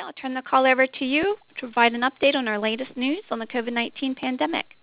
I'll 0.00 0.12
turn 0.12 0.34
the 0.34 0.42
call 0.42 0.66
over 0.66 0.86
to 0.86 1.04
you 1.04 1.36
to 1.56 1.60
provide 1.60 1.92
an 1.92 2.02
update 2.02 2.34
on 2.34 2.48
our 2.48 2.58
latest 2.58 2.96
news 2.96 3.22
on 3.30 3.38
the 3.38 3.46
COVID 3.46 3.72
19 3.72 4.14
pandemic. 4.14 4.76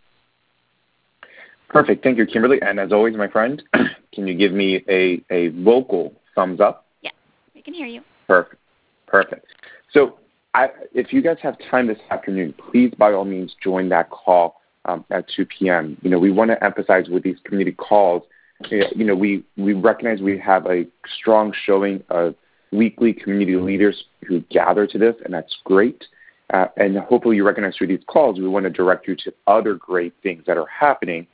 Perfect. 1.69 2.03
Thank 2.03 2.17
you, 2.17 2.25
Kimberly. 2.25 2.61
And 2.61 2.79
as 2.79 2.91
always, 2.91 3.15
my 3.15 3.27
friend, 3.27 3.61
can 4.13 4.27
you 4.27 4.35
give 4.35 4.51
me 4.51 4.83
a, 4.87 5.21
a 5.29 5.49
vocal 5.63 6.13
thumbs 6.33 6.59
up? 6.59 6.85
Yeah, 7.01 7.11
we 7.53 7.61
can 7.61 7.73
hear 7.73 7.87
you. 7.87 8.01
Perfect. 8.27 8.61
Perfect. 9.07 9.47
So, 9.91 10.19
I, 10.53 10.69
if 10.93 11.11
you 11.11 11.21
guys 11.21 11.37
have 11.41 11.57
time 11.69 11.87
this 11.87 11.99
afternoon, 12.11 12.53
please 12.71 12.93
by 12.97 13.11
all 13.11 13.25
means 13.25 13.55
join 13.61 13.89
that 13.89 14.09
call 14.09 14.61
um, 14.85 15.03
at 15.11 15.25
2 15.35 15.45
p.m. 15.45 15.97
You 16.01 16.09
know, 16.09 16.19
we 16.19 16.31
want 16.31 16.51
to 16.51 16.63
emphasize 16.63 17.09
with 17.09 17.23
these 17.23 17.37
community 17.43 17.75
calls, 17.75 18.23
you 18.69 19.03
know, 19.03 19.15
we, 19.15 19.43
we 19.57 19.73
recognize 19.73 20.21
we 20.21 20.37
have 20.39 20.65
a 20.65 20.85
strong 21.19 21.53
showing 21.65 22.03
of 22.09 22.35
weekly 22.71 23.13
community 23.13 23.55
leaders 23.55 24.05
who 24.27 24.41
gather 24.51 24.87
to 24.87 24.97
this, 24.97 25.15
and 25.23 25.33
that's 25.33 25.55
great. 25.63 26.05
Uh, 26.53 26.67
and 26.77 26.97
hopefully 26.97 27.35
you 27.35 27.45
recognize 27.45 27.75
through 27.75 27.87
these 27.87 28.03
calls, 28.07 28.39
we 28.39 28.47
want 28.47 28.63
to 28.63 28.69
direct 28.69 29.07
you 29.07 29.15
to 29.15 29.33
other 29.47 29.73
great 29.73 30.13
things 30.21 30.43
that 30.45 30.57
are 30.57 30.67
happening 30.67 31.25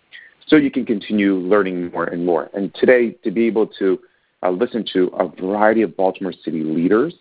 so 0.47 0.55
you 0.55 0.71
can 0.71 0.85
continue 0.85 1.35
learning 1.35 1.91
more 1.91 2.05
and 2.05 2.25
more. 2.25 2.49
And 2.53 2.73
today, 2.75 3.11
to 3.23 3.31
be 3.31 3.45
able 3.47 3.67
to 3.79 3.99
uh, 4.43 4.49
listen 4.49 4.85
to 4.93 5.07
a 5.07 5.27
variety 5.27 5.81
of 5.81 5.95
Baltimore 5.95 6.33
City 6.33 6.63
leaders 6.63 7.13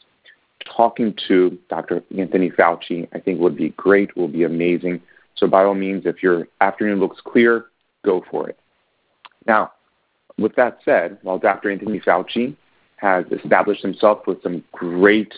talking 0.64 1.14
to 1.28 1.58
Dr. 1.68 2.02
Anthony 2.16 2.50
Fauci, 2.50 3.08
I 3.12 3.18
think 3.18 3.40
would 3.40 3.56
be 3.56 3.70
great, 3.70 4.16
will 4.16 4.28
be 4.28 4.44
amazing. 4.44 5.00
So 5.36 5.46
by 5.46 5.64
all 5.64 5.74
means, 5.74 6.06
if 6.06 6.22
your 6.22 6.46
afternoon 6.60 7.00
looks 7.00 7.20
clear, 7.24 7.66
go 8.04 8.24
for 8.30 8.48
it. 8.48 8.58
Now, 9.46 9.72
with 10.38 10.54
that 10.56 10.78
said, 10.84 11.18
while 11.22 11.38
Dr. 11.38 11.70
Anthony 11.70 12.00
Fauci 12.00 12.56
has 13.00 13.24
established 13.32 13.82
himself 13.82 14.26
with 14.26 14.42
some 14.42 14.62
great 14.72 15.32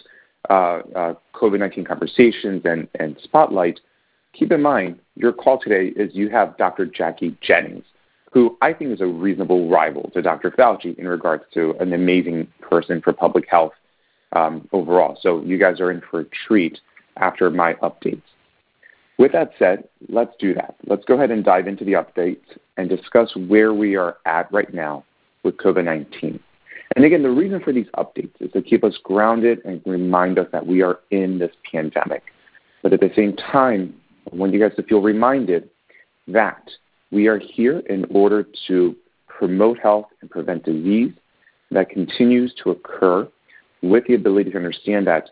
uh, 0.51 0.80
uh, 0.95 1.15
COVID-19 1.34 1.87
conversations 1.87 2.62
and, 2.65 2.88
and 2.98 3.16
spotlight, 3.23 3.80
keep 4.33 4.51
in 4.51 4.61
mind 4.61 4.98
your 5.15 5.32
call 5.32 5.60
today 5.60 5.93
is 6.01 6.15
you 6.15 6.29
have 6.30 6.57
Dr. 6.57 6.87
Jacky 6.87 7.37
Jennings, 7.40 7.85
who 8.33 8.57
I 8.60 8.73
think 8.73 8.90
is 8.93 9.01
a 9.01 9.07
reasonable 9.07 9.68
rival 9.68 10.10
to 10.15 10.23
Dr. 10.23 10.51
Fauci 10.51 10.99
in 10.99 11.07
regards 11.07 11.45
to 11.55 11.74
an 11.79 11.93
amazing 11.93 12.49
person 12.60 13.01
for 13.01 13.13
public 13.13 13.49
health 13.49 13.73
um, 14.33 14.68
overall. 14.73 15.18
So 15.21 15.43
you 15.43 15.59
guys 15.59 15.80
are 15.80 15.90
in 15.90 16.02
for 16.10 16.21
a 16.21 16.24
treat 16.46 16.80
after 17.18 17.51
my 17.51 17.74
updates. 17.74 18.23
With 19.18 19.33
that 19.33 19.52
said, 19.59 19.85
let's 20.09 20.33
do 20.38 20.55
that. 20.55 20.74
Let's 20.87 21.05
go 21.05 21.15
ahead 21.15 21.30
and 21.30 21.45
dive 21.45 21.68
into 21.68 21.85
the 21.85 21.93
updates 21.93 22.40
and 22.77 22.88
discuss 22.88 23.37
where 23.37 23.74
we 23.74 23.95
are 23.95 24.16
at 24.24 24.51
right 24.51 24.73
now 24.73 25.05
with 25.45 25.59
COVID 25.59 25.85
19. 25.85 26.40
And 26.95 27.04
again, 27.04 27.23
the 27.23 27.30
reason 27.30 27.60
for 27.60 27.73
these 27.73 27.87
updates 27.96 28.32
is 28.40 28.52
to 28.52 28.62
keep 28.62 28.85
us 28.85 28.98
grounded 29.02 29.60
and 29.65 29.80
remind 29.87 30.38
us 30.38 30.46
that 30.52 30.66
we 30.66 30.82
are 30.82 31.01
in 31.10 31.38
this 31.38 31.52
pandemic. 31.71 32.23
But 32.82 32.93
at 32.93 33.01
the 33.01 33.10
same 33.16 33.34
time, 33.37 33.95
I 34.30 34.37
want 34.37 34.52
you 34.52 34.60
guys 34.60 34.76
to 34.76 34.82
feel 34.82 35.01
reminded 35.01 35.71
that 36.29 36.68
we 37.10 37.29
are 37.29 37.38
here 37.38 37.80
in 37.80 38.04
order 38.10 38.46
to 38.68 38.96
promote 39.26 39.79
health 39.79 40.07
and 40.21 40.30
prevent 40.30 40.65
disease 40.65 41.12
that 41.71 41.88
continues 41.88 42.54
to 42.62 42.71
occur 42.71 43.29
with 43.82 44.06
the 44.06 44.15
ability 44.15 44.51
to 44.51 44.56
understand 44.56 45.06
that 45.06 45.30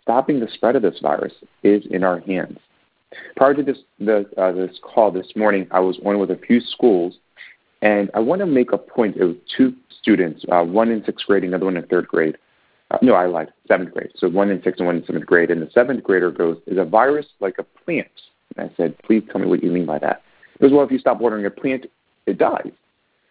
stopping 0.00 0.40
the 0.40 0.48
spread 0.54 0.76
of 0.76 0.82
this 0.82 0.98
virus 1.00 1.32
is 1.62 1.84
in 1.90 2.04
our 2.04 2.20
hands. 2.20 2.58
Prior 3.36 3.54
to 3.54 3.62
this, 3.62 3.78
the, 3.98 4.26
uh, 4.36 4.52
this 4.52 4.78
call 4.82 5.10
this 5.10 5.28
morning, 5.36 5.66
I 5.70 5.80
was 5.80 5.98
on 6.04 6.18
with 6.18 6.30
a 6.30 6.36
few 6.36 6.60
schools, 6.60 7.18
and 7.82 8.10
I 8.14 8.20
want 8.20 8.40
to 8.40 8.46
make 8.46 8.72
a 8.72 8.78
point. 8.78 9.18
Was 9.18 9.36
two 9.56 9.74
students, 10.00 10.44
uh, 10.50 10.62
one 10.62 10.90
in 10.90 11.04
sixth 11.04 11.26
grade, 11.26 11.44
another 11.44 11.66
one 11.66 11.76
in 11.76 11.86
third 11.86 12.06
grade. 12.08 12.38
Uh, 12.90 12.98
no, 13.02 13.14
I 13.14 13.26
lied, 13.26 13.52
seventh 13.66 13.92
grade. 13.92 14.10
So 14.16 14.28
one 14.28 14.50
in 14.50 14.62
sixth 14.62 14.78
and 14.78 14.86
one 14.86 14.96
in 14.96 15.04
seventh 15.04 15.26
grade. 15.26 15.50
And 15.50 15.60
the 15.60 15.70
seventh 15.72 16.02
grader 16.04 16.30
goes, 16.30 16.58
Is 16.66 16.78
a 16.78 16.84
virus 16.84 17.26
like 17.40 17.56
a 17.58 17.64
plant? 17.64 18.08
And 18.56 18.70
I 18.70 18.74
said, 18.76 18.96
Please 19.02 19.24
tell 19.30 19.40
me 19.40 19.48
what 19.48 19.62
you 19.62 19.70
mean 19.70 19.86
by 19.86 19.98
that. 19.98 20.22
He 20.54 20.60
goes, 20.60 20.72
Well, 20.72 20.84
if 20.84 20.92
you 20.92 20.98
stop 20.98 21.20
watering 21.20 21.44
a 21.44 21.50
plant, 21.50 21.86
it 22.26 22.38
dies. 22.38 22.70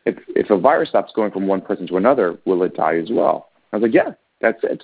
If, 0.06 0.16
if 0.30 0.50
a 0.50 0.58
virus 0.58 0.90
stops 0.90 1.14
going 1.16 1.32
from 1.32 1.48
one 1.48 1.62
person 1.62 1.88
to 1.88 1.98
another, 1.98 2.38
will 2.46 2.64
it 2.64 2.76
die 2.76 2.98
as 2.98 3.10
well? 3.10 3.50
I 3.72 3.78
was 3.78 3.84
like, 3.84 3.94
Yeah, 3.94 4.14
that's 4.42 4.60
it. 4.64 4.84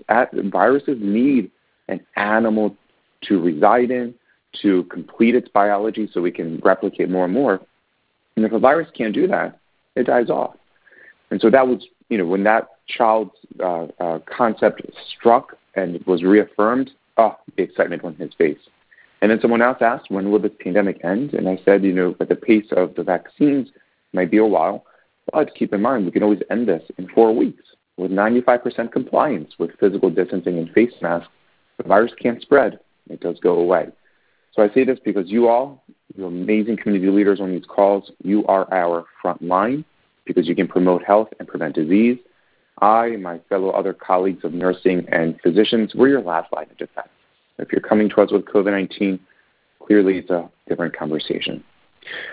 Viruses 0.51 0.97
need 1.01 1.51
an 1.89 1.99
animal 2.15 2.75
to 3.23 3.41
reside 3.41 3.91
in, 3.91 4.13
to 4.61 4.83
complete 4.85 5.35
its 5.35 5.49
biology 5.49 6.09
so 6.13 6.21
we 6.21 6.31
can 6.31 6.61
replicate 6.63 7.09
more 7.09 7.25
and 7.25 7.33
more. 7.33 7.59
And 8.37 8.45
if 8.45 8.51
a 8.51 8.59
virus 8.59 8.87
can't 8.95 9.15
do 9.15 9.27
that, 9.27 9.59
it 9.97 10.07
dies 10.07 10.29
off. 10.29 10.55
And 11.31 11.41
so 11.41 11.49
that 11.49 11.67
was, 11.67 11.85
you 12.09 12.17
know, 12.17 12.25
when 12.25 12.43
that 12.43 12.67
child's 12.87 13.31
uh, 13.59 13.87
uh, 13.99 14.19
concept 14.19 14.81
struck 15.17 15.57
and 15.75 16.03
was 16.05 16.23
reaffirmed, 16.23 16.91
oh, 17.17 17.37
the 17.55 17.63
excitement 17.63 18.03
on 18.03 18.15
his 18.15 18.33
face. 18.37 18.59
And 19.21 19.31
then 19.31 19.41
someone 19.41 19.61
else 19.61 19.79
asked, 19.81 20.09
when 20.09 20.31
will 20.31 20.39
this 20.39 20.51
pandemic 20.59 21.03
end? 21.03 21.33
And 21.33 21.49
I 21.49 21.59
said, 21.65 21.83
you 21.83 21.93
know, 21.93 22.15
at 22.19 22.29
the 22.29 22.35
pace 22.35 22.67
of 22.71 22.95
the 22.95 23.03
vaccines, 23.03 23.69
might 24.13 24.31
be 24.31 24.37
a 24.37 24.45
while, 24.45 24.85
but 25.33 25.53
keep 25.55 25.73
in 25.73 25.81
mind, 25.81 26.05
we 26.05 26.11
can 26.11 26.23
always 26.23 26.41
end 26.49 26.67
this 26.67 26.83
in 26.97 27.07
four 27.09 27.35
weeks 27.35 27.63
with 27.97 28.11
95% 28.11 28.91
compliance 28.91 29.53
with 29.57 29.77
physical 29.79 30.09
distancing 30.09 30.57
and 30.57 30.71
face 30.71 30.93
masks. 31.01 31.29
The 31.77 31.83
virus 31.83 32.11
can't 32.21 32.41
spread. 32.41 32.79
It 33.09 33.19
does 33.19 33.39
go 33.39 33.59
away. 33.59 33.87
So 34.53 34.63
I 34.63 34.73
say 34.73 34.83
this 34.83 34.99
because 35.03 35.29
you 35.29 35.47
all, 35.47 35.83
you 36.17 36.25
amazing 36.25 36.77
community 36.77 37.11
leaders 37.11 37.39
on 37.39 37.51
these 37.51 37.65
calls, 37.65 38.11
you 38.23 38.45
are 38.47 38.71
our 38.73 39.05
front 39.21 39.41
line 39.41 39.85
because 40.25 40.47
you 40.47 40.55
can 40.55 40.67
promote 40.67 41.03
health 41.03 41.29
and 41.39 41.47
prevent 41.47 41.75
disease. 41.75 42.17
I 42.79 43.07
and 43.07 43.23
my 43.23 43.39
fellow 43.49 43.69
other 43.69 43.93
colleagues 43.93 44.43
of 44.43 44.53
nursing 44.53 45.05
and 45.11 45.39
physicians, 45.41 45.95
we're 45.95 46.09
your 46.09 46.21
last 46.21 46.51
line 46.53 46.67
of 46.69 46.77
defense. 46.77 47.09
If 47.57 47.71
you're 47.71 47.81
coming 47.81 48.09
to 48.09 48.21
us 48.21 48.31
with 48.31 48.45
COVID 48.45 48.71
19, 48.71 49.19
clearly 49.79 50.19
it's 50.19 50.29
a 50.29 50.49
different 50.67 50.95
conversation. 50.95 51.63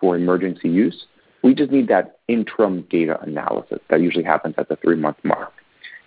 for 0.04 0.18
emergency 0.18 0.68
use. 0.68 1.06
We 1.44 1.56
just 1.56 1.72
need 1.72 1.88
that 1.88 2.18
interim 2.28 2.82
data 2.90 3.18
analysis 3.22 3.80
that 3.90 4.02
usually 4.02 4.26
happens 4.26 4.56
at 4.58 4.68
the 4.68 4.76
three 4.76 4.98
month 4.98 5.16
mark. 5.24 5.54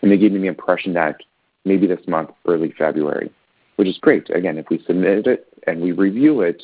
And 0.03 0.13
they 0.13 0.19
gave 0.19 0.33
me 0.33 0.41
the 0.41 0.49
impression 0.49 0.93
that 0.93 1.17
maybe 1.65 1.87
this 1.87 2.07
month, 2.07 2.29
early 2.47 2.75
February, 2.77 3.33
which 3.77 3.89
is 3.89 3.99
great. 3.99 4.29
Again, 4.31 4.59
if 4.59 4.67
we 4.71 4.83
submit 4.87 5.27
it 5.27 5.47
and 5.67 5.81
we 5.81 5.93
review 5.93 6.41
it 6.41 6.63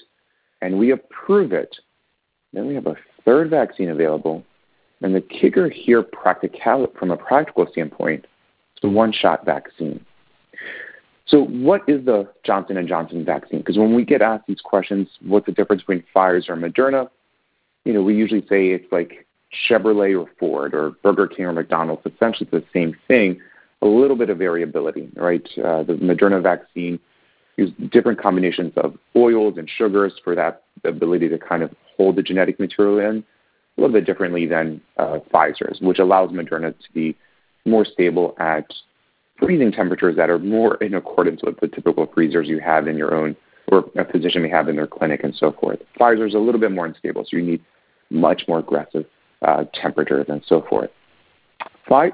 and 0.61 0.79
we 0.79 0.91
approve 0.91 1.53
it, 1.53 1.77
then 2.53 2.67
we 2.67 2.75
have 2.75 2.87
a 2.87 2.97
third 3.25 3.51
vaccine 3.51 3.91
available. 3.91 4.45
And 5.01 5.15
the 5.15 5.21
kicker 5.21 5.69
here, 5.69 6.03
practical, 6.03 6.87
from 6.99 7.11
a 7.11 7.17
practical 7.17 7.67
standpoint, 7.71 8.27
it's 8.77 8.85
a 8.85 8.89
one-shot 8.89 9.45
vaccine. 9.45 10.05
So, 11.27 11.45
what 11.47 11.83
is 11.89 12.05
the 12.05 12.29
Johnson 12.45 12.77
and 12.77 12.89
Johnson 12.89 13.25
vaccine? 13.25 13.61
Because 13.61 13.79
when 13.79 13.95
we 13.95 14.05
get 14.05 14.23
asked 14.23 14.47
these 14.47 14.61
questions, 14.61 15.09
what's 15.25 15.47
the 15.47 15.53
difference 15.53 15.83
between 15.83 16.05
Pfizer 16.15 16.51
and 16.51 16.63
Moderna? 16.63 17.09
You 17.85 17.93
know, 17.95 18.03
we 18.03 18.15
usually 18.15 18.43
say 18.49 18.69
it's 18.71 18.91
like 18.93 19.27
Chevrolet 19.69 20.21
or 20.21 20.31
Ford 20.39 20.75
or 20.75 20.91
Burger 21.03 21.27
King 21.27 21.47
or 21.47 21.53
McDonald's. 21.53 22.03
Essentially, 22.07 22.49
it's 22.53 22.65
the 22.65 22.79
same 22.79 22.97
thing. 23.09 23.41
A 23.83 23.87
little 23.87 24.17
bit 24.17 24.31
of 24.31 24.39
variability, 24.39 25.11
right? 25.17 25.47
Uh, 25.59 25.83
the 25.83 25.95
Moderna 25.95 26.43
vaccine 26.43 26.99
uses 27.57 27.75
different 27.91 28.21
combinations 28.21 28.73
of 28.77 28.97
oils 29.17 29.55
and 29.59 29.69
sugars 29.69 30.13
for 30.25 30.35
that 30.35 30.63
ability 30.85 31.29
to 31.29 31.39
kind 31.39 31.63
of 31.63 31.71
hold 31.97 32.17
the 32.17 32.23
genetic 32.23 32.59
material 32.59 32.99
in 32.99 33.25
a 33.77 33.81
little 33.81 33.93
bit 33.93 34.07
differently 34.07 34.47
than 34.47 34.81
uh, 34.99 35.19
Pfizer's, 35.33 35.81
which 35.81 35.99
allows 35.99 36.31
Moderna 36.31 36.73
to 36.73 36.93
be 36.93 37.17
more 37.65 37.85
stable 37.85 38.35
at 38.39 38.67
freezing 39.39 39.73
temperatures 39.73 40.17
that 40.17 40.31
are 40.31 40.39
more 40.39 40.77
in 40.77 40.95
accordance 40.95 41.43
with 41.43 41.59
the 41.61 41.69
typical 41.69 42.07
freezers 42.15 42.49
you 42.49 42.61
have 42.61 42.87
in 42.87 42.97
your 42.97 43.15
own 43.15 43.37
or 43.69 43.85
a 43.97 44.05
physician 44.05 44.43
may 44.43 44.49
have 44.49 44.69
in 44.69 44.77
their 44.77 44.87
clinic 44.87 45.23
and 45.25 45.35
so 45.35 45.53
forth. 45.53 45.79
Pfizer 45.99 46.27
is 46.27 46.35
a 46.35 46.39
little 46.39 46.61
bit 46.61 46.73
more 46.73 46.87
unstable, 46.87 47.25
so 47.25 47.37
you 47.37 47.43
need 47.43 47.65
much 48.11 48.43
more 48.49 48.59
aggressive 48.59 49.07
uh, 49.43 49.65
temperatures 49.73 50.27
and 50.29 50.43
so 50.47 50.63
forth. 50.69 50.91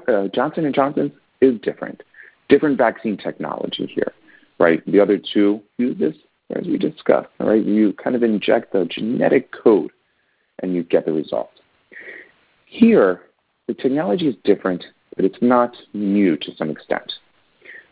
uh, 0.07 0.27
Johnson 0.33 0.65
and 0.65 0.73
Johnson 0.73 1.11
is 1.41 1.59
different, 1.61 2.01
different 2.47 2.77
vaccine 2.77 3.17
technology 3.17 3.89
here, 3.93 4.13
right? 4.59 4.85
The 4.91 4.99
other 4.99 5.17
two 5.17 5.61
use 5.77 5.97
this 5.97 6.15
as 6.55 6.65
we 6.65 6.77
discussed, 6.77 7.29
right? 7.39 7.63
You 7.63 7.93
kind 7.93 8.15
of 8.15 8.23
inject 8.23 8.73
the 8.73 8.85
genetic 8.85 9.51
code 9.51 9.91
and 10.61 10.73
you 10.73 10.83
get 10.83 11.05
the 11.05 11.13
result. 11.13 11.51
Here, 12.65 13.21
the 13.67 13.73
technology 13.73 14.27
is 14.27 14.35
different, 14.43 14.83
but 15.15 15.25
it's 15.25 15.37
not 15.41 15.75
new 15.93 16.37
to 16.37 16.55
some 16.55 16.69
extent. 16.69 17.13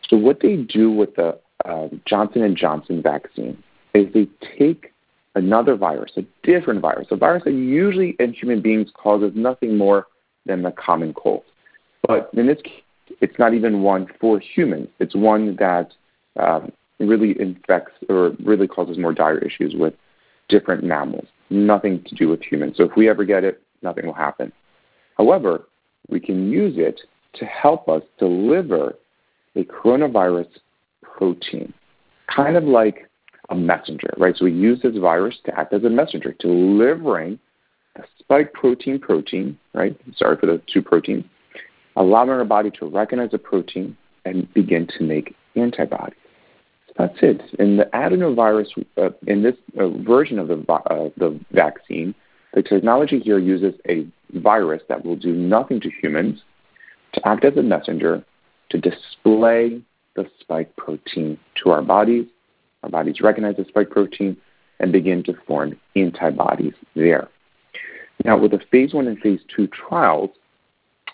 So 0.09 0.17
what 0.17 0.39
they 0.41 0.55
do 0.57 0.91
with 0.91 1.15
the 1.15 1.39
uh, 1.65 1.87
Johnson 2.05 2.55
Johnson 2.55 3.01
vaccine 3.01 3.61
is 3.93 4.11
they 4.13 4.27
take 4.57 4.93
another 5.35 5.75
virus, 5.75 6.11
a 6.17 6.23
different 6.43 6.81
virus, 6.81 7.07
a 7.11 7.15
virus 7.15 7.43
that 7.45 7.53
usually 7.53 8.15
in 8.19 8.33
human 8.33 8.61
beings 8.61 8.89
causes 8.95 9.31
nothing 9.35 9.77
more 9.77 10.07
than 10.45 10.63
the 10.63 10.71
common 10.71 11.13
cold. 11.13 11.43
But 12.07 12.29
in 12.33 12.47
this 12.47 12.61
case, 12.63 12.81
it's 13.21 13.37
not 13.39 13.53
even 13.53 13.81
one 13.81 14.07
for 14.19 14.39
humans. 14.39 14.87
It's 14.99 15.15
one 15.15 15.55
that 15.57 15.91
um, 16.39 16.71
really 16.99 17.39
infects 17.39 17.93
or 18.09 18.31
really 18.43 18.67
causes 18.67 18.97
more 18.97 19.13
dire 19.13 19.37
issues 19.39 19.75
with 19.75 19.93
different 20.49 20.83
mammals. 20.83 21.27
Nothing 21.49 22.03
to 22.07 22.15
do 22.15 22.29
with 22.29 22.41
humans. 22.41 22.75
So 22.77 22.83
if 22.83 22.91
we 22.95 23.09
ever 23.09 23.23
get 23.23 23.43
it, 23.43 23.61
nothing 23.81 24.05
will 24.05 24.13
happen. 24.13 24.51
However, 25.17 25.67
we 26.09 26.19
can 26.19 26.51
use 26.51 26.75
it 26.77 27.01
to 27.35 27.45
help 27.45 27.89
us 27.89 28.01
deliver 28.17 28.95
a 29.55 29.63
coronavirus 29.63 30.47
protein, 31.01 31.73
kind 32.33 32.55
of 32.55 32.63
like 32.63 33.09
a 33.49 33.55
messenger, 33.55 34.09
right? 34.17 34.35
So 34.35 34.45
we 34.45 34.53
use 34.53 34.81
this 34.81 34.97
virus 34.97 35.35
to 35.45 35.57
act 35.57 35.73
as 35.73 35.83
a 35.83 35.89
messenger, 35.89 36.35
delivering 36.39 37.39
a 37.95 38.03
spike 38.19 38.53
protein 38.53 38.99
protein, 38.99 39.57
right? 39.73 39.97
Sorry 40.15 40.37
for 40.37 40.45
the 40.45 40.61
two 40.71 40.81
proteins, 40.81 41.25
allowing 41.97 42.29
our 42.29 42.45
body 42.45 42.71
to 42.79 42.85
recognize 42.85 43.31
the 43.31 43.37
protein 43.37 43.97
and 44.23 44.51
begin 44.53 44.87
to 44.97 45.03
make 45.03 45.35
antibodies. 45.55 46.17
So 46.87 46.93
that's 46.99 47.17
it. 47.21 47.41
In 47.59 47.77
the 47.77 47.85
adenovirus, 47.93 48.67
uh, 48.97 49.09
in 49.25 49.43
this 49.43 49.55
uh, 49.77 49.89
version 49.89 50.39
of 50.39 50.47
the, 50.47 50.63
uh, 50.71 51.09
the 51.17 51.37
vaccine, 51.51 52.13
the 52.53 52.61
technology 52.61 53.19
here 53.19 53.39
uses 53.39 53.73
a 53.89 54.07
virus 54.33 54.81
that 54.89 55.03
will 55.03 55.15
do 55.15 55.33
nothing 55.33 55.81
to 55.81 55.89
humans 56.01 56.41
to 57.13 57.27
act 57.27 57.43
as 57.43 57.57
a 57.57 57.63
messenger 57.63 58.23
to 58.69 58.77
display 58.77 59.81
the 60.15 60.29
spike 60.39 60.75
protein 60.75 61.37
to 61.63 61.71
our 61.71 61.81
bodies. 61.81 62.25
Our 62.83 62.89
bodies 62.89 63.21
recognize 63.21 63.55
the 63.57 63.65
spike 63.67 63.89
protein 63.89 64.37
and 64.79 64.91
begin 64.91 65.23
to 65.23 65.33
form 65.47 65.79
antibodies 65.95 66.73
there. 66.95 67.27
Now, 68.23 68.37
with 68.37 68.51
the 68.51 68.59
phase 68.71 68.93
one 68.93 69.07
and 69.07 69.19
phase 69.19 69.39
two 69.55 69.67
trials, 69.67 70.31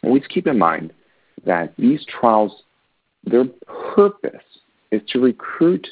always 0.03 0.23
keep 0.27 0.47
in 0.47 0.57
mind 0.57 0.93
that 1.45 1.73
these 1.77 2.05
trials, 2.05 2.63
their 3.23 3.45
purpose 3.95 4.43
is 4.91 5.01
to 5.09 5.19
recruit 5.19 5.87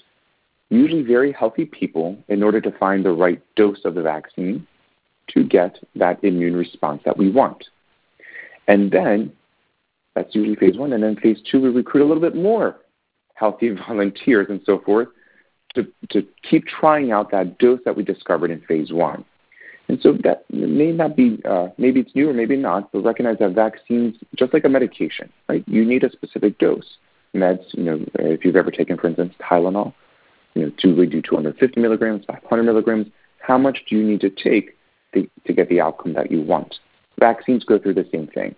usually 0.69 1.03
very 1.03 1.31
healthy 1.31 1.65
people 1.65 2.17
in 2.29 2.43
order 2.43 2.61
to 2.61 2.71
find 2.77 3.03
the 3.03 3.11
right 3.11 3.41
dose 3.55 3.83
of 3.83 3.95
the 3.95 4.01
vaccine 4.01 4.65
to 5.27 5.43
get 5.43 5.77
that 5.95 6.23
immune 6.23 6.55
response 6.55 7.01
that 7.05 7.17
we 7.17 7.29
want. 7.29 7.65
And 8.67 8.91
then 8.91 9.31
that's 10.15 10.33
usually 10.33 10.55
phase 10.55 10.77
one. 10.77 10.93
And 10.93 11.03
then 11.03 11.15
phase 11.17 11.39
two, 11.49 11.61
we 11.61 11.69
recruit 11.69 12.03
a 12.03 12.07
little 12.07 12.21
bit 12.21 12.35
more 12.35 12.77
healthy 13.35 13.69
volunteers 13.87 14.47
and 14.49 14.61
so 14.65 14.79
forth 14.79 15.09
to, 15.75 15.87
to 16.09 16.25
keep 16.49 16.65
trying 16.67 17.11
out 17.11 17.31
that 17.31 17.57
dose 17.57 17.79
that 17.85 17.95
we 17.95 18.03
discovered 18.03 18.51
in 18.51 18.61
phase 18.61 18.91
one. 18.91 19.25
And 19.91 20.01
so 20.01 20.13
that 20.23 20.45
may 20.49 20.91
not 20.91 21.17
be, 21.17 21.39
uh, 21.43 21.67
maybe 21.77 21.99
it's 21.99 22.15
new 22.15 22.29
or 22.29 22.33
maybe 22.33 22.55
not, 22.55 22.91
but 22.91 23.01
recognize 23.01 23.39
that 23.39 23.51
vaccines, 23.51 24.15
just 24.35 24.53
like 24.53 24.63
a 24.63 24.69
medication, 24.69 25.29
right? 25.49 25.63
You 25.67 25.83
need 25.83 26.03
a 26.03 26.11
specific 26.11 26.57
dose. 26.59 26.97
Meds, 27.35 27.65
you 27.73 27.83
know, 27.83 28.05
if 28.15 28.45
you've 28.45 28.55
ever 28.55 28.71
taken, 28.71 28.97
for 28.97 29.07
instance, 29.07 29.33
Tylenol, 29.41 29.93
you 30.53 30.63
know, 30.63 30.71
to 30.79 30.95
we 30.95 31.07
do 31.07 31.21
250 31.21 31.79
milligrams, 31.79 32.25
500 32.25 32.63
milligrams, 32.63 33.07
how 33.39 33.57
much 33.57 33.79
do 33.89 33.97
you 33.97 34.03
need 34.03 34.21
to 34.21 34.29
take 34.29 34.77
to, 35.13 35.29
to 35.45 35.53
get 35.53 35.69
the 35.69 35.81
outcome 35.81 36.13
that 36.13 36.31
you 36.31 36.41
want? 36.41 36.75
Vaccines 37.19 37.63
go 37.63 37.77
through 37.77 37.93
the 37.93 38.07
same 38.11 38.27
thing 38.27 38.55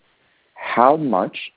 how 0.63 0.95
much 0.95 1.51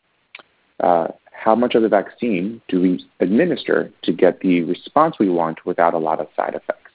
uh, 0.81 1.08
how 1.32 1.55
much 1.55 1.75
of 1.75 1.82
the 1.82 1.88
vaccine 1.88 2.61
do 2.69 2.81
we 2.81 3.05
administer 3.20 3.93
to 4.02 4.12
get 4.12 4.40
the 4.40 4.62
response 4.62 5.17
we 5.19 5.28
want 5.28 5.64
without 5.64 5.94
a 5.94 5.99
lot 5.99 6.20
of 6.20 6.26
side 6.37 6.55
effects? 6.55 6.86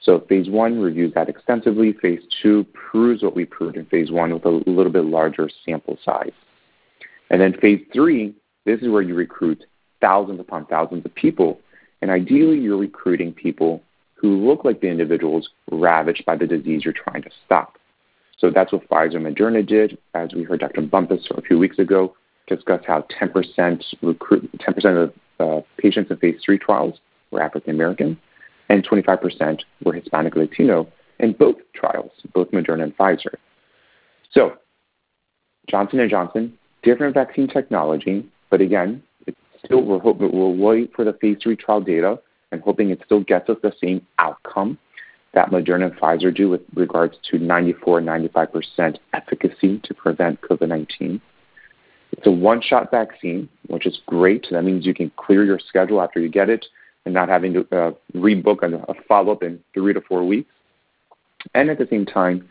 So 0.00 0.20
phase 0.28 0.48
one 0.48 0.80
reviews 0.80 1.12
that 1.14 1.28
extensively. 1.28 1.92
Phase 1.92 2.20
two 2.42 2.64
proves 2.72 3.22
what 3.22 3.36
we 3.36 3.44
proved 3.44 3.76
in 3.76 3.84
phase 3.86 4.10
one 4.10 4.32
with 4.32 4.44
a 4.44 4.62
little 4.66 4.92
bit 4.92 5.04
larger 5.04 5.50
sample 5.64 5.98
size. 6.04 6.32
And 7.30 7.40
then 7.40 7.54
phase 7.60 7.84
three, 7.92 8.34
this 8.64 8.80
is 8.80 8.88
where 8.88 9.02
you 9.02 9.14
recruit 9.14 9.64
thousands 10.00 10.40
upon 10.40 10.66
thousands 10.66 11.04
of 11.04 11.14
people. 11.14 11.60
And 12.02 12.10
ideally, 12.10 12.58
you're 12.58 12.78
recruiting 12.78 13.32
people 13.32 13.82
who 14.14 14.46
look 14.46 14.64
like 14.64 14.80
the 14.80 14.88
individuals 14.88 15.48
ravaged 15.70 16.24
by 16.24 16.36
the 16.36 16.46
disease 16.46 16.84
you're 16.84 16.94
trying 16.94 17.22
to 17.22 17.30
stop. 17.44 17.78
So 18.38 18.50
that's 18.50 18.72
what 18.72 18.88
Pfizer 18.88 19.16
and 19.16 19.36
Moderna 19.36 19.66
did, 19.66 19.98
as 20.14 20.32
we 20.34 20.44
heard 20.44 20.60
Dr. 20.60 20.82
Bumpus 20.82 21.26
a 21.30 21.42
few 21.42 21.58
weeks 21.58 21.78
ago 21.78 22.14
discuss 22.48 22.80
how 22.86 23.06
10% 23.20 23.82
recruit 24.02 24.50
10% 24.58 25.04
of 25.04 25.12
uh, 25.38 25.60
patients 25.78 26.10
in 26.10 26.16
phase 26.16 26.40
three 26.44 26.58
trials 26.58 26.98
were 27.30 27.40
African 27.40 27.74
American, 27.74 28.18
and 28.70 28.86
25% 28.86 29.62
were 29.84 29.92
Hispanic 29.92 30.36
Latino 30.36 30.86
in 31.18 31.32
both 31.32 31.56
trials, 31.74 32.12
both 32.32 32.50
Moderna 32.52 32.84
and 32.84 32.96
Pfizer. 32.96 33.34
So 34.30 34.56
Johnson 35.68 35.98
and 35.98 36.08
Johnson, 36.08 36.56
different 36.84 37.14
vaccine 37.14 37.48
technology, 37.48 38.24
but 38.48 38.60
again, 38.60 39.02
it's 39.26 39.36
still 39.64 39.82
we're 39.82 39.98
hoping 39.98 40.30
we'll 40.32 40.54
wait 40.54 40.92
for 40.94 41.04
the 41.04 41.12
phase 41.14 41.36
three 41.42 41.56
trial 41.56 41.80
data 41.80 42.20
and 42.52 42.62
hoping 42.62 42.90
it 42.90 43.02
still 43.04 43.24
gets 43.24 43.50
us 43.50 43.56
the 43.62 43.72
same 43.82 44.06
outcome 44.18 44.78
that 45.34 45.50
Moderna 45.50 45.90
and 45.90 45.96
Pfizer 45.96 46.34
do 46.34 46.48
with 46.48 46.60
regards 46.74 47.16
to 47.30 47.38
94 47.38 48.00
95% 48.00 48.98
efficacy 49.12 49.80
to 49.82 49.94
prevent 49.94 50.40
COVID 50.42 50.68
19. 50.68 51.20
It's 52.12 52.26
a 52.26 52.30
one 52.30 52.60
shot 52.62 52.90
vaccine, 52.92 53.48
which 53.66 53.86
is 53.86 53.98
great. 54.06 54.46
That 54.50 54.62
means 54.62 54.86
you 54.86 54.94
can 54.94 55.10
clear 55.16 55.44
your 55.44 55.58
schedule 55.58 56.00
after 56.00 56.20
you 56.20 56.28
get 56.28 56.48
it 56.48 56.66
and 57.04 57.14
not 57.14 57.28
having 57.28 57.52
to 57.54 57.60
uh, 57.72 57.92
rebook 58.14 58.62
a, 58.62 58.76
a 58.90 58.94
follow 59.08 59.32
up 59.32 59.42
in 59.42 59.58
three 59.74 59.92
to 59.92 60.00
four 60.02 60.26
weeks. 60.26 60.50
And 61.54 61.70
at 61.70 61.78
the 61.78 61.88
same 61.90 62.04
time, 62.04 62.48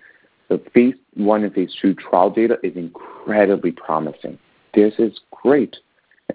the 0.50 0.62
phase 0.74 0.96
one 1.14 1.44
and 1.44 1.54
phase 1.54 1.74
two 1.80 1.94
trial 1.94 2.30
data 2.30 2.58
is 2.64 2.76
incredibly 2.76 3.72
promising. 3.72 4.40
This 4.74 4.94
is 4.98 5.20
great. 5.32 5.76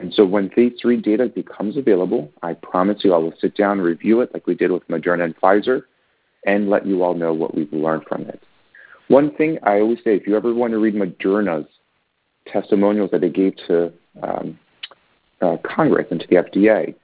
And 0.01 0.13
so 0.13 0.25
when 0.25 0.51
phase 0.51 0.73
three 0.81 0.97
data 0.97 1.27
becomes 1.27 1.77
available, 1.77 2.33
I 2.43 2.55
promise 2.55 2.99
you 3.05 3.15
I 3.15 3.19
will 3.19 3.35
sit 3.41 3.57
down 3.57 3.79
and 3.79 3.83
review 3.87 4.21
it 4.21 4.31
like 4.33 4.47
we 4.47 4.55
did 4.55 4.71
with 4.71 4.87
Moderna 4.89 5.25
and 5.25 5.37
Pfizer 5.37 5.83
and 6.47 6.69
let 6.69 6.87
you 6.87 7.03
all 7.03 7.15
know 7.15 7.33
what 7.33 7.55
we've 7.55 7.73
learned 7.73 8.05
from 8.09 8.23
it. 8.23 8.43
One 9.09 9.35
thing 9.35 9.59
I 9.63 9.81
always 9.81 9.99
say, 9.99 10.17
if 10.17 10.27
you 10.27 10.37
ever 10.37 10.55
want 10.55 10.73
to 10.73 10.79
read 10.79 10.95
Moderna's 10.95 11.69
testimonials 12.47 13.11
that 13.11 13.21
they 13.21 13.29
gave 13.29 13.55
to 13.67 13.93
um, 14.23 14.59
uh, 15.41 15.57
Congress 15.65 16.07
and 16.11 16.21
to 16.21 16.27
the 16.27 16.37
FDA, 16.37 16.95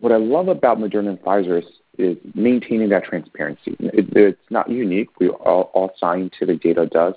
what 0.00 0.12
I 0.12 0.16
love 0.16 0.48
about 0.48 0.78
Moderna 0.78 1.10
and 1.10 1.20
Pfizer 1.20 1.62
is 1.98 2.16
maintaining 2.34 2.88
that 2.90 3.04
transparency. 3.04 3.76
It, 3.80 4.16
it's 4.16 4.50
not 4.50 4.70
unique. 4.70 5.08
We 5.18 5.28
all, 5.28 5.92
scientific 5.98 6.62
data 6.62 6.86
does. 6.86 7.14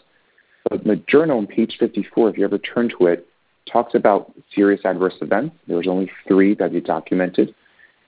But 0.69 1.07
journal 1.07 1.37
on 1.37 1.47
page 1.47 1.77
54, 1.79 2.29
if 2.29 2.37
you 2.37 2.45
ever 2.45 2.57
turn 2.57 2.89
to 2.97 3.07
it, 3.07 3.27
talks 3.71 3.93
about 3.93 4.33
serious 4.53 4.81
adverse 4.85 5.15
events. 5.21 5.55
There 5.67 5.77
was 5.77 5.87
only 5.87 6.11
three 6.27 6.55
that 6.55 6.71
we 6.71 6.81
documented, 6.81 7.53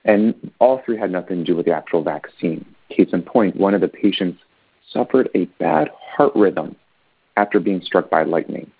and 0.04 0.34
all 0.58 0.82
three 0.84 0.98
had 0.98 1.10
nothing 1.10 1.38
to 1.38 1.44
do 1.44 1.56
with 1.56 1.66
the 1.66 1.72
actual 1.72 2.02
vaccine. 2.02 2.64
Case 2.90 3.08
in 3.12 3.22
point, 3.22 3.56
one 3.56 3.74
of 3.74 3.80
the 3.80 3.88
patients 3.88 4.40
suffered 4.92 5.28
a 5.34 5.46
bad 5.58 5.90
heart 5.98 6.32
rhythm 6.34 6.76
after 7.36 7.60
being 7.60 7.80
struck 7.82 8.10
by 8.10 8.22
lightning. 8.22 8.70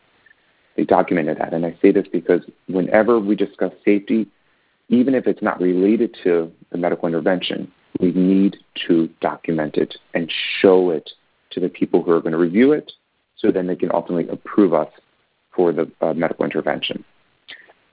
They 0.77 0.85
documented 0.85 1.39
that, 1.39 1.55
and 1.55 1.65
I 1.65 1.77
say 1.81 1.93
this 1.93 2.07
because 2.11 2.43
whenever 2.67 3.21
we 3.21 3.37
discuss 3.37 3.73
safety, 3.85 4.27
even 4.89 5.15
if 5.15 5.27
it's 5.27 5.43
not 5.43 5.61
related 5.61 6.17
to 6.25 6.53
the 6.71 6.79
medical 6.79 7.07
intervention, 7.09 7.71
we 8.01 8.13
need 8.13 8.57
to 8.87 9.09
document 9.21 9.77
it 9.77 9.97
and 10.15 10.31
show 10.61 10.91
it 10.91 11.11
to 11.51 11.61
the 11.61 11.69
people 11.69 12.03
who 12.03 12.11
are 12.11 12.21
going 12.21 12.33
to 12.33 12.39
review 12.39 12.73
it 12.73 12.93
so 13.37 13.51
then 13.51 13.67
they 13.67 13.77
can 13.77 13.91
ultimately 13.93 14.29
approve 14.29 14.75
us 14.75 14.89
for 15.55 15.73
the 15.73 15.91
uh, 16.01 16.13
medical 16.13 16.45
intervention. 16.45 17.05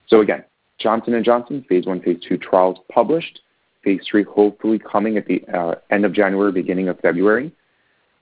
So 0.07 0.21
again, 0.21 0.43
Johnson 0.79 1.21
& 1.23 1.25
Johnson 1.25 1.63
phase 1.69 1.85
1, 1.85 2.01
phase 2.01 2.19
2 2.27 2.37
trials 2.37 2.77
published, 2.91 3.39
phase 3.83 4.01
3 4.09 4.23
hopefully 4.23 4.79
coming 4.79 5.17
at 5.17 5.25
the 5.27 5.43
uh, 5.53 5.75
end 5.91 6.05
of 6.05 6.13
January, 6.13 6.51
beginning 6.51 6.89
of 6.89 6.99
February. 6.99 7.51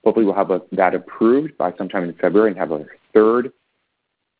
Hopefully 0.03 0.25
we'll 0.25 0.35
have 0.35 0.51
a, 0.51 0.61
that 0.73 0.93
approved 0.93 1.57
by 1.57 1.73
sometime 1.77 2.03
in 2.03 2.13
February 2.15 2.51
and 2.51 2.59
have 2.59 2.71
a 2.71 2.85
third 3.13 3.51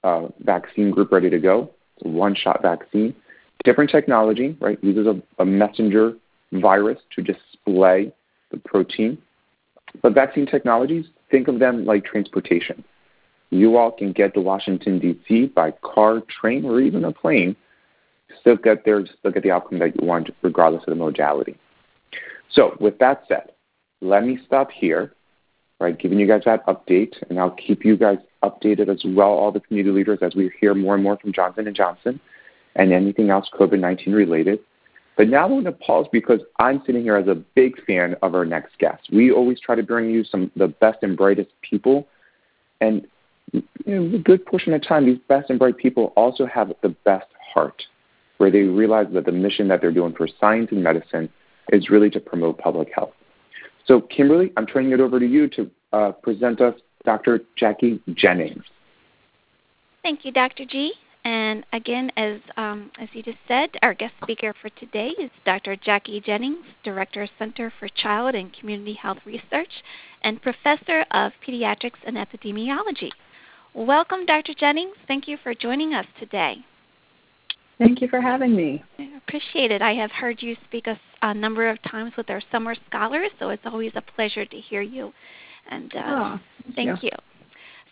uh, 0.04 0.28
vaccine 0.40 0.92
group 0.92 1.12
ready 1.12 1.30
to 1.30 1.40
go. 1.40 1.72
One-shot 2.02 2.62
vaccine. 2.62 3.16
Different 3.64 3.90
technology, 3.90 4.58
right? 4.60 4.82
Uses 4.84 5.08
a, 5.08 5.22
a 5.42 5.46
messenger 5.46 6.16
virus 6.54 7.00
to 7.16 7.22
display 7.22 8.12
the 8.52 8.58
protein. 8.58 9.18
But 10.02 10.14
vaccine 10.14 10.46
technologies, 10.46 11.06
think 11.30 11.48
of 11.48 11.60
them 11.60 11.86
like 11.86 12.06
transportation. 12.06 12.84
You 13.50 13.78
all 13.78 13.92
can 13.92 14.12
get 14.12 14.34
to 14.36 14.42
Washington, 14.42 15.00
D.C. 15.00 15.48
by 15.48 15.72
car, 15.84 16.22
train, 16.40 16.66
or 16.66 16.80
even 16.80 17.04
a 17.04 17.12
plane. 17.12 17.56
Still 18.40 18.56
get 18.56 18.86
there, 18.86 19.04
still 19.06 19.32
get 19.32 19.44
the 19.44 19.52
outcome 19.52 19.80
that 19.80 20.00
you 20.00 20.08
want, 20.08 20.30
regardless 20.42 20.84
of 20.88 20.92
the 20.92 20.96
modality. 20.96 21.58
So, 22.52 22.78
with 22.80 23.00
that 23.00 23.24
said, 23.28 23.52
let 24.02 24.24
me 24.24 24.40
stop 24.46 24.70
here, 24.72 25.14
right, 25.80 25.98
giving 25.98 26.20
you 26.20 26.28
guys 26.28 26.44
that 26.46 26.66
update, 26.68 27.16
and 27.30 27.40
I'll 27.40 27.52
keep 27.52 27.84
you 27.84 27.98
guys 27.98 28.20
updated 28.44 28.88
as 28.88 29.02
well, 29.04 29.30
all 29.30 29.52
the 29.52 29.60
community 29.60 29.96
leaders, 29.96 30.20
as 30.22 30.36
we 30.36 30.52
hear 30.62 30.76
more 30.76 30.94
and 30.94 31.04
more 31.04 31.18
from 31.18 31.34
Johnson 31.34 31.72
& 31.74 31.76
Johnson 31.76 32.20
and 32.76 32.94
anything 32.94 33.30
else 33.30 33.50
COVID-19 33.58 34.14
related. 34.14 34.60
But 35.18 35.28
now 35.28 35.44
I'm 35.44 35.52
going 35.52 35.66
to 35.66 35.72
pause 35.74 36.06
because 36.12 36.40
I'm 36.60 36.82
sitting 36.86 37.04
here 37.04 37.18
as 37.18 37.28
a 37.28 37.36
big 37.36 37.84
fan 37.86 38.16
of 38.22 38.36
our 38.36 38.46
next 38.46 38.78
guest. 38.80 39.10
We 39.12 39.32
always 39.32 39.60
try 39.60 39.76
to 39.76 39.84
bring 39.84 40.10
you 40.10 40.24
some 40.24 40.50
the 40.56 40.70
best 40.70 41.00
and 41.02 41.18
brightest 41.18 41.50
people, 41.62 42.08
and 42.80 43.06
you 43.52 43.64
know, 43.86 44.16
a 44.16 44.20
good 44.20 44.46
portion 44.46 44.74
of 44.74 44.82
time, 44.82 45.06
these 45.06 45.20
best 45.28 45.50
and 45.50 45.60
bright 45.60 45.78
people 45.78 46.14
also 46.16 46.46
have 46.46 46.72
the 46.82 46.90
best 46.90 47.28
heart, 47.54 47.84
where 48.38 48.50
they 48.50 48.62
realize 48.62 49.08
that 49.14 49.26
the 49.26 49.32
mission 49.32 49.68
that 49.68 49.82
they're 49.82 49.92
doing 49.92 50.14
for 50.14 50.28
science 50.40 50.70
and 50.72 50.84
medicine 50.84 51.28
is 51.74 51.90
really 51.90 52.10
to 52.12 52.20
promote 52.22 52.58
public 52.58 52.90
health. 52.96 53.12
So, 53.86 54.02
Kimberly, 54.02 54.54
I'm 54.56 54.68
turning 54.68 54.92
it 54.92 55.02
over 55.02 55.20
to 55.20 55.28
you 55.28 55.50
to 55.50 55.72
uh, 55.92 56.12
present 56.12 56.62
us 56.62 56.76
Dr. 57.04 57.42
Jacky 57.58 58.00
Jennings. 58.14 58.64
Thank 60.04 60.24
you, 60.24 60.32
Dr. 60.32 60.66
G. 60.66 60.94
And 61.26 61.66
again, 61.74 62.12
as, 62.16 62.40
um, 62.58 62.92
as 63.00 63.10
you 63.14 63.22
just 63.22 63.38
said, 63.48 63.70
our 63.82 63.94
guest 63.94 64.14
speaker 64.24 64.54
for 64.62 64.70
today 64.70 65.10
is 65.20 65.30
Dr. 65.46 65.76
Jacky 65.76 66.22
Jennings, 66.22 66.66
Director 66.84 67.24
of 67.24 67.30
Center 67.38 67.74
for 67.80 67.90
Child 67.90 68.36
and 68.36 68.54
Community 68.54 68.94
Health 68.94 69.20
Research 69.26 69.84
and 70.24 70.42
Professor 70.42 71.06
of 71.12 71.34
Pediatrics 71.46 72.00
and 72.06 72.16
Epidemiology. 72.16 73.12
Welcome, 73.74 74.26
Dr. 74.26 74.54
Jennings. 74.54 74.96
Thank 75.08 75.28
you 75.28 75.38
for 75.44 75.54
joining 75.54 75.94
us 75.94 76.06
today. 76.20 76.58
Thank 77.78 78.02
you 78.02 78.08
for 78.10 78.20
having 78.20 78.56
me. 78.56 78.84
I 78.98 79.10
appreciate 79.18 79.72
it. 79.72 79.82
I 79.82 79.94
have 79.94 80.12
heard 80.12 80.42
you 80.42 80.56
speak 80.68 80.88
a, 80.88 81.00
a 81.22 81.34
number 81.34 81.70
of 81.70 81.82
times 81.84 82.12
with 82.18 82.30
our 82.30 82.42
summer 82.52 82.76
scholars, 82.88 83.30
so 83.40 83.50
it's 83.50 83.66
always 83.66 83.92
a 83.96 84.02
pleasure 84.02 84.46
to 84.46 84.58
hear 84.58 84.82
you. 84.82 85.14
And 85.70 85.94
uh, 85.96 86.02
oh, 86.06 86.40
thank 86.76 87.04
you. 87.04 87.10
you. 87.12 87.18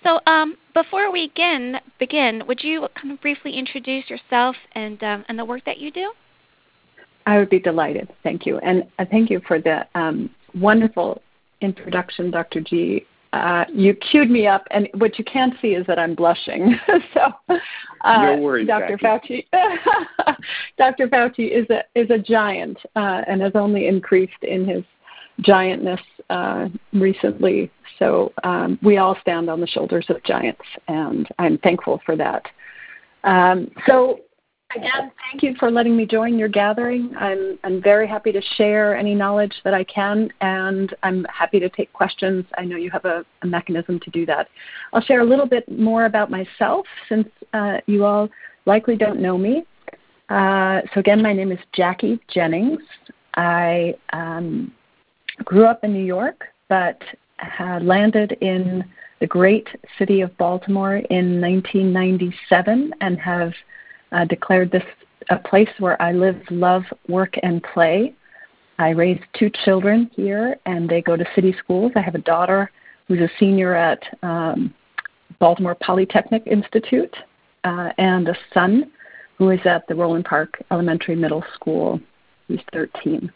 So 0.07 0.21
um, 0.25 0.55
before 0.73 1.11
we 1.11 1.27
begin, 1.27 1.75
begin, 1.99 2.43
would 2.47 2.63
you 2.63 2.87
kind 2.95 3.11
of 3.11 3.19
briefly 3.19 3.57
introduce 3.57 4.09
yourself 4.09 4.55
and, 4.71 5.03
um, 5.03 5.25
and 5.27 5.37
the 5.37 5.43
work 5.43 5.65
that 5.65 5.79
you 5.79 5.91
do? 5.91 6.13
I 7.25 7.37
would 7.39 7.49
be 7.49 7.59
delighted. 7.59 8.07
Thank 8.23 8.45
you. 8.45 8.57
And 8.59 8.85
uh, 8.99 9.05
thank 9.11 9.29
you 9.29 9.41
for 9.45 9.59
the 9.59 9.85
um, 9.95 10.29
wonderful 10.55 11.21
introduction, 11.59 12.31
Dr. 12.31 12.61
G. 12.61 13.05
Uh, 13.33 13.65
you 13.73 13.93
queued 13.95 14.31
me 14.31 14.47
up, 14.47 14.65
and 14.71 14.87
what 14.93 15.19
you 15.19 15.25
can't 15.25 15.53
see 15.61 15.69
is 15.69 15.85
that 15.87 15.99
I'm 15.99 16.15
blushing. 16.15 16.79
so, 17.13 17.33
uh, 18.01 18.21
no 18.21 18.37
worries, 18.37 18.67
Dr. 18.67 18.97
Fauci. 18.97 19.45
Dr. 20.77 21.09
Fauci 21.09 21.51
is 21.51 21.69
a 21.69 21.81
is 21.99 22.09
a 22.09 22.17
giant, 22.17 22.77
uh, 22.95 23.23
and 23.27 23.41
has 23.41 23.51
only 23.55 23.87
increased 23.87 24.41
in 24.43 24.65
his 24.65 24.85
giantness 25.41 25.99
uh, 26.29 26.67
recently. 26.93 27.71
So 27.99 28.33
um, 28.43 28.79
we 28.81 28.97
all 28.97 29.17
stand 29.21 29.49
on 29.49 29.59
the 29.59 29.67
shoulders 29.67 30.05
of 30.09 30.23
giants, 30.23 30.61
and 30.87 31.27
I'm 31.39 31.57
thankful 31.59 32.01
for 32.05 32.15
that. 32.15 32.43
Um, 33.23 33.71
so 33.85 34.19
again, 34.75 35.11
thank 35.31 35.43
you 35.43 35.55
for 35.59 35.71
letting 35.71 35.95
me 35.95 36.05
join 36.05 36.37
your 36.37 36.49
gathering. 36.49 37.13
I'm, 37.17 37.57
I'm 37.63 37.81
very 37.81 38.07
happy 38.07 38.31
to 38.31 38.41
share 38.55 38.95
any 38.95 39.15
knowledge 39.15 39.53
that 39.63 39.73
I 39.73 39.83
can, 39.83 40.29
and 40.41 40.95
I'm 41.03 41.25
happy 41.25 41.59
to 41.59 41.69
take 41.69 41.91
questions. 41.93 42.45
I 42.57 42.65
know 42.65 42.77
you 42.77 42.91
have 42.91 43.05
a, 43.05 43.25
a 43.41 43.47
mechanism 43.47 43.99
to 44.01 44.09
do 44.11 44.25
that. 44.25 44.47
I'll 44.93 45.01
share 45.01 45.21
a 45.21 45.25
little 45.25 45.47
bit 45.47 45.69
more 45.71 46.05
about 46.05 46.29
myself 46.29 46.85
since 47.09 47.27
uh, 47.53 47.77
you 47.85 48.05
all 48.05 48.29
likely 48.65 48.95
don't 48.95 49.19
know 49.19 49.37
me. 49.37 49.65
Uh, 50.29 50.81
so 50.93 50.99
again, 50.99 51.21
my 51.23 51.31
name 51.31 51.51
is 51.51 51.59
Jacky 51.73 52.19
Jennings. 52.27 52.81
I 53.35 53.95
um, 54.11 54.73
grew 55.43 55.65
up 55.65 55.83
in 55.83 55.93
New 55.93 56.03
York, 56.03 56.45
but 56.69 57.01
had 57.37 57.83
landed 57.83 58.33
in 58.41 58.83
the 59.19 59.27
great 59.27 59.67
city 59.97 60.21
of 60.21 60.35
Baltimore 60.37 60.97
in 60.97 61.41
1997 61.41 62.93
and 63.01 63.19
have 63.19 63.53
uh, 64.11 64.25
declared 64.25 64.71
this 64.71 64.83
a 65.29 65.37
place 65.37 65.69
where 65.79 66.01
I 66.01 66.11
live, 66.13 66.39
love, 66.49 66.83
work, 67.07 67.35
and 67.43 67.61
play. 67.73 68.13
I 68.79 68.89
raised 68.89 69.23
two 69.37 69.49
children 69.65 70.09
here, 70.13 70.55
and 70.65 70.87
they 70.87 71.01
go 71.01 71.17
to 71.17 71.25
city 71.35 71.53
schools. 71.57 71.91
I 71.95 72.01
have 72.01 72.15
a 72.15 72.19
daughter 72.19 72.71
who's 73.07 73.19
a 73.19 73.29
senior 73.39 73.73
at 73.73 74.01
um, 74.23 74.73
Baltimore 75.39 75.75
Polytechnic 75.75 76.43
Institute, 76.45 77.15
uh, 77.63 77.89
and 77.97 78.29
a 78.29 78.37
son 78.53 78.91
who 79.37 79.49
is 79.49 79.59
at 79.65 79.87
the 79.87 79.95
Roland 79.95 80.25
Park 80.25 80.61
Elementary 80.71 81.15
Middle 81.15 81.43
School. 81.55 81.99
He's 82.47 82.59
13. 82.71 83.31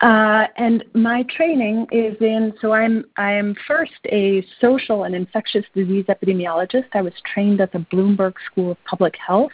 Uh, 0.00 0.46
and 0.56 0.82
my 0.94 1.22
training 1.24 1.86
is 1.92 2.16
in 2.22 2.54
so 2.62 2.72
I'm 2.72 3.04
I'm 3.16 3.54
first 3.68 4.00
a 4.06 4.42
social 4.58 5.04
and 5.04 5.14
infectious 5.14 5.64
disease 5.74 6.06
epidemiologist. 6.08 6.86
I 6.94 7.02
was 7.02 7.12
trained 7.34 7.60
at 7.60 7.70
the 7.72 7.80
Bloomberg 7.92 8.34
School 8.50 8.72
of 8.72 8.78
Public 8.84 9.14
Health. 9.16 9.52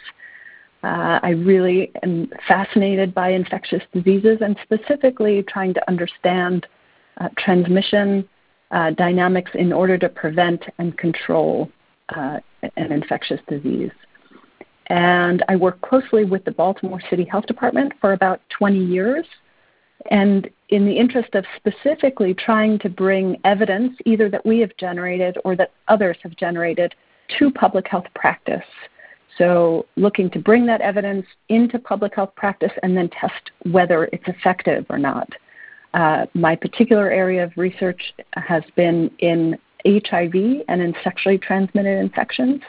Uh, 0.84 1.18
I 1.20 1.30
really 1.30 1.90
am 2.04 2.30
fascinated 2.46 3.12
by 3.12 3.30
infectious 3.30 3.82
diseases 3.92 4.38
and 4.40 4.56
specifically 4.62 5.42
trying 5.42 5.74
to 5.74 5.88
understand 5.88 6.66
uh, 7.20 7.28
transmission 7.36 8.28
uh, 8.70 8.90
dynamics 8.90 9.50
in 9.54 9.72
order 9.72 9.98
to 9.98 10.08
prevent 10.08 10.62
and 10.78 10.96
control 10.96 11.68
uh, 12.14 12.38
an 12.76 12.92
infectious 12.92 13.40
disease. 13.48 13.90
And 14.88 15.44
I 15.48 15.56
worked 15.56 15.82
closely 15.82 16.24
with 16.24 16.44
the 16.44 16.52
Baltimore 16.52 17.00
City 17.10 17.24
Health 17.24 17.46
Department 17.46 17.92
for 18.00 18.12
about 18.12 18.40
20 18.56 18.78
years 18.78 19.26
and 20.10 20.48
in 20.68 20.84
the 20.84 20.96
interest 20.96 21.34
of 21.34 21.44
specifically 21.56 22.34
trying 22.34 22.78
to 22.80 22.88
bring 22.88 23.38
evidence, 23.44 23.96
either 24.04 24.28
that 24.28 24.44
we 24.44 24.58
have 24.60 24.76
generated 24.76 25.38
or 25.44 25.56
that 25.56 25.72
others 25.88 26.16
have 26.22 26.36
generated, 26.36 26.94
to 27.38 27.50
public 27.50 27.86
health 27.88 28.06
practice. 28.14 28.64
So, 29.38 29.86
looking 29.96 30.30
to 30.30 30.38
bring 30.38 30.64
that 30.66 30.80
evidence 30.80 31.26
into 31.48 31.78
public 31.78 32.14
health 32.14 32.34
practice 32.36 32.72
and 32.82 32.96
then 32.96 33.10
test 33.10 33.50
whether 33.70 34.04
it's 34.12 34.26
effective 34.26 34.86
or 34.88 34.98
not. 34.98 35.28
Uh, 35.92 36.26
my 36.34 36.56
particular 36.56 37.10
area 37.10 37.44
of 37.44 37.52
research 37.56 38.14
has 38.32 38.62
been 38.76 39.10
in 39.18 39.58
HIV 39.86 40.62
and 40.68 40.80
in 40.80 40.94
sexually 41.04 41.38
transmitted 41.38 41.98
infections. 41.98 42.60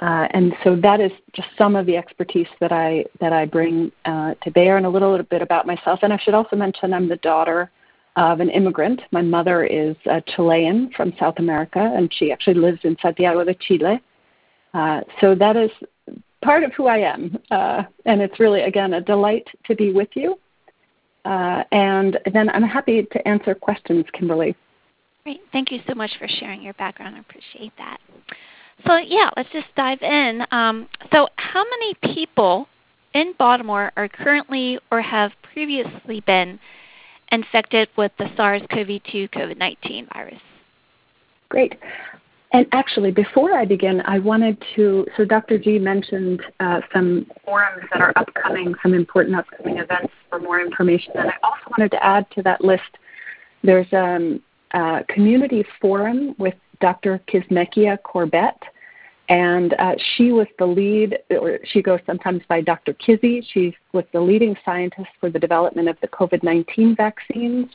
Uh, 0.00 0.28
and 0.32 0.54
so 0.62 0.76
that 0.76 1.00
is 1.00 1.10
just 1.32 1.48
some 1.56 1.74
of 1.74 1.86
the 1.86 1.96
expertise 1.96 2.48
that 2.60 2.70
I 2.70 3.06
that 3.20 3.32
I 3.32 3.46
bring 3.46 3.90
uh, 4.04 4.34
to 4.42 4.50
bear, 4.50 4.76
and 4.76 4.84
a 4.84 4.90
little 4.90 5.22
bit 5.22 5.40
about 5.42 5.66
myself. 5.66 6.00
And 6.02 6.12
I 6.12 6.18
should 6.18 6.34
also 6.34 6.54
mention 6.54 6.92
I'm 6.92 7.08
the 7.08 7.16
daughter 7.16 7.70
of 8.16 8.40
an 8.40 8.50
immigrant. 8.50 9.00
My 9.10 9.22
mother 9.22 9.64
is 9.64 9.96
a 10.06 10.20
Chilean 10.20 10.90
from 10.96 11.14
South 11.18 11.38
America, 11.38 11.92
and 11.96 12.12
she 12.12 12.30
actually 12.30 12.54
lives 12.54 12.80
in 12.84 12.96
Santiago 13.00 13.42
de 13.44 13.54
Chile. 13.54 14.00
Uh, 14.74 15.00
so 15.20 15.34
that 15.34 15.56
is 15.56 15.70
part 16.42 16.62
of 16.62 16.72
who 16.74 16.86
I 16.86 16.98
am, 16.98 17.38
uh, 17.50 17.84
and 18.04 18.20
it's 18.20 18.38
really 18.38 18.62
again 18.62 18.92
a 18.94 19.00
delight 19.00 19.46
to 19.66 19.74
be 19.74 19.92
with 19.92 20.08
you. 20.14 20.38
uh, 21.26 21.64
and 21.72 22.18
then 22.32 22.48
I'm 22.50 22.62
happy 22.62 23.02
to 23.02 23.28
answer 23.28 23.54
questions, 23.54 24.04
Kimberly. 24.12 24.54
Great. 25.24 25.40
Thank 25.50 25.72
you 25.72 25.80
so 25.88 25.94
much 25.94 26.12
for 26.18 26.28
sharing 26.28 26.62
your 26.62 26.74
background. 26.74 27.16
I 27.16 27.20
appreciate 27.20 27.72
that. 27.78 27.98
So, 28.86 28.96
yeah, 28.96 29.30
let's 29.36 29.48
just 29.52 29.68
dive 29.76 30.02
in. 30.02 30.44
Um, 30.50 30.88
so, 31.12 31.28
how 31.36 31.64
many 31.64 32.14
people 32.14 32.68
in 33.14 33.34
Baltimore 33.38 33.92
are 33.96 34.08
currently 34.08 34.78
or 34.90 35.00
have 35.00 35.32
previously 35.52 36.20
been 36.20 36.58
infected 37.32 37.88
with 37.96 38.12
the 38.18 38.30
SARS 38.36 38.62
CoV 38.70 39.00
2 39.10 39.28
COVID 39.28 39.56
19 39.56 40.08
virus? 40.12 40.40
Great. 41.48 41.74
And 42.52 42.66
actually, 42.72 43.10
before 43.10 43.54
I 43.54 43.64
begin, 43.64 44.02
I 44.04 44.18
wanted 44.18 44.62
to. 44.76 45.06
So, 45.16 45.24
Dr. 45.24 45.58
G 45.58 45.78
mentioned 45.78 46.42
uh, 46.60 46.80
some 46.94 47.26
forums 47.44 47.84
that 47.92 48.00
are 48.00 48.12
upcoming, 48.16 48.74
some 48.82 48.94
important 48.94 49.36
upcoming 49.36 49.78
events 49.78 50.12
for 50.28 50.38
more 50.38 50.60
information. 50.60 51.12
And 51.16 51.28
I 51.28 51.34
also 51.42 51.70
wanted 51.76 51.90
to 51.92 52.04
add 52.04 52.26
to 52.32 52.42
that 52.42 52.62
list 52.62 52.82
there's 53.62 53.92
um, 53.92 54.40
a 54.72 55.04
community 55.08 55.64
forum 55.80 56.34
with 56.38 56.54
Dr. 56.80 57.20
Kizzmekia 57.28 58.02
Corbett. 58.02 58.56
And 59.28 59.74
uh, 59.74 59.94
she 60.14 60.30
was 60.30 60.46
the 60.58 60.66
lead, 60.66 61.18
or 61.30 61.58
she 61.64 61.82
goes 61.82 61.98
sometimes 62.06 62.42
by 62.48 62.60
Dr. 62.60 62.92
Kizzy. 62.94 63.44
She 63.52 63.76
was 63.92 64.04
the 64.12 64.20
leading 64.20 64.56
scientist 64.64 65.08
for 65.18 65.30
the 65.30 65.38
development 65.38 65.88
of 65.88 65.96
the 66.00 66.08
COVID 66.08 66.44
19 66.44 66.94
vaccines 66.94 67.66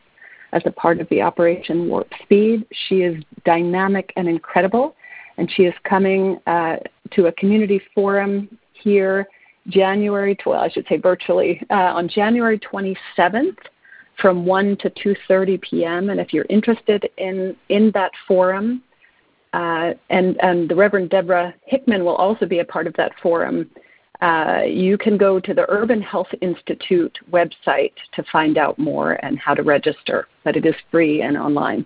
as 0.53 0.61
a 0.65 0.71
part 0.71 1.01
of 1.01 1.09
the 1.09 1.21
Operation 1.21 1.89
Warp 1.89 2.07
Speed. 2.23 2.65
She 2.87 3.01
is 3.01 3.21
dynamic 3.43 4.13
and 4.15 4.29
incredible, 4.29 4.95
and 5.37 5.51
she 5.51 5.63
is 5.63 5.73
coming 5.83 6.39
uh, 6.47 6.77
to 7.11 7.27
a 7.27 7.31
community 7.33 7.81
forum 7.93 8.57
here 8.73 9.27
January 9.67 10.35
12, 10.35 10.61
I 10.61 10.69
should 10.69 10.87
say 10.87 10.97
virtually, 10.97 11.61
uh, 11.69 11.73
on 11.73 12.07
January 12.07 12.59
27th 12.59 13.57
from 14.19 14.45
1 14.45 14.77
to 14.77 14.89
2.30 14.89 15.61
p.m. 15.61 16.09
And 16.09 16.19
if 16.19 16.33
you're 16.33 16.45
interested 16.49 17.09
in, 17.17 17.55
in 17.69 17.91
that 17.93 18.11
forum, 18.27 18.81
and, 19.53 20.37
and 20.41 20.69
the 20.69 20.75
Reverend 20.75 21.09
Deborah 21.09 21.53
Hickman 21.65 22.05
will 22.05 22.15
also 22.15 22.45
be 22.45 22.59
a 22.59 22.65
part 22.65 22.87
of 22.87 22.93
that 22.93 23.11
forum, 23.21 23.69
uh, 24.21 24.61
you 24.67 24.97
can 24.97 25.17
go 25.17 25.39
to 25.39 25.53
the 25.53 25.65
Urban 25.69 26.01
Health 26.01 26.27
Institute 26.41 27.17
website 27.31 27.93
to 28.13 28.23
find 28.31 28.57
out 28.57 28.77
more 28.77 29.13
and 29.25 29.39
how 29.39 29.55
to 29.55 29.63
register, 29.63 30.27
but 30.43 30.55
it 30.55 30.65
is 30.65 30.75
free 30.91 31.21
and 31.21 31.35
online. 31.35 31.85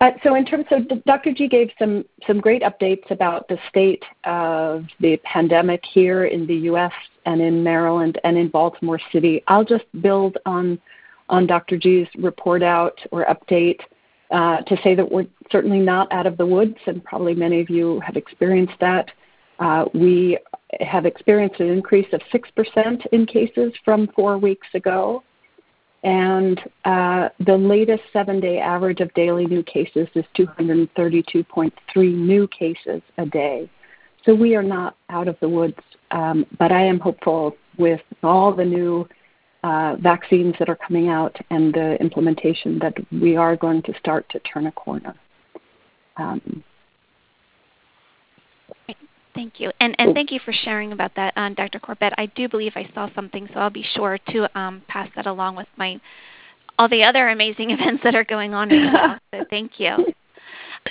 Uh, 0.00 0.12
so, 0.22 0.36
in 0.36 0.44
terms 0.44 0.66
of 0.70 1.04
Dr. 1.04 1.32
G 1.32 1.48
gave 1.48 1.70
some 1.78 2.04
some 2.26 2.40
great 2.40 2.62
updates 2.62 3.10
about 3.10 3.48
the 3.48 3.58
state 3.68 4.02
of 4.24 4.84
the 5.00 5.16
pandemic 5.24 5.82
here 5.92 6.26
in 6.26 6.46
the 6.46 6.54
U.S. 6.54 6.92
and 7.26 7.40
in 7.40 7.64
Maryland 7.64 8.20
and 8.22 8.38
in 8.38 8.48
Baltimore 8.48 9.00
City. 9.12 9.42
I'll 9.48 9.64
just 9.64 9.86
build 10.00 10.38
on 10.46 10.78
on 11.28 11.46
Dr. 11.46 11.76
G's 11.76 12.06
report 12.16 12.62
out 12.62 12.98
or 13.10 13.24
update 13.26 13.80
uh, 14.30 14.58
to 14.62 14.76
say 14.82 14.94
that 14.94 15.10
we're 15.10 15.26
certainly 15.50 15.80
not 15.80 16.10
out 16.12 16.26
of 16.26 16.36
the 16.36 16.46
woods, 16.46 16.76
and 16.86 17.02
probably 17.04 17.34
many 17.34 17.60
of 17.60 17.70
you 17.70 18.00
have 18.00 18.16
experienced 18.16 18.74
that. 18.80 19.10
Uh, 19.58 19.86
we 19.94 20.38
have 20.80 21.06
experienced 21.06 21.60
an 21.60 21.68
increase 21.68 22.06
of 22.12 22.20
6% 22.32 23.06
in 23.12 23.26
cases 23.26 23.72
from 23.84 24.08
four 24.08 24.38
weeks 24.38 24.68
ago. 24.74 25.22
And 26.04 26.60
uh, 26.84 27.30
the 27.44 27.56
latest 27.56 28.04
seven 28.12 28.38
day 28.38 28.58
average 28.58 29.00
of 29.00 29.12
daily 29.14 29.46
new 29.46 29.64
cases 29.64 30.06
is 30.14 30.24
232.3 30.36 31.72
new 32.14 32.46
cases 32.48 33.02
a 33.16 33.26
day. 33.26 33.68
So 34.24 34.34
we 34.34 34.54
are 34.54 34.62
not 34.62 34.96
out 35.10 35.26
of 35.26 35.36
the 35.40 35.48
woods, 35.48 35.78
um, 36.10 36.46
but 36.58 36.70
I 36.70 36.82
am 36.84 37.00
hopeful 37.00 37.56
with 37.78 38.00
all 38.22 38.52
the 38.52 38.64
new 38.64 39.08
uh, 39.64 39.96
vaccines 40.00 40.54
that 40.58 40.68
are 40.68 40.76
coming 40.76 41.08
out 41.08 41.36
and 41.50 41.74
the 41.74 41.96
implementation 42.00 42.78
that 42.78 42.94
we 43.12 43.36
are 43.36 43.56
going 43.56 43.82
to 43.82 43.92
start 43.98 44.28
to 44.30 44.38
turn 44.40 44.66
a 44.66 44.72
corner. 44.72 45.14
Um, 46.16 46.62
Thank 49.38 49.60
you. 49.60 49.70
And, 49.78 49.94
and 50.00 50.14
thank 50.14 50.32
you 50.32 50.40
for 50.44 50.52
sharing 50.52 50.90
about 50.90 51.12
that, 51.14 51.32
um, 51.36 51.54
Dr. 51.54 51.78
Corbett. 51.78 52.12
I 52.18 52.26
do 52.26 52.48
believe 52.48 52.72
I 52.74 52.90
saw 52.92 53.08
something, 53.14 53.48
so 53.54 53.60
I'll 53.60 53.70
be 53.70 53.86
sure 53.94 54.18
to 54.30 54.58
um, 54.58 54.82
pass 54.88 55.08
that 55.14 55.26
along 55.26 55.54
with 55.54 55.68
my 55.76 56.00
all 56.76 56.88
the 56.88 57.04
other 57.04 57.28
amazing 57.28 57.70
events 57.78 58.02
that 58.02 58.16
are 58.16 58.24
going 58.24 58.52
on 58.52 58.68
right 58.68 58.92
now. 58.92 59.18
So 59.32 59.44
thank 59.48 59.78
you. 59.78 60.12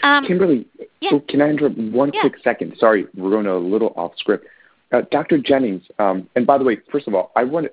Um, 0.01 0.25
Kimberly, 0.25 0.65
yeah. 1.01 1.09
oh, 1.11 1.19
can 1.27 1.41
I 1.41 1.49
interrupt 1.49 1.77
one 1.77 2.11
yeah. 2.13 2.21
quick 2.21 2.35
second? 2.41 2.75
Sorry, 2.77 3.05
we're 3.15 3.31
going 3.31 3.47
a 3.47 3.57
little 3.57 3.93
off 3.97 4.13
script. 4.17 4.45
Uh, 4.93 5.01
Dr. 5.11 5.37
Jennings, 5.39 5.83
um, 5.99 6.29
and 6.37 6.47
by 6.47 6.57
the 6.57 6.63
way, 6.63 6.77
first 6.89 7.09
of 7.09 7.15
all, 7.15 7.33
I 7.35 7.43
want 7.43 7.65
to 7.65 7.71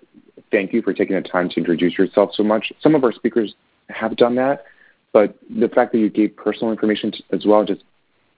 thank 0.54 0.72
you 0.72 0.80
for 0.82 0.92
taking 0.92 1.16
the 1.16 1.22
time 1.22 1.48
to 1.48 1.56
introduce 1.56 1.98
yourself 1.98 2.30
so 2.32 2.44
much. 2.44 2.72
Some 2.80 2.94
of 2.94 3.02
our 3.02 3.12
speakers 3.12 3.54
have 3.88 4.16
done 4.16 4.36
that, 4.36 4.64
but 5.12 5.36
the 5.50 5.68
fact 5.68 5.90
that 5.92 5.98
you 5.98 6.08
gave 6.08 6.36
personal 6.36 6.70
information 6.70 7.12
as 7.32 7.44
well 7.44 7.64
just 7.64 7.82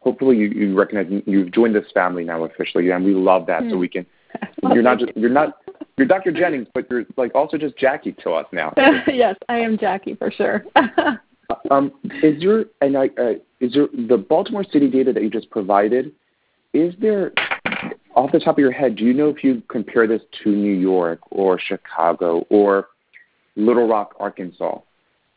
hopefully 0.00 0.36
you, 0.36 0.48
you 0.48 0.74
recognize 0.74 1.22
you've 1.26 1.52
joined 1.52 1.74
this 1.74 1.84
family 1.92 2.24
now 2.24 2.44
officially, 2.44 2.90
and 2.90 3.04
we 3.04 3.12
love 3.12 3.46
that. 3.46 3.62
Mm. 3.62 3.70
So 3.70 3.74
hmm. 3.74 3.80
we 3.80 3.88
can. 3.88 4.06
You're 4.74 4.82
not 4.82 4.98
just 4.98 5.12
you're 5.16 5.30
not 5.30 5.62
you're 5.96 6.06
Dr. 6.06 6.30
Jennings, 6.30 6.66
but 6.74 6.90
you're 6.90 7.04
like 7.16 7.34
also 7.34 7.56
just 7.56 7.78
Jacky 7.78 8.12
to 8.22 8.32
us 8.32 8.46
now. 8.52 8.74
yes, 9.06 9.34
I 9.48 9.58
am 9.58 9.78
Jacky 9.78 10.14
for 10.14 10.30
sure. 10.30 10.64
um, 11.70 11.92
is 12.22 12.42
your 12.42 12.66
and 12.82 12.98
I 12.98 13.08
uh, 13.18 13.34
is 13.60 13.72
there 13.72 13.88
the 14.08 14.18
Baltimore 14.18 14.64
City 14.64 14.90
data 14.90 15.12
that 15.12 15.22
you 15.22 15.30
just 15.30 15.48
provided? 15.48 16.12
Is 16.74 16.92
there 16.98 17.32
off 18.16 18.32
the 18.32 18.40
top 18.40 18.56
of 18.56 18.58
your 18.58 18.72
head? 18.72 18.96
Do 18.96 19.04
you 19.04 19.14
know 19.14 19.28
if 19.28 19.44
you 19.44 19.62
compare 19.68 20.06
this 20.08 20.22
to 20.42 20.50
New 20.50 20.74
York 20.74 21.20
or 21.30 21.60
Chicago 21.60 22.46
or 22.50 22.88
Little 23.54 23.86
Rock, 23.86 24.14
Arkansas? 24.18 24.80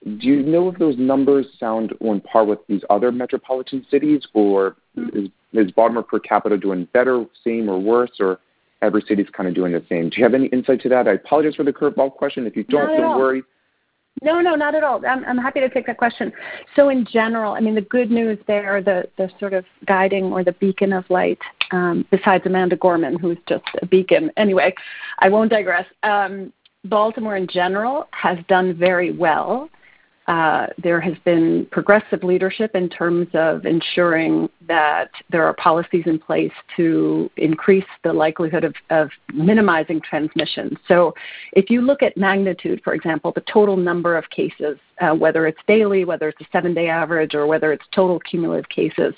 do 0.03 0.27
you 0.27 0.41
know 0.43 0.69
if 0.69 0.79
those 0.79 0.97
numbers 0.97 1.45
sound 1.59 1.93
on 1.99 2.21
par 2.21 2.45
with 2.45 2.59
these 2.67 2.81
other 2.89 3.11
metropolitan 3.11 3.85
cities, 3.91 4.25
or 4.33 4.77
is, 5.13 5.29
is 5.53 5.71
Baltimore 5.71 6.03
per 6.03 6.19
capita 6.19 6.57
doing 6.57 6.87
better, 6.93 7.25
same, 7.43 7.69
or 7.69 7.79
worse, 7.79 8.11
or 8.19 8.39
every 8.81 9.03
city's 9.07 9.27
kind 9.29 9.49
of 9.49 9.55
doing 9.55 9.73
the 9.73 9.83
same? 9.89 10.09
Do 10.09 10.17
you 10.17 10.23
have 10.23 10.33
any 10.33 10.47
insight 10.47 10.81
to 10.81 10.89
that? 10.89 11.07
I 11.07 11.13
apologize 11.13 11.55
for 11.55 11.63
the 11.63 11.73
curveball 11.73 12.13
question. 12.13 12.47
If 12.47 12.55
you 12.55 12.63
don't, 12.63 12.87
don't 12.97 13.19
worry. 13.19 13.43
No, 14.21 14.41
no, 14.41 14.55
not 14.55 14.75
at 14.75 14.84
all. 14.84 15.05
I'm, 15.05 15.23
I'm 15.25 15.38
happy 15.38 15.60
to 15.62 15.69
take 15.69 15.86
that 15.88 15.97
question. 15.97 16.34
So, 16.75 16.89
in 16.89 17.05
general, 17.05 17.53
I 17.53 17.60
mean, 17.60 17.75
the 17.75 17.82
good 17.82 18.12
news 18.12 18.38
there, 18.47 18.82
the, 18.82 19.08
the 19.17 19.29
sort 19.39 19.53
of 19.53 19.65
guiding 19.86 20.25
or 20.25 20.43
the 20.43 20.51
beacon 20.53 20.91
of 20.93 21.10
light, 21.10 21.39
um, 21.71 22.05
besides 22.12 22.45
Amanda 22.45 22.75
Gorman, 22.75 23.17
who's 23.17 23.38
just 23.47 23.63
a 23.82 23.86
beacon. 23.86 24.32
Anyway, 24.38 24.73
I 25.19 25.29
won't 25.29 25.51
digress. 25.51 25.86
Um, 26.03 26.51
Baltimore 26.86 27.36
in 27.36 27.47
general 27.47 28.08
has 28.12 28.38
done 28.47 28.73
very 28.73 29.12
well 29.12 29.69
uh, 30.29 30.67
there 30.81 31.01
has 31.01 31.15
been 31.25 31.67
progressive 31.71 32.23
leadership 32.23 32.75
in 32.75 32.87
terms 32.87 33.27
of 33.33 33.65
ensuring 33.65 34.47
that 34.67 35.09
there 35.31 35.43
are 35.43 35.55
policies 35.55 36.03
in 36.05 36.19
place 36.19 36.51
to 36.77 37.31
increase 37.37 37.85
the 38.03 38.13
likelihood 38.13 38.63
of, 38.63 38.75
of 38.91 39.09
minimizing 39.33 39.99
transmission. 39.99 40.77
So, 40.87 41.15
if 41.53 41.71
you 41.71 41.81
look 41.81 42.03
at 42.03 42.15
magnitude, 42.15 42.79
for 42.83 42.93
example, 42.93 43.31
the 43.33 43.43
total 43.51 43.75
number 43.75 44.15
of 44.15 44.29
cases, 44.29 44.77
uh, 45.01 45.15
whether 45.15 45.47
it's 45.47 45.59
daily, 45.67 46.05
whether 46.05 46.29
it's 46.29 46.41
a 46.41 46.47
seven 46.51 46.75
day 46.75 46.89
average, 46.89 47.33
or 47.33 47.47
whether 47.47 47.73
it's 47.73 47.85
total 47.91 48.19
cumulative 48.19 48.69
cases, 48.69 49.15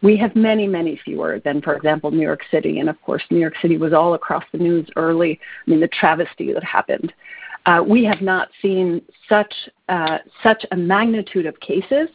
we 0.00 0.16
have 0.16 0.34
many, 0.34 0.66
many 0.66 0.98
fewer 1.04 1.40
than, 1.44 1.60
for 1.60 1.74
example, 1.74 2.10
New 2.10 2.22
York 2.22 2.40
City. 2.50 2.78
And 2.78 2.88
of 2.88 2.98
course, 3.02 3.22
New 3.30 3.38
York 3.38 3.54
City 3.60 3.76
was 3.76 3.92
all 3.92 4.14
across 4.14 4.44
the 4.50 4.58
news 4.58 4.88
early. 4.96 5.38
I 5.66 5.70
mean, 5.70 5.80
the 5.80 5.88
travesty 5.88 6.54
that 6.54 6.64
happened. 6.64 7.12
Uh, 7.66 7.82
we 7.86 8.04
have 8.04 8.20
not 8.20 8.48
seen 8.60 9.00
such 9.28 9.52
uh, 9.88 10.18
such 10.42 10.64
a 10.70 10.76
magnitude 10.76 11.46
of 11.46 11.58
cases 11.60 12.08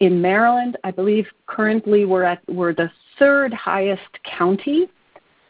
in 0.00 0.20
Maryland. 0.20 0.76
I 0.84 0.90
believe 0.90 1.26
currently 1.46 2.04
we're 2.04 2.22
at 2.22 2.40
we're 2.48 2.74
the 2.74 2.90
third 3.18 3.52
highest 3.52 4.02
county. 4.38 4.88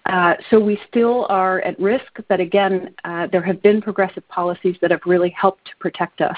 Uh, 0.07 0.35
so 0.51 0.61
we 0.61 0.79
still 0.89 1.27
are 1.31 1.63
at 1.63 1.79
risk, 1.81 2.21
but 2.29 2.39
again, 2.39 2.95
there 3.33 3.41
have 3.41 3.63
been 3.63 3.81
progressive 3.81 4.27
policies 4.29 4.77
that 4.83 4.91
have 4.91 5.01
really 5.07 5.31
helped 5.31 5.65
to 5.65 5.71
protect 5.79 6.21
us. 6.21 6.37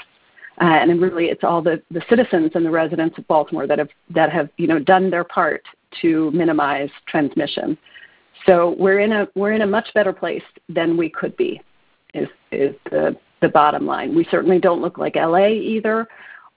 And 0.59 1.01
really, 1.01 1.25
it's 1.25 1.43
all 1.43 1.61
the, 1.61 1.81
the 1.91 2.01
citizens 2.09 2.51
and 2.55 2.65
the 2.65 2.71
residents 2.71 3.17
of 3.17 3.27
Baltimore 3.27 3.67
that 3.67 3.77
have 3.77 3.89
that 4.09 4.31
have 4.31 4.49
you 4.57 4.67
know 4.67 4.79
done 4.79 5.09
their 5.09 5.23
part 5.23 5.63
to 6.01 6.31
minimize 6.31 6.89
transmission. 7.07 7.77
So 8.45 8.75
we're 8.79 8.99
in 8.99 9.11
a 9.11 9.27
we're 9.35 9.51
in 9.51 9.61
a 9.61 9.67
much 9.67 9.89
better 9.93 10.13
place 10.13 10.43
than 10.69 10.97
we 10.97 11.09
could 11.09 11.35
be 11.37 11.61
is 12.17 12.29
is 12.51 12.75
the 12.91 13.15
the 13.41 13.49
bottom 13.49 13.85
line. 13.85 14.15
We 14.15 14.27
certainly 14.31 14.59
don't 14.59 14.81
look 14.81 14.97
like 14.97 15.15
LA 15.15 15.47
either, 15.47 16.07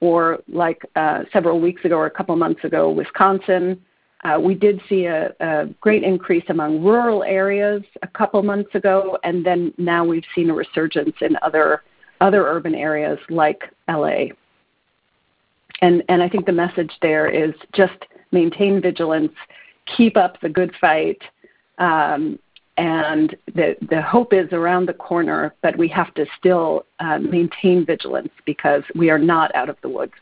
or 0.01 0.39
like 0.49 0.83
uh, 0.97 1.25
several 1.33 1.61
weeks 1.61 1.85
ago 1.85 1.97
or 1.97 2.07
a 2.07 2.11
couple 2.11 2.35
months 2.37 2.65
ago, 2.65 2.91
Wisconsin. 2.91 3.81
Uh, 4.25 4.39
we 4.39 4.55
did 4.55 4.81
see 4.89 5.07
a, 5.07 5.33
a, 5.41 5.67
great 5.81 6.03
increase 6.03 6.45
among 6.49 6.83
rural 6.83 7.23
areas 7.25 7.83
a 8.03 8.07
couple 8.09 8.43
months 8.43 8.75
ago, 8.75 9.19
and 9.25 9.45
then 9.47 9.73
now 9.79 10.05
we've 10.05 10.25
seen 10.35 10.51
a 10.51 10.55
resurgence 10.55 11.15
in 11.21 11.37
other 11.43 11.83
other 12.21 12.47
urban 12.47 12.75
areas 12.75 13.19
like 13.31 13.63
LA. 13.89 14.27
And 15.81 16.03
and 16.09 16.23
I 16.23 16.29
think 16.29 16.45
the 16.45 16.53
message 16.53 16.93
there 17.01 17.29
is 17.29 17.55
just 17.75 18.05
maintain 18.31 18.81
vigilance, 18.81 19.33
keep 19.97 20.17
up 20.17 20.39
the 20.41 20.49
good 20.49 20.73
fight, 20.81 21.21
um, 21.79 22.39
and 22.81 23.37
the, 23.55 23.77
the 23.91 24.01
hope 24.01 24.33
is 24.33 24.49
around 24.53 24.87
the 24.87 24.95
corner, 24.95 25.55
but 25.61 25.77
we 25.77 25.87
have 25.89 26.15
to 26.15 26.25
still 26.39 26.87
uh, 26.99 27.19
maintain 27.19 27.85
vigilance 27.85 28.31
because 28.47 28.83
we 28.95 29.11
are 29.11 29.19
not 29.19 29.55
out 29.55 29.69
of 29.69 29.77
the 29.83 29.89
woods. 29.91 30.15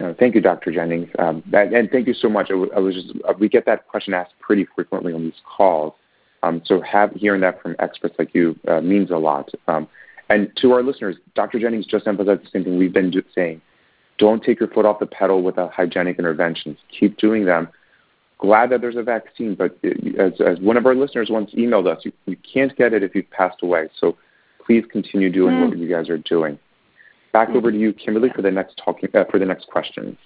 No, 0.00 0.14
thank 0.18 0.34
you, 0.34 0.40
Dr. 0.40 0.72
Jennings, 0.72 1.10
um, 1.18 1.42
and, 1.52 1.74
and, 1.74 1.90
thank 1.90 2.06
you 2.06 2.14
so 2.14 2.30
much. 2.30 2.50
I, 2.50 2.54
was 2.54 2.94
just, 2.94 3.12
uh, 3.28 3.34
we 3.38 3.50
get 3.50 3.66
that 3.66 3.88
question 3.88 4.14
asked 4.14 4.32
pretty 4.40 4.66
frequently 4.74 5.12
on 5.12 5.24
these 5.24 5.42
calls, 5.44 5.92
um, 6.42 6.62
so 6.64 6.80
have, 6.80 7.12
hearing 7.12 7.42
that 7.42 7.60
from 7.60 7.76
experts 7.78 8.14
like 8.18 8.34
you 8.34 8.58
uh, 8.66 8.80
means 8.80 9.10
a 9.10 9.18
lot. 9.18 9.50
Um, 9.68 9.86
and 10.30 10.50
to 10.62 10.72
our 10.72 10.82
listeners, 10.82 11.16
Dr. 11.34 11.60
Jennings 11.60 11.84
just 11.84 12.06
emphasized 12.06 12.42
the 12.42 12.48
same 12.50 12.64
thing 12.64 12.78
we've 12.78 12.94
been 12.94 13.10
do- 13.10 13.22
saying. 13.34 13.60
Don't 14.16 14.42
take 14.42 14.60
your 14.60 14.70
foot 14.70 14.86
off 14.86 14.98
the 14.98 15.06
pedal 15.06 15.42
with 15.42 15.56
the 15.56 15.68
hygienic 15.68 16.18
interventions. 16.18 16.78
Keep 16.98 17.18
doing 17.18 17.44
them 17.44 17.68
glad 18.40 18.70
that 18.70 18.80
there's 18.80 18.96
a 18.96 19.02
vaccine, 19.02 19.54
but 19.54 19.78
as, 20.18 20.32
as 20.40 20.58
one 20.60 20.76
of 20.76 20.86
our 20.86 20.94
listeners 20.94 21.28
once 21.30 21.50
emailed 21.52 21.86
us, 21.86 22.02
you, 22.04 22.12
you 22.26 22.36
can't 22.52 22.74
get 22.76 22.92
it 22.92 23.02
if 23.02 23.14
you've 23.14 23.30
passed 23.30 23.58
away. 23.62 23.88
So 23.98 24.16
please 24.64 24.84
continue 24.90 25.30
doing 25.30 25.56
mm. 25.56 25.68
what 25.68 25.78
you 25.78 25.88
guys 25.88 26.08
are 26.08 26.18
doing. 26.18 26.58
Back 27.32 27.50
mm. 27.50 27.56
over 27.56 27.70
to 27.70 27.78
you, 27.78 27.92
Kimberly, 27.92 28.30
for 28.34 28.42
the 28.42 28.50
next 28.50 28.80
talking 28.82 29.10
uh, 29.14 29.24
for 29.30 29.38
the 29.38 29.44
next 29.44 29.66
question. 29.68 30.16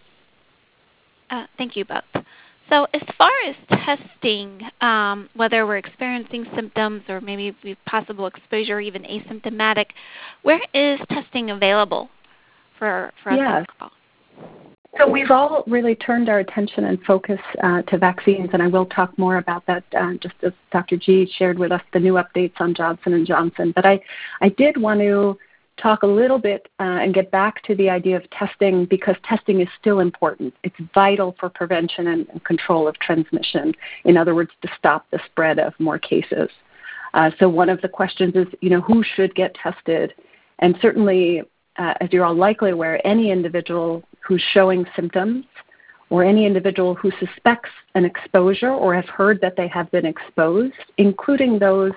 Uh, 1.31 1.47
thank 1.59 1.77
you 1.77 1.85
both. 1.85 2.25
So, 2.71 2.87
as 2.95 3.03
far 3.19 3.31
as 3.47 3.55
testing, 3.69 4.63
um, 4.81 5.29
whether 5.35 5.67
we're 5.67 5.77
experiencing 5.77 6.47
symptoms 6.55 7.03
or 7.09 7.21
maybe 7.21 7.55
we've 7.63 7.77
possible 7.87 8.27
exposure, 8.27 8.81
even 8.81 9.03
asymptomatic, 9.03 9.87
where 10.43 10.61
is 10.73 10.99
testing 11.11 11.51
available 11.51 12.09
for 12.79 13.13
for 13.23 13.33
us 13.33 13.67
yes. 13.81 13.91
So 14.99 15.09
we've 15.09 15.31
all 15.31 15.65
really 15.67 15.97
turned 15.97 16.29
our 16.29 16.39
attention 16.39 16.85
and 16.85 17.03
focus 17.03 17.41
uh, 17.63 17.83
to 17.83 17.99
vaccines, 17.99 18.51
and 18.53 18.63
I 18.63 18.69
will 18.69 18.87
talk 18.87 19.17
more 19.19 19.39
about 19.39 19.67
that 19.67 19.83
uh, 19.99 20.15
just 20.23 20.35
as 20.43 20.53
Dr. 20.71 20.97
G 20.97 21.29
shared 21.37 21.59
with 21.59 21.73
us 21.73 21.83
the 21.93 21.99
new 21.99 22.15
updates 22.15 22.61
on 22.61 22.75
Johnson 22.75 23.13
and 23.13 23.27
Johnson. 23.27 23.73
But 23.75 23.87
I, 23.87 24.01
I 24.41 24.51
did 24.51 24.77
want 24.77 25.01
to 25.01 25.37
talk 25.83 26.05
a 26.05 26.07
little 26.07 26.39
bit 26.39 26.69
uh, 26.79 26.85
and 27.03 27.13
get 27.13 27.33
back 27.33 27.61
to 27.65 27.75
the 27.75 27.91
idea 27.91 28.17
of 28.17 28.31
testing 28.31 28.85
because 28.85 29.17
testing 29.25 29.61
is 29.61 29.69
still 29.81 29.99
important. 29.99 30.55
It's 30.63 30.77
vital 30.95 31.35
for 31.41 31.49
prevention 31.49 32.07
and, 32.07 32.29
and 32.29 32.45
control 32.45 32.87
of 32.87 32.97
transmission. 33.01 33.75
In 34.05 34.17
other 34.17 34.35
words, 34.35 34.53
to 34.63 34.69
stop 34.79 35.07
the 35.11 35.19
spread 35.27 35.59
of 35.59 35.73
more 35.81 35.99
cases. 35.99 36.49
Uh, 37.15 37.33
so 37.41 37.49
one 37.49 37.69
of 37.69 37.81
the 37.81 37.89
questions 37.89 38.35
is, 38.37 38.47
you 38.61 38.71
know, 38.71 38.81
who 38.81 39.03
should 39.03 39.35
get 39.35 39.55
tested? 39.55 40.15
And 40.61 40.77
certainly 40.81 41.43
uh, 41.79 41.95
as 42.01 42.09
you're 42.13 42.25
all 42.25 42.35
likely 42.35 42.71
aware, 42.71 43.05
any 43.07 43.31
individual 43.31 44.03
who's 44.21 44.43
showing 44.53 44.87
symptoms 44.95 45.45
or 46.11 46.25
any 46.25 46.47
individual 46.47 46.95
who 46.95 47.11
suspects 47.19 47.71
an 47.95 48.05
exposure 48.05 48.71
or 48.71 48.95
have 48.95 49.09
heard 49.09 49.41
that 49.41 49.57
they 49.57 49.69
have 49.69 49.91
been 49.91 50.07
exposed, 50.07 50.75
including 50.99 51.59
those 51.59 51.93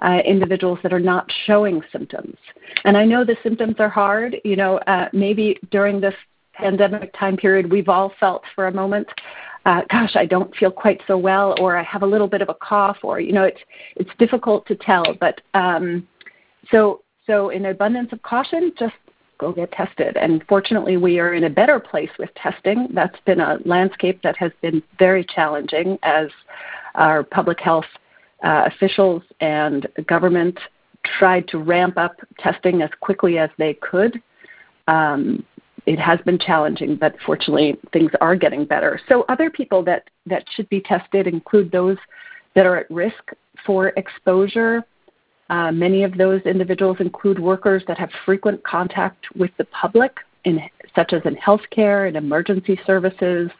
uh, 0.00 0.18
individuals 0.24 0.78
that 0.82 0.92
are 0.92 1.00
not 1.00 1.30
showing 1.46 1.82
symptoms. 1.92 2.36
And 2.84 2.96
I 2.96 3.04
know 3.04 3.24
the 3.24 3.36
symptoms 3.42 3.76
are 3.78 3.88
hard. 3.88 4.36
You 4.44 4.56
know, 4.56 4.78
uh, 4.78 5.08
maybe 5.12 5.58
during 5.70 6.00
this 6.00 6.14
pandemic 6.54 7.12
time 7.18 7.36
period, 7.36 7.70
we've 7.70 7.88
all 7.88 8.12
felt 8.18 8.42
for 8.54 8.68
a 8.68 8.72
moment, 8.72 9.08
uh, 9.64 9.82
gosh, 9.90 10.16
I 10.16 10.26
don't 10.26 10.54
feel 10.56 10.70
quite 10.70 11.00
so 11.06 11.16
well, 11.16 11.54
or 11.60 11.76
I 11.76 11.82
have 11.82 12.02
a 12.02 12.06
little 12.06 12.26
bit 12.26 12.42
of 12.42 12.48
a 12.48 12.54
cough, 12.54 12.98
or 13.02 13.20
you 13.20 13.32
know, 13.32 13.44
it's 13.44 13.60
it's 13.96 14.10
difficult 14.18 14.66
to 14.66 14.74
tell. 14.76 15.04
But 15.20 15.40
um, 15.54 16.08
so 16.70 17.01
so, 17.26 17.50
in 17.50 17.66
abundance 17.66 18.12
of 18.12 18.22
caution, 18.22 18.72
just 18.78 18.94
go 19.38 19.52
get 19.52 19.72
tested. 19.72 20.16
And 20.16 20.42
fortunately, 20.48 20.96
we 20.96 21.18
are 21.18 21.34
in 21.34 21.44
a 21.44 21.50
better 21.50 21.78
place 21.78 22.10
with 22.18 22.30
testing. 22.34 22.88
That's 22.92 23.18
been 23.26 23.40
a 23.40 23.58
landscape 23.64 24.20
that 24.22 24.36
has 24.36 24.52
been 24.60 24.82
very 24.98 25.24
challenging 25.24 25.98
as 26.02 26.28
our 26.94 27.22
public 27.22 27.60
health 27.60 27.84
uh, 28.44 28.64
officials 28.66 29.22
and 29.40 29.86
government 30.06 30.58
tried 31.18 31.48
to 31.48 31.58
ramp 31.58 31.96
up 31.96 32.16
testing 32.38 32.82
as 32.82 32.90
quickly 33.00 33.38
as 33.38 33.50
they 33.58 33.74
could. 33.74 34.20
Um, 34.88 35.44
it 35.86 35.98
has 35.98 36.20
been 36.24 36.38
challenging, 36.38 36.96
but 36.96 37.16
fortunately, 37.26 37.76
things 37.92 38.12
are 38.20 38.36
getting 38.36 38.64
better. 38.64 39.00
So, 39.08 39.24
other 39.28 39.50
people 39.50 39.82
that, 39.84 40.08
that 40.26 40.44
should 40.54 40.68
be 40.68 40.80
tested 40.80 41.26
include 41.26 41.72
those 41.72 41.98
that 42.54 42.66
are 42.66 42.76
at 42.76 42.90
risk 42.90 43.32
for 43.66 43.88
exposure 43.96 44.84
uh, 45.52 45.70
many 45.70 46.02
of 46.02 46.16
those 46.16 46.40
individuals 46.46 46.96
include 46.98 47.38
workers 47.38 47.82
that 47.86 47.98
have 47.98 48.08
frequent 48.24 48.64
contact 48.64 49.26
with 49.36 49.50
the 49.58 49.66
public, 49.66 50.16
in, 50.44 50.58
such 50.96 51.12
as 51.12 51.20
in 51.26 51.36
healthcare 51.36 52.08
and 52.08 52.16
emergency 52.16 52.80
services, 52.86 53.50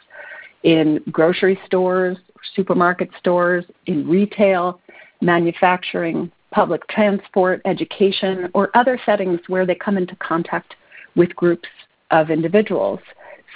in 0.63 1.01
grocery 1.11 1.61
stores, 1.67 2.17
supermarket 2.57 3.11
stores, 3.19 3.67
in 3.85 4.09
retail, 4.09 4.81
manufacturing, 5.21 6.33
public 6.51 6.87
transport, 6.89 7.61
education, 7.67 8.49
or 8.55 8.75
other 8.75 8.99
settings 9.05 9.41
where 9.49 9.67
they 9.67 9.75
come 9.75 9.99
into 9.99 10.17
contact 10.17 10.75
with 11.15 11.37
groups 11.37 11.69
of 12.11 12.31
individuals. 12.31 13.01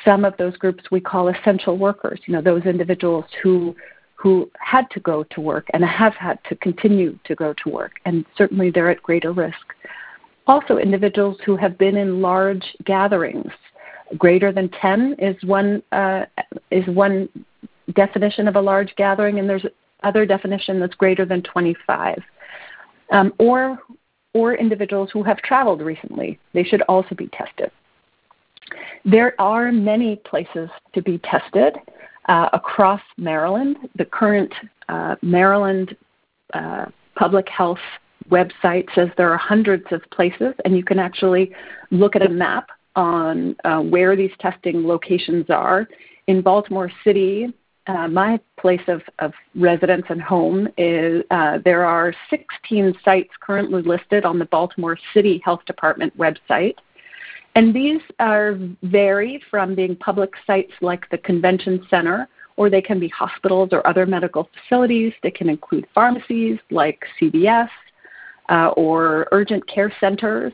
Some 0.05 0.27
of 0.27 0.37
those 0.37 0.55
groups 0.59 0.85
we 0.91 1.01
call 1.01 1.29
essential 1.29 1.79
workers, 1.79 2.21
you 2.27 2.35
know, 2.35 2.43
those 2.43 2.65
individuals 2.67 3.25
who 3.43 3.75
who 4.17 4.51
had 4.59 4.91
to 4.91 5.01
go 5.01 5.23
to 5.25 5.41
work 5.41 5.67
and 5.73 5.85
have 5.85 6.15
had 6.15 6.39
to 6.49 6.57
continue 6.57 7.19
to 7.25 7.35
go 7.35 7.55
to 7.63 7.71
work, 7.71 7.93
and 8.05 8.25
certainly 8.37 8.71
they're 8.71 8.91
at 8.91 9.03
greater 9.03 9.33
risk. 9.33 9.75
Also, 10.47 10.79
individuals 10.79 11.37
who 11.45 11.57
have 11.57 11.77
been 11.77 11.97
in 11.97 12.23
large 12.23 12.65
gatherings, 12.85 13.51
greater 14.17 14.53
than 14.53 14.69
10 14.81 15.17
is 15.19 15.37
one 15.45 15.83
uh, 15.93 16.25
is 16.71 16.87
one 16.87 17.29
definition 17.95 18.49
of 18.49 18.57
a 18.57 18.61
large 18.61 18.95
gathering, 18.97 19.39
and 19.39 19.49
there's 19.49 19.67
other 20.03 20.25
definition 20.25 20.81
that's 20.81 20.95
greater 20.95 21.25
than 21.25 21.43
25. 21.43 22.19
Um, 23.13 23.33
or 23.39 23.79
or 24.35 24.55
individuals 24.55 25.09
who 25.13 25.23
have 25.23 25.39
traveled 25.39 25.81
recently, 25.81 26.39
they 26.53 26.63
should 26.63 26.83
also 26.83 27.15
be 27.15 27.29
tested. 27.29 27.71
There 29.05 29.35
are 29.41 29.73
many 29.73 30.17
places 30.17 30.69
to 30.95 31.03
be 31.03 31.19
tested 31.19 31.75
uh, 32.29 32.49
across 32.53 33.01
Maryland. 33.17 33.77
The 33.97 34.05
current 34.05 34.53
uh, 34.89 35.17
Maryland 35.23 35.97
uh, 36.55 36.87
Public 37.17 37.49
Health 37.49 37.79
website 38.31 38.87
says 38.95 39.09
there 39.17 39.33
are 39.33 39.39
hundreds 39.39 39.85
of 39.91 40.03
places, 40.11 40.55
and 40.65 40.77
you 40.77 40.85
can 40.85 40.99
actually 40.99 41.53
look 41.91 42.17
at 42.17 42.23
a 42.23 42.29
map 42.29 42.69
on 42.95 43.57
uh, 43.65 43.81
where 43.81 44.17
these 44.17 44.33
testing 44.41 44.87
locations 44.87 45.49
are. 45.51 45.87
In 46.27 46.43
Baltimore 46.43 46.91
City, 47.05 47.53
uh, 47.87 48.09
my 48.09 48.41
place 48.59 48.81
of, 48.89 49.03
of, 49.21 49.33
residence 49.55 50.07
and 50.09 50.21
home 50.21 50.67
is 50.77 51.23
uh, 51.31 51.59
there 51.65 51.85
are 51.85 52.13
16 52.31 52.95
sites 53.05 53.31
currently 53.41 53.83
listed 53.83 54.25
on 54.25 54.41
the 54.41 54.45
Baltimore 54.47 54.99
City 55.15 55.41
Health 55.45 55.65
Department 55.67 56.17
website. 56.19 56.75
And 57.57 57.73
these 57.73 58.03
are 58.19 58.59
vary 58.83 59.43
from 59.51 59.75
being 59.75 59.97
public 59.97 60.31
sites 60.47 60.73
like 60.83 61.09
the 61.09 61.17
convention 61.17 61.87
center, 61.89 62.29
or 62.57 62.69
they 62.69 62.83
can 62.83 63.01
be 63.01 63.09
hospitals 63.09 63.71
or 63.73 63.85
other 63.87 64.05
medical 64.05 64.51
facilities. 64.53 65.15
They 65.23 65.31
can 65.31 65.49
include 65.49 65.87
pharmacies 65.95 66.59
like 66.71 67.03
CVS 67.19 67.71
uh, 68.51 68.69
or 68.77 69.27
urgent 69.33 69.67
care 69.69 69.91
centers. 69.99 70.53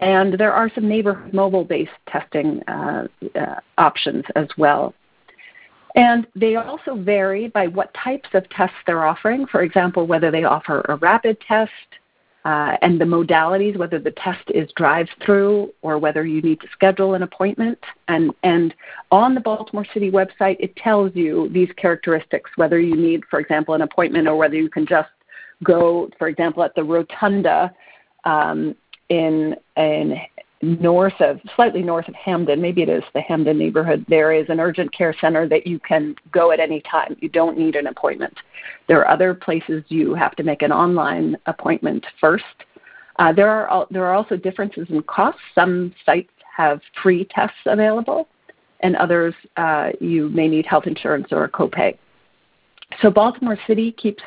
And 0.00 0.34
there 0.36 0.52
are 0.52 0.68
some 0.74 0.88
neighborhood 0.88 1.32
mobile 1.32 1.64
based 1.64 1.92
testing 2.08 2.64
uh, 2.66 3.06
uh, 3.38 3.60
options 3.78 4.24
as 4.34 4.48
well. 4.58 4.92
And 5.94 6.26
they 6.34 6.56
also 6.56 6.96
vary 6.96 7.46
by 7.46 7.68
what 7.68 7.94
types 7.94 8.28
of 8.34 8.48
tests 8.50 8.74
they're 8.88 9.06
offering. 9.06 9.46
For 9.46 9.62
example, 9.62 10.08
whether 10.08 10.32
they 10.32 10.42
offer 10.42 10.84
a 10.88 10.96
rapid 10.96 11.40
test, 11.46 11.70
uh, 12.44 12.76
and 12.82 13.00
the 13.00 13.04
modalities, 13.04 13.76
whether 13.76 13.98
the 13.98 14.10
test 14.10 14.50
is 14.50 14.70
drive 14.76 15.08
through 15.24 15.72
or 15.80 15.98
whether 15.98 16.26
you 16.26 16.42
need 16.42 16.60
to 16.60 16.68
schedule 16.72 17.14
an 17.14 17.22
appointment. 17.22 17.78
And, 18.08 18.32
and 18.42 18.74
on 19.10 19.34
the 19.34 19.40
Baltimore 19.40 19.86
City 19.94 20.10
website, 20.10 20.56
it 20.60 20.76
tells 20.76 21.14
you 21.14 21.48
these 21.50 21.70
characteristics, 21.76 22.50
whether 22.56 22.78
you 22.78 22.96
need, 22.96 23.24
for 23.30 23.40
example, 23.40 23.74
an 23.74 23.80
appointment 23.80 24.28
or 24.28 24.36
whether 24.36 24.56
you 24.56 24.68
can 24.68 24.86
just 24.86 25.08
go, 25.62 26.10
for 26.18 26.28
example, 26.28 26.62
at 26.62 26.74
the 26.74 26.84
Rotunda 26.84 27.74
um, 28.24 28.74
in, 29.08 29.56
in 29.76 30.20
north 30.64 31.20
of, 31.20 31.40
slightly 31.54 31.82
north 31.82 32.08
of 32.08 32.14
Hampden, 32.14 32.60
maybe 32.60 32.82
it 32.82 32.88
is 32.88 33.02
the 33.14 33.20
Hampden 33.20 33.58
neighborhood, 33.58 34.04
there 34.08 34.32
is 34.32 34.46
an 34.48 34.60
urgent 34.60 34.92
care 34.92 35.14
center 35.20 35.48
that 35.48 35.66
you 35.66 35.78
can 35.78 36.14
go 36.32 36.52
at 36.52 36.60
any 36.60 36.80
time. 36.82 37.16
You 37.20 37.28
don't 37.28 37.58
need 37.58 37.76
an 37.76 37.86
appointment. 37.86 38.36
There 38.88 39.00
are 39.00 39.08
other 39.08 39.34
places 39.34 39.84
you 39.88 40.14
have 40.14 40.34
to 40.36 40.42
make 40.42 40.62
an 40.62 40.72
online 40.72 41.36
appointment 41.46 42.04
first. 42.20 42.44
Uh, 43.18 43.32
there 43.32 43.48
are 43.48 43.86
there 43.90 44.04
are 44.04 44.14
also 44.14 44.36
differences 44.36 44.86
in 44.90 45.02
costs. 45.02 45.40
Some 45.54 45.94
sites 46.04 46.32
have 46.56 46.80
free 47.02 47.26
tests 47.30 47.56
available, 47.66 48.28
and 48.80 48.96
others 48.96 49.34
uh, 49.56 49.90
you 50.00 50.28
may 50.30 50.48
need 50.48 50.66
health 50.66 50.86
insurance 50.86 51.28
or 51.30 51.44
a 51.44 51.48
copay. 51.48 51.96
So 53.00 53.10
Baltimore 53.10 53.58
City 53.66 53.92
keeps 53.92 54.22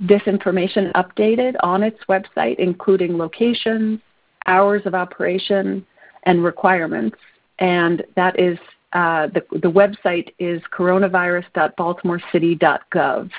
this 0.00 0.22
information 0.26 0.90
updated 0.94 1.54
on 1.62 1.82
its 1.82 1.98
website, 2.08 2.56
including 2.58 3.16
locations, 3.16 4.00
hours 4.46 4.82
of 4.84 4.94
operation, 4.94 5.86
and 6.24 6.44
requirements. 6.44 7.16
And 7.58 8.04
that 8.16 8.38
is 8.38 8.58
uh, 8.92 9.28
the, 9.28 9.42
the 9.50 9.70
website 9.70 10.34
is 10.38 10.60
coronavirus.baltimorecity.gov. 10.76 13.30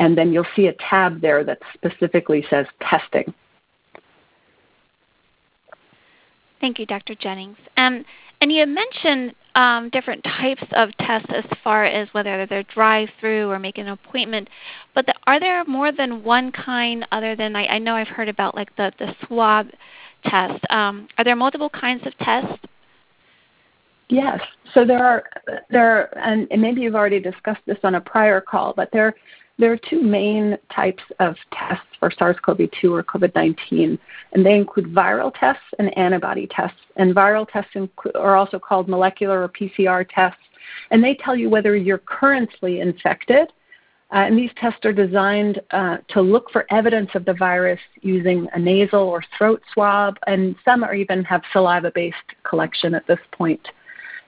and 0.00 0.18
then 0.18 0.32
you'll 0.32 0.46
see 0.54 0.66
a 0.66 0.74
tab 0.74 1.20
there 1.20 1.42
that 1.44 1.58
specifically 1.74 2.44
says 2.50 2.66
testing. 2.80 3.32
Thank 6.60 6.80
you, 6.80 6.86
Dr. 6.86 7.14
Jennings. 7.14 7.56
Um, 7.76 8.04
and 8.40 8.52
you 8.52 8.66
mentioned 8.66 9.34
um, 9.54 9.90
different 9.90 10.24
types 10.24 10.64
of 10.72 10.90
tests 10.98 11.30
as 11.34 11.44
far 11.62 11.84
as 11.84 12.08
whether 12.12 12.46
they're 12.46 12.64
drive-through 12.64 13.48
or 13.48 13.58
make 13.58 13.78
an 13.78 13.88
appointment. 13.88 14.48
But 14.94 15.06
the, 15.06 15.14
are 15.26 15.40
there 15.40 15.64
more 15.64 15.92
than 15.92 16.24
one 16.24 16.52
kind 16.52 17.06
other 17.10 17.34
than 17.34 17.56
I, 17.56 17.66
I 17.66 17.78
know 17.78 17.94
I've 17.94 18.08
heard 18.08 18.28
about 18.28 18.54
like 18.54 18.74
the 18.76 18.92
the 18.98 19.14
swab 19.26 19.68
test? 20.24 20.64
Um, 20.70 21.08
are 21.18 21.24
there 21.24 21.36
multiple 21.36 21.70
kinds 21.70 22.06
of 22.06 22.16
tests? 22.18 22.58
Yes. 24.08 24.40
So 24.72 24.84
there 24.84 25.04
are 25.04 25.24
there 25.70 25.90
are, 25.90 26.18
and, 26.18 26.48
maybe 26.60 26.80
you've 26.80 26.94
already 26.94 27.20
discussed 27.20 27.60
this 27.66 27.78
on 27.84 27.96
a 27.96 28.00
prior 28.00 28.40
call, 28.40 28.72
but 28.74 28.88
there 28.92 29.14
there 29.58 29.72
are 29.72 29.78
two 29.90 30.02
main 30.02 30.56
types 30.74 31.02
of 31.18 31.34
tests 31.52 31.86
for 31.98 32.12
SARS-CoV-2 32.16 32.92
or 32.92 33.02
COVID-19, 33.02 33.98
and 34.32 34.46
they 34.46 34.54
include 34.54 34.94
viral 34.94 35.32
tests 35.38 35.64
and 35.80 35.96
antibody 35.98 36.46
tests. 36.46 36.78
And 36.94 37.12
viral 37.12 37.46
tests 37.48 37.74
are 38.14 38.36
also 38.36 38.60
called 38.60 38.88
molecular 38.88 39.42
or 39.42 39.48
PCR 39.48 40.08
tests, 40.08 40.40
and 40.92 41.02
they 41.02 41.16
tell 41.16 41.34
you 41.34 41.50
whether 41.50 41.76
you're 41.76 41.98
currently 41.98 42.80
infected. 42.80 43.52
Uh, 44.10 44.20
and 44.20 44.38
these 44.38 44.50
tests 44.56 44.84
are 44.84 44.92
designed 44.92 45.60
uh, 45.70 45.98
to 46.08 46.22
look 46.22 46.50
for 46.50 46.64
evidence 46.70 47.10
of 47.14 47.24
the 47.26 47.34
virus 47.34 47.80
using 48.00 48.48
a 48.54 48.58
nasal 48.58 49.02
or 49.02 49.22
throat 49.36 49.62
swab, 49.72 50.16
and 50.26 50.56
some 50.64 50.82
are 50.82 50.94
even 50.94 51.22
have 51.24 51.42
saliva-based 51.52 52.16
collection 52.42 52.94
at 52.94 53.06
this 53.06 53.18
point. 53.32 53.68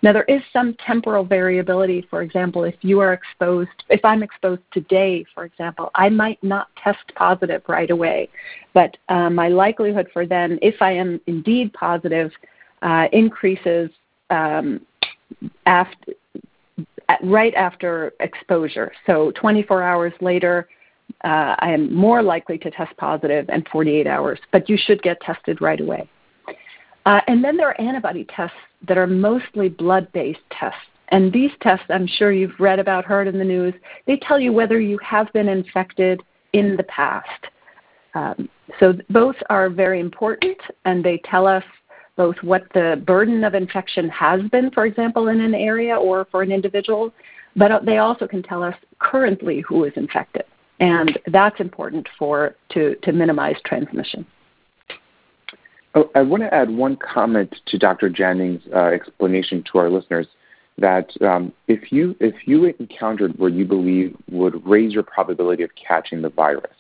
Now, 0.03 0.13
there 0.13 0.25
is 0.25 0.41
some 0.53 0.75
temporal 0.87 1.25
variability. 1.25 2.07
For 2.09 2.23
example, 2.23 2.65
if 2.65 2.75
you 2.81 3.01
are 3.01 3.13
exposed, 3.13 3.71
if 3.91 4.03
I'm 4.05 4.23
exposed 4.23 4.63
today, 4.73 5.25
for 5.35 5.45
example, 5.45 5.91
I 5.95 6.09
might 6.09 6.43
not 6.43 6.69
test 6.83 7.13
positive 7.15 7.63
right 7.69 7.91
away, 7.91 8.29
but 8.73 8.97
uh, 9.09 9.29
my 9.29 9.49
likelihood 9.49 10.09
for 10.13 10.27
then, 10.27 10.59
if 10.63 10.81
I 10.81 10.93
am 10.93 11.21
indeed 11.27 11.73
positive, 11.75 12.33
uh, 12.83 13.09
increases 13.13 13.91
um, 14.31 14.81
after, 15.67 16.13
right 17.23 17.55
after 17.55 18.13
exposure. 18.21 18.93
So 19.07 19.33
24 19.33 19.83
hours 19.83 20.13
later, 20.21 20.69
uh, 21.25 21.57
I 21.59 21.71
am 21.73 21.93
more 21.95 22.23
likely 22.23 22.59
to 22.59 22.71
test 22.71 22.97
positive, 22.97 23.47
and 23.49 23.67
48 23.73 24.07
hours, 24.07 24.39
but 24.53 24.69
you 24.69 24.77
should 24.77 25.03
get 25.03 25.21
tested 25.21 25.61
right 25.61 25.81
away. 25.81 26.09
Uh, 27.07 27.21
and 27.27 27.43
then 27.43 27.57
there 27.57 27.69
are 27.69 27.81
antibody 27.81 28.27
tests 28.35 28.57
that 28.87 28.99
are 28.99 29.07
mostly 29.07 29.69
blood 29.69 30.11
based 30.13 30.41
tests. 30.51 30.79
And 31.09 31.33
these 31.33 31.51
tests, 31.61 31.87
I'm 31.89 32.07
sure 32.07 32.31
you've 32.31 32.59
read 32.61 32.79
about, 32.79 33.05
heard 33.05 33.27
in 33.27 33.39
the 33.39 33.45
news, 33.45 33.75
they 34.07 34.17
tell 34.19 34.39
you 34.39 34.53
whether 34.53 34.81
you 34.81 34.99
have 34.99 35.33
been 35.33 35.49
infected 35.49 36.23
in 36.53 36.77
the 36.77 36.85
past. 36.85 37.47
Um, 38.15 38.49
so 38.79 38.95
both 39.11 39.37
are 39.51 39.69
very 39.69 40.01
important, 40.01 40.59
and 40.85 41.05
they 41.05 41.21
tell 41.25 41.47
us 41.47 41.65
both 42.21 42.37
what 42.43 42.65
the 42.75 43.03
burden 43.07 43.45
of 43.45 43.55
infection 43.55 44.07
has 44.11 44.43
been, 44.51 44.71
for 44.73 44.85
example, 44.85 45.29
in 45.29 45.41
an 45.41 45.55
area 45.55 45.97
or 45.97 46.27
for 46.31 46.43
an 46.43 46.53
individual, 46.53 47.15
but 47.57 47.87
they 47.87 47.97
also 47.97 48.27
can 48.27 48.43
tell 48.43 48.63
us 48.63 48.75
currently 48.99 49.61
who 49.67 49.85
is 49.85 49.93
infected. 49.97 50.43
And 50.81 51.19
that's 51.29 51.59
important 51.61 52.07
for 52.19 52.57
to, 52.73 52.95
to 52.97 53.13
minimize 53.13 53.57
transmission. 53.65 54.27
Oh, 55.95 56.11
I 56.15 56.21
want 56.21 56.43
to 56.43 56.53
add 56.53 56.69
one 56.69 56.99
comment 56.99 57.57
to 57.69 57.79
Dr. 57.79 58.11
Jennings' 58.11 58.61
uh, 58.71 58.89
explanation 58.89 59.65
to 59.73 59.79
our 59.79 59.89
listeners 59.89 60.27
that 60.77 61.11
um, 61.23 61.55
if 61.69 61.91
you 61.91 62.15
if 62.21 62.35
you 62.47 62.67
encountered 62.67 63.33
where 63.39 63.49
you 63.49 63.65
believe 63.65 64.15
would 64.31 64.63
raise 64.67 64.93
your 64.93 65.05
probability 65.05 65.63
of 65.63 65.71
catching 65.75 66.21
the 66.21 66.29
virus, 66.29 66.77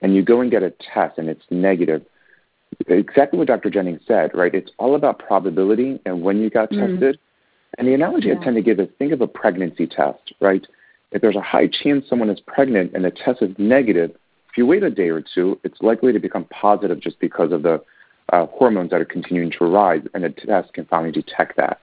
and 0.00 0.14
you 0.14 0.22
go 0.22 0.40
and 0.40 0.50
get 0.50 0.62
a 0.62 0.72
test 0.94 1.18
and 1.18 1.28
it's 1.28 1.44
negative, 1.50 2.02
exactly 2.88 3.38
what 3.38 3.48
Dr. 3.48 3.70
Jennings 3.70 4.00
said, 4.06 4.30
right? 4.34 4.54
It's 4.54 4.70
all 4.78 4.94
about 4.94 5.18
probability 5.18 6.00
and 6.04 6.22
when 6.22 6.40
you 6.40 6.50
got 6.50 6.70
mm. 6.70 6.90
tested. 6.90 7.18
And 7.78 7.88
the 7.88 7.94
analogy 7.94 8.28
yeah. 8.28 8.34
I 8.38 8.44
tend 8.44 8.56
to 8.56 8.62
give 8.62 8.80
is 8.80 8.88
think 8.98 9.12
of 9.12 9.20
a 9.20 9.26
pregnancy 9.26 9.86
test, 9.86 10.32
right? 10.40 10.66
If 11.10 11.22
there's 11.22 11.36
a 11.36 11.42
high 11.42 11.68
chance 11.68 12.04
someone 12.08 12.30
is 12.30 12.40
pregnant 12.40 12.92
and 12.94 13.04
the 13.04 13.10
test 13.10 13.42
is 13.42 13.54
negative, 13.58 14.10
if 14.50 14.58
you 14.58 14.66
wait 14.66 14.82
a 14.82 14.90
day 14.90 15.08
or 15.08 15.22
two, 15.22 15.58
it's 15.64 15.80
likely 15.80 16.12
to 16.12 16.18
become 16.18 16.44
positive 16.46 17.00
just 17.00 17.18
because 17.20 17.52
of 17.52 17.62
the 17.62 17.82
uh, 18.32 18.46
hormones 18.46 18.90
that 18.90 19.00
are 19.00 19.06
continuing 19.06 19.50
to 19.50 19.64
rise, 19.64 20.02
and 20.14 20.24
a 20.24 20.30
test 20.30 20.72
can 20.74 20.84
finally 20.86 21.12
detect 21.12 21.56
that. 21.56 21.80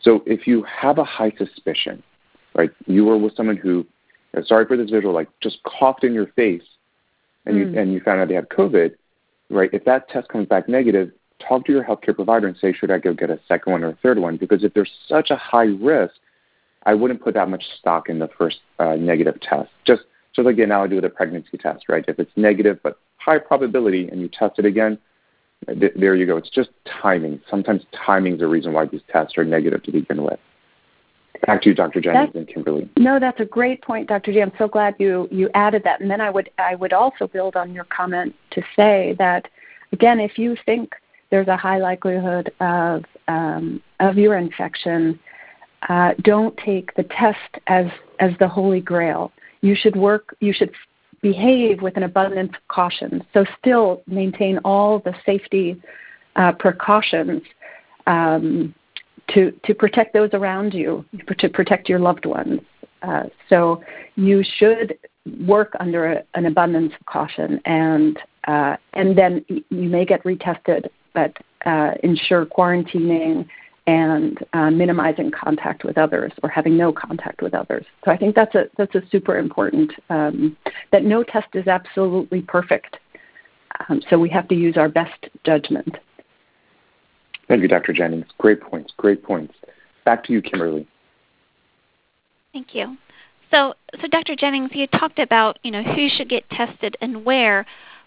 So 0.00 0.22
if 0.26 0.46
you 0.46 0.64
have 0.64 0.98
a 0.98 1.04
high 1.04 1.32
suspicion, 1.36 2.02
right, 2.54 2.70
you 2.86 3.04
were 3.04 3.18
with 3.18 3.34
someone 3.36 3.56
who, 3.56 3.86
uh, 4.36 4.42
sorry 4.44 4.66
for 4.66 4.76
this 4.76 4.90
visual, 4.90 5.12
like 5.14 5.28
just 5.40 5.58
coughed 5.64 6.04
in 6.04 6.12
your 6.12 6.26
face, 6.28 6.62
and 7.46 7.56
mm. 7.56 7.72
you 7.72 7.78
and 7.80 7.92
you 7.92 8.00
found 8.00 8.20
out 8.20 8.28
they 8.28 8.34
had 8.34 8.48
COVID, 8.48 8.94
right? 9.50 9.70
If 9.72 9.84
that 9.84 10.08
test 10.08 10.28
comes 10.28 10.48
back 10.48 10.68
negative, 10.68 11.10
talk 11.46 11.66
to 11.66 11.72
your 11.72 11.84
healthcare 11.84 12.14
provider 12.14 12.46
and 12.46 12.56
say, 12.56 12.72
should 12.72 12.90
I 12.90 12.98
go 12.98 13.12
get 13.14 13.30
a 13.30 13.38
second 13.48 13.72
one 13.72 13.84
or 13.84 13.90
a 13.90 13.98
third 14.02 14.18
one? 14.18 14.36
Because 14.36 14.64
if 14.64 14.74
there's 14.74 14.90
such 15.08 15.30
a 15.30 15.36
high 15.36 15.64
risk, 15.64 16.14
I 16.86 16.94
wouldn't 16.94 17.22
put 17.22 17.34
that 17.34 17.48
much 17.48 17.64
stock 17.78 18.08
in 18.08 18.18
the 18.18 18.28
first 18.38 18.58
uh, 18.78 18.96
negative 18.96 19.40
test. 19.40 19.70
Just 19.86 20.02
just 20.34 20.46
like 20.46 20.56
the 20.56 20.64
analogy 20.64 20.96
with 20.96 21.04
a 21.04 21.10
pregnancy 21.10 21.56
test, 21.56 21.88
right? 21.88 22.04
If 22.08 22.18
it's 22.18 22.30
negative 22.34 22.80
but 22.82 22.98
high 23.18 23.38
probability 23.38 24.08
and 24.08 24.20
you 24.20 24.28
test 24.28 24.58
it 24.58 24.64
again, 24.64 24.98
there 25.68 26.14
you 26.14 26.26
go. 26.26 26.36
It's 26.36 26.50
just 26.50 26.70
timing. 27.02 27.40
Sometimes 27.48 27.82
timing 28.04 28.34
is 28.34 28.40
the 28.40 28.48
reason 28.48 28.72
why 28.72 28.86
these 28.86 29.00
tests 29.10 29.38
are 29.38 29.44
negative 29.44 29.82
to 29.84 29.92
begin 29.92 30.24
with. 30.24 30.40
Back 31.46 31.62
to 31.62 31.70
you, 31.70 31.74
Dr. 31.74 32.00
Jennings 32.00 32.30
that's, 32.32 32.36
and 32.36 32.48
Kimberly. 32.48 32.88
No, 32.96 33.18
that's 33.18 33.40
a 33.40 33.44
great 33.44 33.82
point, 33.82 34.08
Dr. 34.08 34.32
G. 34.32 34.40
I'm 34.40 34.52
so 34.58 34.68
glad 34.68 34.94
you, 34.98 35.28
you 35.30 35.50
added 35.54 35.82
that. 35.84 36.00
And 36.00 36.10
then 36.10 36.20
I 36.20 36.30
would 36.30 36.50
I 36.58 36.74
would 36.74 36.92
also 36.92 37.26
build 37.26 37.56
on 37.56 37.72
your 37.72 37.84
comment 37.84 38.34
to 38.52 38.62
say 38.76 39.14
that 39.18 39.48
again, 39.92 40.20
if 40.20 40.38
you 40.38 40.56
think 40.64 40.94
there's 41.30 41.48
a 41.48 41.56
high 41.56 41.78
likelihood 41.78 42.52
of 42.60 43.04
um, 43.28 43.82
of 44.00 44.16
your 44.16 44.36
infection, 44.36 45.18
uh, 45.88 46.12
don't 46.22 46.56
take 46.56 46.94
the 46.94 47.04
test 47.04 47.38
as 47.66 47.86
as 48.20 48.32
the 48.38 48.48
holy 48.48 48.80
grail. 48.80 49.32
You 49.60 49.74
should 49.74 49.96
work. 49.96 50.36
You 50.40 50.52
should 50.52 50.72
behave 51.20 51.80
with 51.80 51.96
an 51.96 52.02
abundance 52.02 52.52
of 52.54 52.68
caution. 52.68 53.24
So 53.32 53.44
still 53.58 54.02
maintain 54.06 54.58
all 54.58 54.98
the 54.98 55.14
safety 55.24 55.80
uh, 56.36 56.52
precautions 56.52 57.42
um, 58.06 58.74
to 59.28 59.52
to 59.64 59.74
protect 59.74 60.12
those 60.12 60.30
around 60.32 60.74
you, 60.74 61.04
to 61.38 61.48
protect 61.48 61.88
your 61.88 61.98
loved 61.98 62.26
ones. 62.26 62.60
Uh, 63.02 63.24
so 63.48 63.82
you 64.16 64.42
should 64.58 64.98
work 65.46 65.74
under 65.80 66.12
a, 66.12 66.22
an 66.34 66.46
abundance 66.46 66.92
of 66.98 67.06
caution, 67.06 67.60
and 67.64 68.18
uh, 68.46 68.76
and 68.92 69.16
then 69.16 69.44
you 69.48 69.88
may 69.88 70.04
get 70.04 70.22
retested, 70.24 70.88
but 71.12 71.32
uh, 71.66 71.92
ensure 72.02 72.46
quarantining 72.46 73.46
and 73.86 74.38
uh, 74.54 74.70
minimizing 74.70 75.30
contact 75.30 75.84
with 75.84 75.98
others 75.98 76.32
or 76.42 76.48
having 76.48 76.76
no 76.76 76.92
contact 76.92 77.42
with 77.42 77.54
others. 77.54 77.84
So 78.04 78.10
I 78.10 78.16
think 78.16 78.34
that's 78.34 78.54
a 78.54 78.64
that's 78.76 78.94
a 78.94 79.02
super 79.10 79.38
important 79.38 79.92
um, 80.10 80.56
that 80.92 81.04
no 81.04 81.22
test 81.22 81.48
is 81.54 81.66
absolutely 81.66 82.42
perfect. 82.42 82.96
Um, 83.88 84.00
so 84.08 84.18
we 84.18 84.30
have 84.30 84.48
to 84.48 84.54
use 84.54 84.76
our 84.76 84.88
best 84.88 85.26
judgment. 85.44 85.96
Thank 87.48 87.62
you, 87.62 87.68
Dr. 87.68 87.92
Jennings. 87.92 88.26
Great 88.38 88.60
points. 88.60 88.92
Great 88.96 89.22
points. 89.22 89.54
Back 90.04 90.24
to 90.24 90.32
you, 90.32 90.42
Kimberly. 90.42 90.86
Thank 92.52 92.74
you. 92.74 92.96
So, 93.50 93.74
so 94.00 94.08
Dr. 94.08 94.34
Jennings, 94.36 94.70
you 94.72 94.86
talked 94.86 95.18
about 95.18 95.58
you 95.62 95.70
know 95.70 95.82
who 95.82 96.08
should 96.08 96.28
get 96.28 96.48
tested 96.50 96.96
and 97.00 97.24
where, 97.24 97.66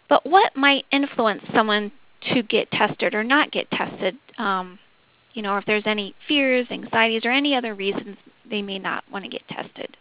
but 0.10 0.26
what 0.26 0.56
might 0.56 0.86
influence 0.91 1.43
someone 1.54 1.91
to 2.34 2.41
get 2.43 2.69
tested 2.71 3.13
or 3.13 3.23
not 3.23 3.52
get 3.52 3.69
tested? 3.71 4.17
Um, 4.38 4.80
you 5.34 5.41
know, 5.41 5.58
if 5.58 5.65
there's 5.65 5.86
any 5.86 6.15
fears, 6.28 6.67
anxieties, 6.71 7.23
or 7.23 7.32
any 7.32 7.56
other 7.56 7.76
reasons 7.76 8.17
they 8.50 8.62
may 8.62 8.80
not 8.80 9.04
want 9.12 9.23
to 9.23 9.30
get 9.30 9.47
tested. 9.47 9.95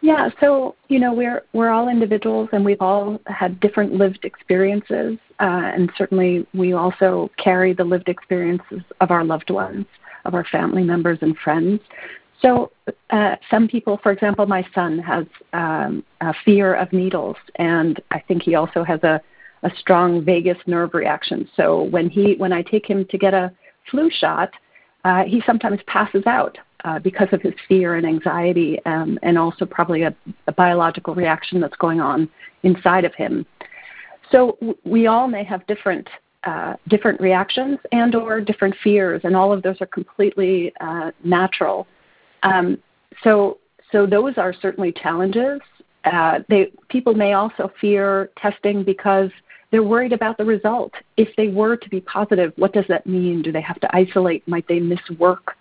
Yeah, 0.00 0.30
so 0.40 0.76
you 0.88 1.00
know 1.00 1.12
we're 1.12 1.42
we're 1.52 1.70
all 1.70 1.88
individuals 1.88 2.48
and 2.52 2.64
we've 2.64 2.80
all 2.80 3.20
had 3.26 3.58
different 3.58 3.94
lived 3.94 4.24
experiences, 4.24 5.18
uh, 5.40 5.72
and 5.74 5.90
certainly 5.98 6.46
we 6.54 6.72
also 6.72 7.30
carry 7.36 7.72
the 7.72 7.84
lived 7.84 8.08
experiences 8.08 8.82
of 9.00 9.10
our 9.10 9.24
loved 9.24 9.50
ones, 9.50 9.86
of 10.24 10.34
our 10.34 10.44
family 10.44 10.84
members 10.84 11.18
and 11.20 11.36
friends. 11.38 11.80
So 12.40 12.70
uh, 13.10 13.34
some 13.50 13.66
people, 13.66 13.98
for 14.00 14.12
example, 14.12 14.46
my 14.46 14.64
son 14.72 14.98
has 15.00 15.26
um, 15.52 16.04
a 16.20 16.32
fear 16.44 16.74
of 16.74 16.92
needles, 16.92 17.36
and 17.56 18.00
I 18.12 18.20
think 18.20 18.42
he 18.42 18.54
also 18.54 18.84
has 18.84 19.02
a 19.02 19.20
a 19.64 19.70
strong 19.80 20.24
vagus 20.24 20.58
nerve 20.66 20.94
reaction. 20.94 21.48
So 21.56 21.82
when 21.82 22.08
he 22.08 22.34
when 22.36 22.52
I 22.52 22.62
take 22.62 22.86
him 22.86 23.04
to 23.06 23.18
get 23.18 23.34
a 23.34 23.52
flu 23.90 24.10
shot, 24.10 24.50
uh, 25.04 25.24
he 25.24 25.42
sometimes 25.44 25.80
passes 25.88 26.24
out 26.26 26.56
uh, 26.84 26.98
because 26.98 27.28
of 27.32 27.42
his 27.42 27.54
fear 27.66 27.96
and 27.96 28.06
anxiety, 28.06 28.78
um, 28.86 29.18
and 29.22 29.38
also 29.38 29.64
probably 29.64 30.02
a, 30.02 30.14
a, 30.46 30.52
biological 30.52 31.14
reaction 31.14 31.60
that's 31.60 31.76
going 31.76 32.00
on 32.00 32.28
inside 32.62 33.04
of 33.04 33.14
him. 33.14 33.44
So 34.30 34.56
w- 34.60 34.78
we 34.84 35.06
all 35.06 35.26
may 35.28 35.44
have 35.44 35.66
different 35.66 36.08
uh, 36.44 36.74
different 36.86 37.20
reactions 37.20 37.78
and 37.90 38.14
or 38.14 38.40
different 38.40 38.74
fears, 38.82 39.20
and 39.24 39.34
all 39.34 39.52
of 39.52 39.62
those 39.62 39.76
are 39.80 39.86
completely 39.86 40.72
uh, 40.80 41.10
natural. 41.24 41.86
Um, 42.42 42.78
so 43.24 43.58
so 43.90 44.06
those 44.06 44.34
are 44.36 44.52
certainly 44.52 44.92
challenges, 44.92 45.60
uh, 46.04 46.40
they 46.48 46.72
people 46.88 47.14
may 47.14 47.32
also 47.32 47.70
fear 47.80 48.30
testing 48.40 48.82
because 48.82 49.30
they're 49.70 49.82
worried 49.82 50.12
about 50.12 50.38
the 50.38 50.44
result. 50.44 50.92
If 51.16 51.28
they 51.36 51.48
were 51.48 51.76
to 51.76 51.88
be 51.90 52.00
positive, 52.00 52.52
what 52.56 52.72
does 52.72 52.86
that 52.88 53.06
mean? 53.06 53.42
Do 53.42 53.52
they 53.52 53.60
have 53.60 53.80
to 53.80 53.96
isolate? 53.96 54.46
Might 54.48 54.66
they 54.68 54.80
miss 54.80 55.00
work? 55.18 55.56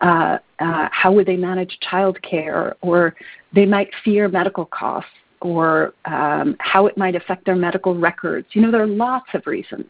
Uh, 0.00 0.38
uh, 0.58 0.88
how 0.90 1.12
would 1.12 1.26
they 1.26 1.36
manage 1.36 1.78
childcare? 1.90 2.74
Or 2.80 3.14
they 3.52 3.66
might 3.66 3.90
fear 4.04 4.28
medical 4.28 4.66
costs 4.66 5.10
or 5.40 5.92
um, 6.06 6.56
how 6.60 6.86
it 6.86 6.96
might 6.96 7.14
affect 7.14 7.44
their 7.44 7.56
medical 7.56 7.94
records. 7.94 8.46
You 8.52 8.62
know, 8.62 8.70
there 8.70 8.82
are 8.82 8.86
lots 8.86 9.28
of 9.34 9.46
reasons. 9.46 9.86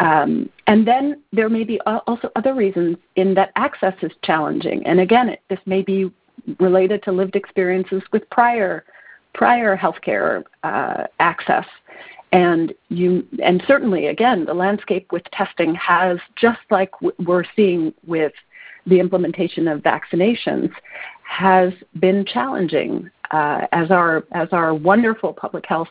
Um, 0.00 0.50
and 0.66 0.86
then 0.86 1.22
there 1.32 1.48
may 1.48 1.64
be 1.64 1.80
also 1.80 2.30
other 2.36 2.54
reasons 2.54 2.96
in 3.16 3.34
that 3.34 3.52
access 3.56 3.94
is 4.02 4.12
challenging. 4.22 4.84
And 4.86 5.00
again, 5.00 5.28
it, 5.28 5.40
this 5.48 5.60
may 5.66 5.82
be 5.82 6.10
related 6.58 7.02
to 7.04 7.12
lived 7.12 7.36
experiences 7.36 8.02
with 8.12 8.28
prior 8.30 8.84
prior 9.32 9.76
healthcare 9.76 10.44
uh, 10.62 11.04
access. 11.18 11.66
And 12.32 12.74
you, 12.88 13.26
and 13.42 13.62
certainly, 13.66 14.06
again, 14.06 14.44
the 14.44 14.54
landscape 14.54 15.12
with 15.12 15.22
testing 15.32 15.74
has, 15.76 16.18
just 16.36 16.60
like 16.70 16.90
we're 17.18 17.44
seeing 17.54 17.94
with 18.06 18.32
the 18.86 19.00
implementation 19.00 19.68
of 19.68 19.80
vaccinations, 19.80 20.70
has 21.22 21.72
been 22.00 22.24
challenging. 22.24 23.10
Uh, 23.30 23.66
as 23.72 23.90
our 23.90 24.24
as 24.32 24.48
our 24.52 24.74
wonderful 24.74 25.32
public 25.32 25.64
health 25.66 25.88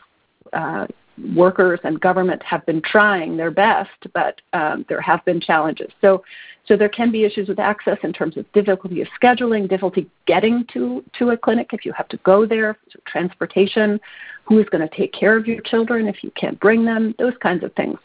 uh, 0.52 0.86
workers 1.34 1.80
and 1.84 2.00
government 2.00 2.42
have 2.42 2.64
been 2.66 2.82
trying 2.82 3.36
their 3.36 3.50
best, 3.50 3.90
but 4.12 4.40
um, 4.52 4.84
there 4.88 5.00
have 5.00 5.24
been 5.24 5.40
challenges. 5.40 5.90
So, 6.00 6.24
so 6.66 6.76
there 6.76 6.88
can 6.88 7.12
be 7.12 7.24
issues 7.24 7.48
with 7.48 7.58
access 7.58 7.98
in 8.02 8.12
terms 8.12 8.36
of 8.36 8.50
difficulty 8.52 9.00
of 9.00 9.08
scheduling, 9.20 9.68
difficulty 9.68 10.10
getting 10.26 10.64
to, 10.72 11.04
to 11.18 11.30
a 11.30 11.36
clinic 11.36 11.70
if 11.72 11.84
you 11.84 11.92
have 11.92 12.08
to 12.08 12.16
go 12.18 12.46
there, 12.46 12.78
so 12.92 12.98
transportation, 13.06 14.00
who 14.44 14.58
is 14.58 14.68
going 14.70 14.86
to 14.86 14.96
take 14.96 15.12
care 15.12 15.36
of 15.36 15.46
your 15.46 15.60
children 15.62 16.08
if 16.08 16.22
you 16.22 16.30
can't 16.32 16.58
bring 16.60 16.84
them, 16.84 17.14
those 17.18 17.34
kinds 17.42 17.62
of 17.62 17.72
things. 17.74 17.98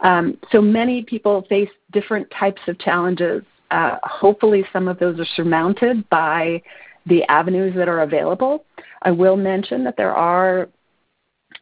Um, 0.00 0.38
so 0.52 0.60
many 0.60 1.02
people 1.02 1.44
face 1.48 1.70
different 1.92 2.30
types 2.30 2.60
of 2.66 2.78
challenges. 2.78 3.42
Uh, 3.70 3.96
hopefully, 4.02 4.64
some 4.72 4.88
of 4.88 4.98
those 4.98 5.18
are 5.20 5.26
surmounted 5.36 6.08
by 6.08 6.62
the 7.06 7.22
avenues 7.24 7.74
that 7.76 7.88
are 7.88 8.00
available. 8.00 8.64
I 9.02 9.10
will 9.10 9.36
mention 9.36 9.84
that 9.84 9.96
there 9.96 10.14
are 10.14 10.68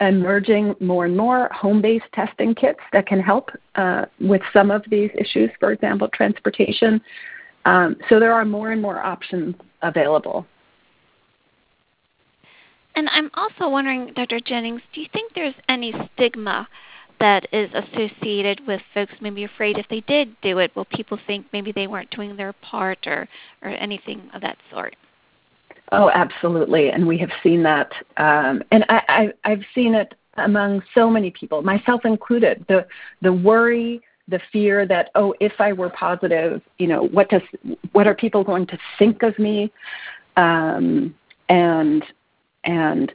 emerging 0.01 0.75
more 0.81 1.05
and 1.07 1.17
more 1.17 1.49
home-based 1.53 2.05
testing 2.13 2.55
kits 2.55 2.81
that 2.93 3.07
can 3.07 3.21
help 3.21 3.51
uh, 3.77 4.05
with 4.21 4.43
some 4.53 4.71
of 4.71 4.85
these 4.91 5.11
issues, 5.19 5.51
for 5.59 5.73
example, 5.73 6.09
transportation. 6.13 7.01
Um, 7.65 7.97
so 8.09 8.21
there 8.21 8.33
are 8.33 8.45
more 8.45 8.73
and 8.73 8.83
more 8.83 8.99
options 8.99 9.55
available. 9.83 10.47
And 12.95 13.09
I'm 13.11 13.31
also 13.35 13.69
wondering, 13.69 14.13
Dr. 14.15 14.41
Jennings, 14.41 14.81
do 14.95 15.01
you 15.01 15.09
think 15.13 15.33
there's 15.35 15.55
any 15.69 15.95
stigma 16.15 16.67
that 17.21 17.47
is 17.53 17.71
associated 17.73 18.61
with 18.67 18.81
folks 18.93 19.13
maybe 19.21 19.45
afraid 19.45 19.79
if 19.79 19.87
they 19.89 20.01
did 20.01 20.37
do 20.43 20.59
it, 20.59 20.75
will 20.77 20.85
people 20.85 21.19
think 21.27 21.47
maybe 21.53 21.73
they 21.73 21.87
weren't 21.87 22.11
doing 22.11 22.37
their 22.37 22.53
part 22.55 23.07
or, 23.07 23.29
or 23.63 23.71
anything 23.71 24.31
of 24.35 24.43
that 24.43 24.59
sort? 24.71 24.97
Oh, 25.93 26.11
absolutely, 26.11 26.91
and 26.91 27.07
we 27.07 27.17
have 27.19 27.31
seen 27.43 27.63
that, 27.63 27.93
um, 28.17 28.63
and 28.73 28.85
I, 28.89 29.03
I, 29.45 29.51
I've 29.51 29.63
seen 29.73 29.95
it 29.95 30.15
among 30.37 30.83
so 30.95 31.09
many 31.09 31.31
people, 31.31 31.63
myself 31.63 32.05
included. 32.05 32.65
The 32.69 32.87
the 33.23 33.33
worry, 33.33 34.03
the 34.29 34.41
fear 34.53 34.87
that 34.87 35.11
oh, 35.15 35.35
if 35.41 35.53
I 35.61 35.73
were 35.73 35.91
positive, 35.91 36.61
you 36.79 36.89
know, 36.89 37.05
what 37.05 37.31
does 37.31 37.43
what 37.93 38.07
are 38.07 38.15
people 38.15 38.43
going 38.43 38.67
to 38.67 38.79
think 38.99 39.23
of 39.23 39.39
me, 39.39 39.73
um, 40.37 41.15
and 41.49 42.05
and 42.65 43.13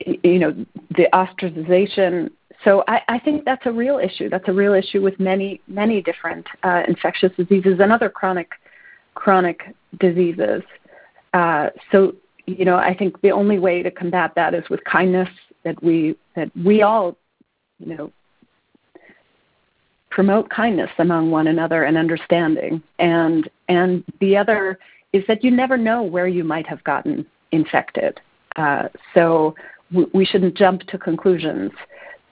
you 0.00 0.38
know 0.38 0.52
the 0.96 1.06
ostracization. 1.12 2.30
So 2.64 2.84
I, 2.88 3.00
I 3.08 3.18
think 3.18 3.44
that's 3.44 3.64
a 3.66 3.72
real 3.72 3.98
issue. 3.98 4.28
That's 4.28 4.48
a 4.48 4.52
real 4.52 4.74
issue 4.74 5.00
with 5.00 5.18
many 5.18 5.60
many 5.66 6.02
different 6.02 6.46
uh, 6.62 6.82
infectious 6.86 7.32
diseases 7.36 7.78
and 7.80 7.92
other 7.92 8.10
chronic 8.10 8.50
chronic 9.14 9.74
diseases. 9.98 10.62
Uh, 11.32 11.68
so 11.90 12.14
you 12.46 12.64
know, 12.64 12.76
I 12.76 12.94
think 12.94 13.20
the 13.20 13.30
only 13.30 13.58
way 13.58 13.82
to 13.82 13.90
combat 13.90 14.32
that 14.36 14.54
is 14.54 14.68
with 14.68 14.82
kindness. 14.84 15.28
That 15.64 15.82
we 15.82 16.16
that 16.36 16.50
we 16.64 16.82
all, 16.82 17.16
you 17.78 17.94
know, 17.94 18.12
promote 20.10 20.50
kindness 20.50 20.90
among 20.98 21.30
one 21.30 21.46
another 21.46 21.84
and 21.84 21.96
understanding. 21.96 22.82
And 22.98 23.48
and 23.68 24.04
the 24.20 24.36
other 24.36 24.78
is 25.12 25.24
that 25.28 25.42
you 25.42 25.50
never 25.50 25.76
know 25.76 26.02
where 26.02 26.28
you 26.28 26.44
might 26.44 26.66
have 26.66 26.82
gotten 26.84 27.26
infected. 27.52 28.20
Uh, 28.56 28.88
so 29.14 29.54
w- 29.90 30.10
we 30.14 30.24
shouldn't 30.24 30.56
jump 30.56 30.82
to 30.82 30.98
conclusions 30.98 31.72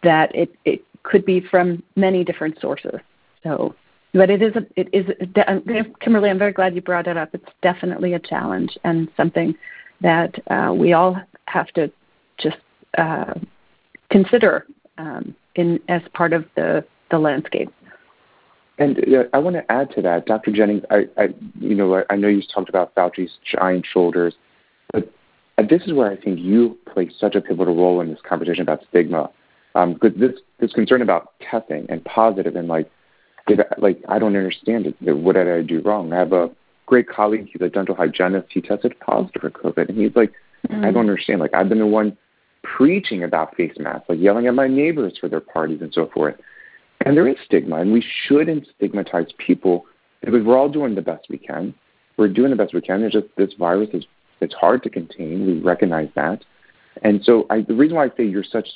that 0.03 0.35
it, 0.35 0.55
it 0.65 0.83
could 1.03 1.25
be 1.25 1.41
from 1.41 1.83
many 1.97 2.25
different 2.25 2.61
sources. 2.61 3.01
So 3.43 3.75
but 4.15 4.31
it 4.31 4.43
is 4.43 4.55
a, 4.57 4.67
it 4.77 4.89
is 4.93 5.07
a, 5.37 5.85
Kimberly. 6.01 6.31
I'm 6.31 6.39
very 6.39 6.53
glad 6.53 6.75
you 6.75 6.81
brought 6.81 7.07
it 7.07 7.17
up. 7.17 7.31
It's 7.35 7.51
definitely 7.63 8.15
a 8.15 8.19
challenge 8.19 8.77
and 8.85 9.09
something 9.17 9.55
that 10.01 10.35
uh, 10.51 10.73
we 10.75 10.93
all 10.93 11.21
have 11.47 11.69
to 11.69 11.91
just 12.39 12.57
uh, 12.97 13.35
consider 14.11 14.67
um, 14.97 15.35
in 15.57 15.81
as 15.89 16.03
part 16.15 16.33
of 16.33 16.45
the 16.57 16.85
the 17.11 17.19
landscape. 17.19 17.71
And 18.79 18.99
uh, 18.99 19.25
I 19.33 19.39
want 19.39 19.57
to 19.57 19.73
add 19.73 19.91
to 19.97 20.03
that, 20.03 20.27
Dr. 20.27 20.53
Jennings. 20.53 20.85
I, 20.91 21.07
I 21.17 21.29
you 21.61 21.75
know, 21.75 21.97
I, 21.97 22.05
I 22.11 22.17
know 22.17 22.29
you 22.29 22.43
talked 22.43 22.69
about 22.69 22.95
Fauci's 22.95 23.33
giant 23.45 23.87
shoulders, 23.93 24.35
but 24.93 25.13
this 25.69 25.83
is 25.83 25.93
where 25.93 26.11
I 26.11 26.17
think 26.17 26.39
you 26.39 26.79
play 26.93 27.11
such 27.21 27.35
a 27.35 27.41
pivotal 27.41 27.77
role 27.77 28.01
in 28.01 28.09
this 28.09 28.21
conversation 28.27 28.63
about 28.63 28.85
stigma, 28.89 29.31
because 29.75 30.13
um, 30.15 30.21
this 30.21 30.33
this 30.59 30.73
concern 30.73 31.03
about 31.03 31.35
testing 31.41 31.87
and 31.89 32.05
positive 32.05 32.57
and 32.57 32.69
like 32.69 32.91
did 33.47 33.61
I, 33.61 33.65
like 33.79 34.03
I 34.09 34.19
don't 34.19 34.37
understand 34.37 34.87
it. 34.87 34.97
What 35.01 35.35
did 35.35 35.49
I 35.49 35.63
do 35.63 35.81
wrong? 35.81 36.13
I 36.13 36.19
have 36.19 36.33
a 36.33 36.51
great 36.87 37.09
colleague. 37.09 37.49
He's 37.53 37.63
a 37.63 37.69
dental 37.69 37.95
hygienist. 37.95 38.49
He 38.51 38.61
tested 38.61 38.99
positive 39.01 39.41
for 39.41 39.51
COVID, 39.51 39.89
and 39.89 39.99
he's 39.99 40.15
like, 40.15 40.33
mm-hmm. 40.69 40.85
I 40.85 40.91
don't 40.91 41.09
understand. 41.09 41.41
Like 41.41 41.55
I've 41.55 41.69
been 41.69 41.79
the 41.79 41.87
one 41.87 42.17
preaching 42.63 43.23
about 43.23 43.57
face 43.57 43.73
masks, 43.79 44.07
like 44.09 44.19
yelling 44.19 44.47
at 44.47 44.55
my 44.55 44.67
neighbors 44.69 45.17
for 45.21 45.29
their 45.29 45.41
parties 45.41 45.81
and 45.81 45.93
so 45.93 46.11
forth. 46.13 46.35
And 47.05 47.17
there 47.17 47.29
is 47.29 47.37
stigma, 47.45 47.77
and 47.77 47.93
we 47.93 48.05
shouldn't 48.27 48.67
stigmatize 48.77 49.27
people 49.39 49.87
because 50.21 50.45
we're 50.45 50.59
all 50.59 50.69
doing 50.69 50.95
the 50.95 51.03
best 51.03 51.27
we 51.31 51.39
can. 51.39 51.75
We're 52.17 52.29
doing 52.29 52.51
the 52.51 52.57
best 52.57 52.75
we 52.75 52.81
can. 52.81 53.03
It's 53.03 53.15
just 53.15 53.29
this 53.37 53.55
virus 53.59 53.91
is 53.93 54.05
it's 54.41 54.55
hard 54.55 54.83
to 54.83 54.91
contain. 54.91 55.47
We 55.47 55.61
recognize 55.61 56.09
that. 56.17 56.45
And 57.03 57.23
so 57.25 57.47
I, 57.51 57.63
the 57.63 57.75
reason 57.75 57.97
why 57.97 58.07
I 58.07 58.11
say 58.17 58.25
you're 58.25 58.45
such 58.45 58.69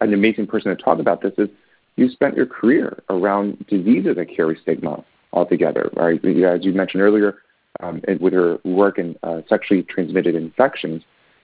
an 0.00 0.12
amazing 0.12 0.46
person 0.46 0.74
to 0.74 0.82
talk 0.82 0.98
about 0.98 1.22
this 1.22 1.32
is 1.38 1.48
you 1.96 2.08
spent 2.08 2.36
your 2.36 2.46
career 2.46 3.02
around 3.10 3.66
diseases 3.66 4.16
that 4.16 4.34
carry 4.34 4.58
stigma 4.62 5.04
altogether, 5.32 5.90
right? 5.94 6.24
As 6.24 6.64
you 6.64 6.72
mentioned 6.72 7.02
earlier, 7.02 7.38
um, 7.80 8.02
with 8.20 8.32
her 8.32 8.58
work 8.64 8.98
in 8.98 9.16
uh, 9.22 9.42
sexually 9.48 9.82
transmitted 9.82 10.34
infections, 10.34 11.02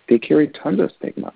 they 0.08 0.18
carry 0.18 0.48
tons 0.48 0.80
of 0.80 0.90
stigma. 0.98 1.32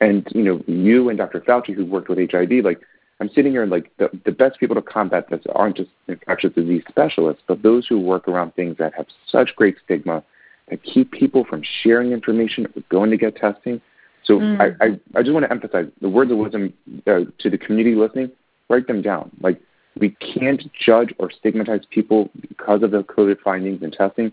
And 0.00 0.26
you 0.34 0.42
know, 0.42 0.62
you 0.66 1.08
and 1.08 1.18
Dr. 1.18 1.40
Fauci, 1.40 1.74
who 1.74 1.86
worked 1.86 2.08
with 2.08 2.18
HIV, 2.30 2.64
like 2.64 2.80
I'm 3.20 3.30
sitting 3.30 3.52
here 3.52 3.62
and 3.62 3.70
like 3.70 3.90
the, 3.98 4.10
the 4.24 4.32
best 4.32 4.58
people 4.58 4.74
to 4.74 4.82
combat 4.82 5.30
this 5.30 5.40
aren't 5.54 5.76
just 5.76 5.90
infectious 6.08 6.52
disease 6.54 6.82
specialists, 6.88 7.42
but 7.46 7.62
those 7.62 7.86
who 7.86 8.00
work 8.00 8.26
around 8.26 8.54
things 8.54 8.76
that 8.78 8.94
have 8.94 9.06
such 9.28 9.54
great 9.54 9.76
stigma 9.84 10.24
that 10.68 10.82
keep 10.82 11.12
people 11.12 11.44
from 11.44 11.62
sharing 11.82 12.12
information 12.12 12.66
or 12.66 12.82
going 12.88 13.10
to 13.10 13.16
get 13.16 13.36
testing. 13.36 13.80
So 14.24 14.38
mm. 14.38 14.60
I, 14.60 14.84
I, 14.84 15.00
I 15.18 15.22
just 15.22 15.32
want 15.32 15.44
to 15.44 15.50
emphasize 15.50 15.86
the 16.00 16.08
words 16.08 16.30
of 16.30 16.38
wisdom 16.38 16.72
uh, 17.06 17.20
to 17.38 17.50
the 17.50 17.58
community 17.58 17.96
listening 17.96 18.30
write 18.72 18.86
them 18.86 19.02
down. 19.02 19.30
Like 19.40 19.60
we 20.00 20.10
can't 20.10 20.62
judge 20.74 21.14
or 21.18 21.30
stigmatize 21.30 21.82
people 21.90 22.30
because 22.40 22.82
of 22.82 22.90
the 22.90 23.02
COVID 23.04 23.40
findings 23.44 23.82
and 23.82 23.92
testing, 23.92 24.32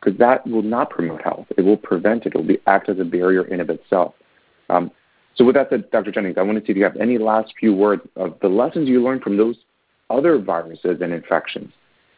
because 0.00 0.18
that 0.18 0.46
will 0.46 0.62
not 0.62 0.90
promote 0.90 1.22
health. 1.22 1.46
It 1.56 1.62
will 1.62 1.76
prevent 1.76 2.26
it. 2.26 2.34
It 2.34 2.36
will 2.36 2.44
be, 2.44 2.58
act 2.66 2.88
as 2.88 2.98
a 2.98 3.04
barrier 3.04 3.46
in 3.46 3.60
of 3.60 3.70
itself. 3.70 4.14
Um, 4.68 4.90
so 5.36 5.44
with 5.44 5.54
that 5.54 5.68
said, 5.70 5.90
Dr. 5.90 6.10
Jennings, 6.10 6.36
I 6.38 6.42
want 6.42 6.58
to 6.58 6.64
see 6.64 6.72
if 6.72 6.76
you 6.76 6.84
have 6.84 6.96
any 6.96 7.18
last 7.18 7.52
few 7.60 7.74
words 7.74 8.02
of 8.16 8.36
the 8.40 8.48
lessons 8.48 8.88
you 8.88 9.02
learned 9.02 9.22
from 9.22 9.36
those 9.36 9.56
other 10.10 10.38
viruses 10.38 10.98
and 11.00 11.12
infections. 11.12 11.72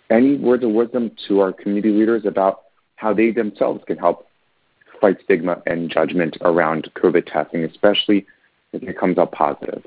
Any 0.09 0.37
words 0.37 0.65
of 0.65 0.71
wisdom 0.71 1.11
to 1.27 1.41
our 1.41 1.53
community 1.53 1.91
leaders 1.91 2.25
about 2.25 2.63
how 2.97 3.13
they 3.13 3.31
themselves 3.31 3.83
can 3.87 3.99
help 3.99 4.28
fight 5.01 5.19
stigma 5.25 5.63
and 5.67 5.91
judgment 5.91 6.37
around 6.43 6.91
COVID 6.95 7.31
testing, 7.31 7.65
especially 7.65 8.27
if 8.73 8.83
it 8.83 8.99
comes 8.99 9.19
out 9.19 9.33
positive? 9.33 9.85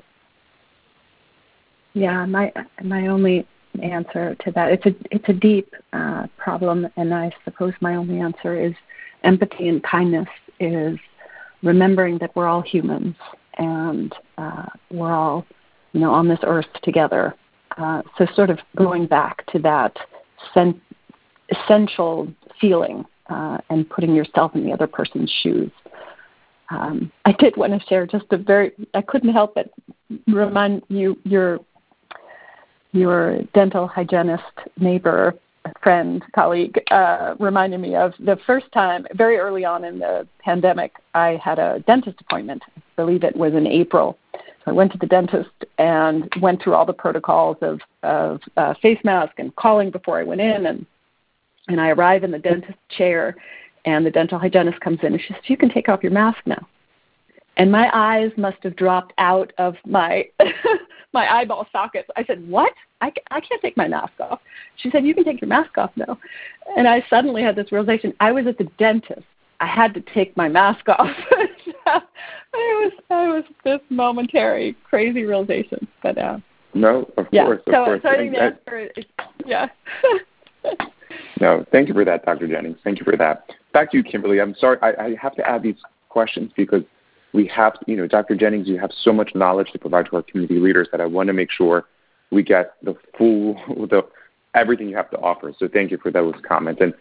Yeah, 1.94 2.24
my 2.26 2.52
my 2.82 3.08
only 3.08 3.46
answer 3.82 4.34
to 4.44 4.50
that 4.52 4.72
it's 4.72 4.86
a 4.86 4.94
it's 5.10 5.28
a 5.28 5.32
deep 5.32 5.74
uh, 5.92 6.26
problem, 6.36 6.88
and 6.96 7.14
I 7.14 7.32
suppose 7.44 7.74
my 7.80 7.96
only 7.96 8.18
answer 8.20 8.58
is 8.58 8.72
empathy 9.24 9.68
and 9.68 9.82
kindness 9.82 10.28
is 10.58 10.98
remembering 11.62 12.18
that 12.18 12.34
we're 12.34 12.48
all 12.48 12.62
humans 12.62 13.14
and 13.58 14.12
uh, 14.38 14.66
we're 14.90 15.12
all 15.12 15.46
you 15.92 16.00
know 16.00 16.12
on 16.12 16.28
this 16.28 16.40
earth 16.44 16.66
together. 16.82 17.34
Uh, 17.76 18.02
so 18.18 18.26
sort 18.34 18.50
of 18.50 18.58
going 18.76 19.06
back 19.06 19.46
to 19.46 19.58
that 19.58 19.96
sen- 20.52 20.80
essential 21.50 22.28
feeling 22.60 23.04
uh, 23.28 23.58
and 23.70 23.88
putting 23.88 24.14
yourself 24.14 24.54
in 24.54 24.64
the 24.64 24.72
other 24.72 24.86
person's 24.86 25.30
shoes. 25.42 25.70
um, 26.70 27.12
I 27.24 27.32
did 27.32 27.56
want 27.56 27.72
to 27.78 27.86
share 27.88 28.06
just 28.06 28.26
a 28.30 28.36
very. 28.36 28.72
I 28.94 29.02
couldn't 29.02 29.32
help 29.32 29.54
but 29.54 29.70
remind 30.26 30.82
you 30.88 31.18
your 31.24 31.60
your 32.92 33.42
dental 33.54 33.86
hygienist 33.86 34.42
neighbor 34.78 35.34
friend 35.82 36.22
colleague 36.34 36.80
uh, 36.90 37.34
reminded 37.38 37.80
me 37.80 37.94
of 37.94 38.12
the 38.18 38.36
first 38.46 38.66
time 38.72 39.06
very 39.14 39.36
early 39.36 39.64
on 39.64 39.84
in 39.84 39.98
the 39.98 40.26
pandemic 40.40 40.92
i 41.14 41.40
had 41.42 41.58
a 41.58 41.82
dentist 41.86 42.20
appointment 42.20 42.62
i 42.76 42.80
believe 42.96 43.22
it 43.22 43.36
was 43.36 43.54
in 43.54 43.66
april 43.66 44.18
so 44.32 44.40
i 44.66 44.72
went 44.72 44.90
to 44.90 44.98
the 44.98 45.06
dentist 45.06 45.50
and 45.78 46.30
went 46.40 46.60
through 46.62 46.74
all 46.74 46.84
the 46.84 46.92
protocols 46.92 47.56
of 47.62 47.80
of 48.02 48.40
uh, 48.56 48.74
face 48.82 48.98
mask 49.04 49.32
and 49.38 49.54
calling 49.56 49.90
before 49.90 50.18
i 50.18 50.24
went 50.24 50.40
in 50.40 50.66
and 50.66 50.84
and 51.68 51.80
i 51.80 51.88
arrive 51.88 52.24
in 52.24 52.30
the 52.30 52.38
dentist 52.38 52.78
chair 52.96 53.36
and 53.84 54.06
the 54.06 54.10
dental 54.10 54.38
hygienist 54.38 54.80
comes 54.80 54.98
in 55.02 55.12
and 55.12 55.20
she 55.20 55.32
says, 55.32 55.42
You 55.46 55.56
can 55.56 55.70
take 55.70 55.88
off 55.88 56.02
your 56.02 56.12
mask 56.12 56.38
now. 56.46 56.66
And 57.56 57.70
my 57.70 57.90
eyes 57.92 58.30
must 58.36 58.58
have 58.62 58.76
dropped 58.76 59.12
out 59.18 59.52
of 59.58 59.74
my 59.84 60.24
my 61.12 61.30
eyeball 61.30 61.66
sockets. 61.70 62.08
I 62.16 62.24
said, 62.24 62.48
"What? 62.48 62.72
I, 63.02 63.12
I 63.30 63.40
can't 63.40 63.60
take 63.60 63.76
my 63.76 63.86
mask 63.86 64.14
off." 64.20 64.40
She 64.76 64.90
said, 64.90 65.04
"You 65.04 65.14
can 65.14 65.24
take 65.24 65.42
your 65.42 65.48
mask 65.48 65.76
off 65.76 65.90
now." 65.94 66.18
And 66.78 66.88
I 66.88 67.04
suddenly 67.10 67.42
had 67.42 67.54
this 67.54 67.70
realization: 67.70 68.14
I 68.20 68.32
was 68.32 68.46
at 68.46 68.56
the 68.56 68.68
dentist. 68.78 69.26
I 69.60 69.66
had 69.66 69.92
to 69.94 70.00
take 70.14 70.34
my 70.34 70.48
mask 70.48 70.88
off. 70.88 71.10
it 71.30 72.04
was 72.54 72.92
it 72.94 73.04
was 73.10 73.44
this 73.64 73.80
momentary 73.90 74.74
crazy 74.84 75.24
realization, 75.24 75.86
but 76.02 76.16
uh, 76.16 76.38
no, 76.72 77.10
of 77.18 77.26
yeah. 77.32 77.44
course, 77.44 77.60
of 77.66 77.72
so, 77.74 77.84
course. 77.84 78.00
So 78.02 78.08
I 78.08 78.16
think 78.16 78.32
the 78.32 78.42
answer 78.42 78.90
is 78.96 79.04
yeah. 79.44 79.68
no, 81.40 81.64
thank 81.72 81.88
you 81.88 81.94
for 81.94 82.04
that, 82.04 82.24
Dr. 82.24 82.46
Jennings. 82.46 82.78
Thank 82.84 82.98
you 82.98 83.04
for 83.04 83.16
that 83.16 83.50
back 83.72 83.90
to 83.90 83.96
you, 83.96 84.02
Kimberly. 84.02 84.40
I'm 84.40 84.54
sorry, 84.54 84.78
I, 84.82 85.04
I 85.04 85.14
have 85.20 85.34
to 85.36 85.48
add 85.48 85.62
these 85.62 85.76
questions 86.08 86.52
because 86.56 86.82
we 87.32 87.46
have, 87.48 87.74
you 87.86 87.96
know, 87.96 88.06
Dr. 88.06 88.36
Jennings, 88.36 88.68
you 88.68 88.78
have 88.78 88.90
so 89.02 89.12
much 89.12 89.34
knowledge 89.34 89.72
to 89.72 89.78
provide 89.78 90.06
to 90.06 90.16
our 90.16 90.22
community 90.22 90.58
leaders 90.58 90.88
that 90.92 91.00
I 91.00 91.06
want 91.06 91.28
to 91.28 91.32
make 91.32 91.50
sure 91.50 91.86
we 92.30 92.42
get 92.42 92.74
the 92.82 92.94
full, 93.16 93.54
the 93.90 94.02
everything 94.54 94.88
you 94.88 94.96
have 94.96 95.10
to 95.10 95.18
offer. 95.18 95.52
So 95.58 95.68
thank 95.68 95.90
you 95.90 95.98
for 95.98 96.10
those 96.10 96.34
comments. 96.46 96.80
And 96.80 96.92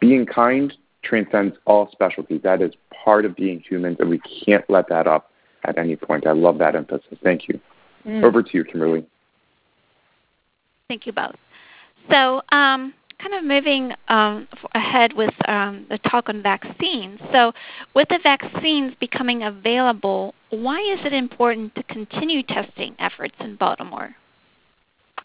being 0.00 0.26
kind 0.26 0.72
transcends 1.02 1.56
all 1.64 1.88
specialties. 1.90 2.42
That 2.42 2.60
is 2.60 2.72
part 3.04 3.24
of 3.24 3.34
being 3.34 3.60
humans, 3.66 3.96
and 4.00 4.10
we 4.10 4.20
can't 4.44 4.68
let 4.68 4.88
that 4.88 5.06
up 5.06 5.30
at 5.64 5.78
any 5.78 5.96
point. 5.96 6.26
I 6.26 6.32
love 6.32 6.58
that 6.58 6.76
emphasis. 6.76 7.18
Thank 7.22 7.48
you. 7.48 7.60
Mm. 8.06 8.24
Over 8.24 8.42
to 8.42 8.50
you, 8.52 8.64
Kimberly. 8.64 9.06
Thank 10.88 11.06
you 11.06 11.12
both. 11.12 11.34
So, 12.10 12.42
um, 12.50 12.94
kind 13.20 13.34
of 13.34 13.44
moving 13.44 13.92
um, 14.08 14.48
ahead 14.74 15.12
with 15.12 15.34
um, 15.48 15.86
the 15.90 15.98
talk 15.98 16.28
on 16.28 16.42
vaccines. 16.42 17.18
So, 17.32 17.52
with 17.94 18.08
the 18.08 18.18
vaccines 18.22 18.94
becoming 19.00 19.42
available, 19.42 20.34
why 20.50 20.78
is 20.80 21.04
it 21.04 21.12
important 21.12 21.74
to 21.74 21.82
continue 21.84 22.42
testing 22.42 22.94
efforts 22.98 23.34
in 23.40 23.56
Baltimore? 23.56 24.14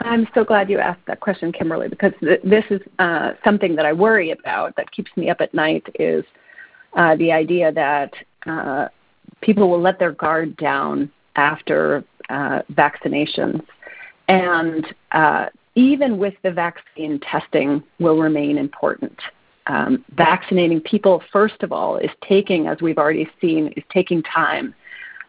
I'm 0.01 0.27
so 0.33 0.43
glad 0.43 0.69
you 0.69 0.79
asked 0.79 1.05
that 1.07 1.19
question, 1.19 1.51
Kimberly, 1.51 1.87
because 1.87 2.13
th- 2.19 2.41
this 2.43 2.65
is 2.69 2.81
uh, 2.99 3.33
something 3.43 3.75
that 3.75 3.85
I 3.85 3.93
worry 3.93 4.31
about 4.31 4.75
that 4.75 4.91
keeps 4.91 5.11
me 5.15 5.29
up 5.29 5.39
at 5.39 5.53
night 5.53 5.85
is 5.99 6.25
uh, 6.95 7.15
the 7.15 7.31
idea 7.31 7.71
that 7.71 8.13
uh, 8.45 8.87
people 9.41 9.69
will 9.69 9.81
let 9.81 9.99
their 9.99 10.11
guard 10.11 10.57
down 10.57 11.11
after 11.35 12.03
uh, 12.29 12.61
vaccinations. 12.73 13.63
And 14.27 14.85
uh, 15.11 15.45
even 15.75 16.17
with 16.17 16.35
the 16.43 16.51
vaccine, 16.51 17.19
testing 17.19 17.83
will 17.99 18.17
remain 18.17 18.57
important. 18.57 19.19
Um, 19.67 20.03
vaccinating 20.15 20.81
people, 20.81 21.23
first 21.31 21.63
of 21.63 21.71
all, 21.71 21.97
is 21.97 22.11
taking, 22.27 22.67
as 22.67 22.81
we've 22.81 22.97
already 22.97 23.27
seen, 23.39 23.67
is 23.77 23.83
taking 23.91 24.21
time. 24.23 24.75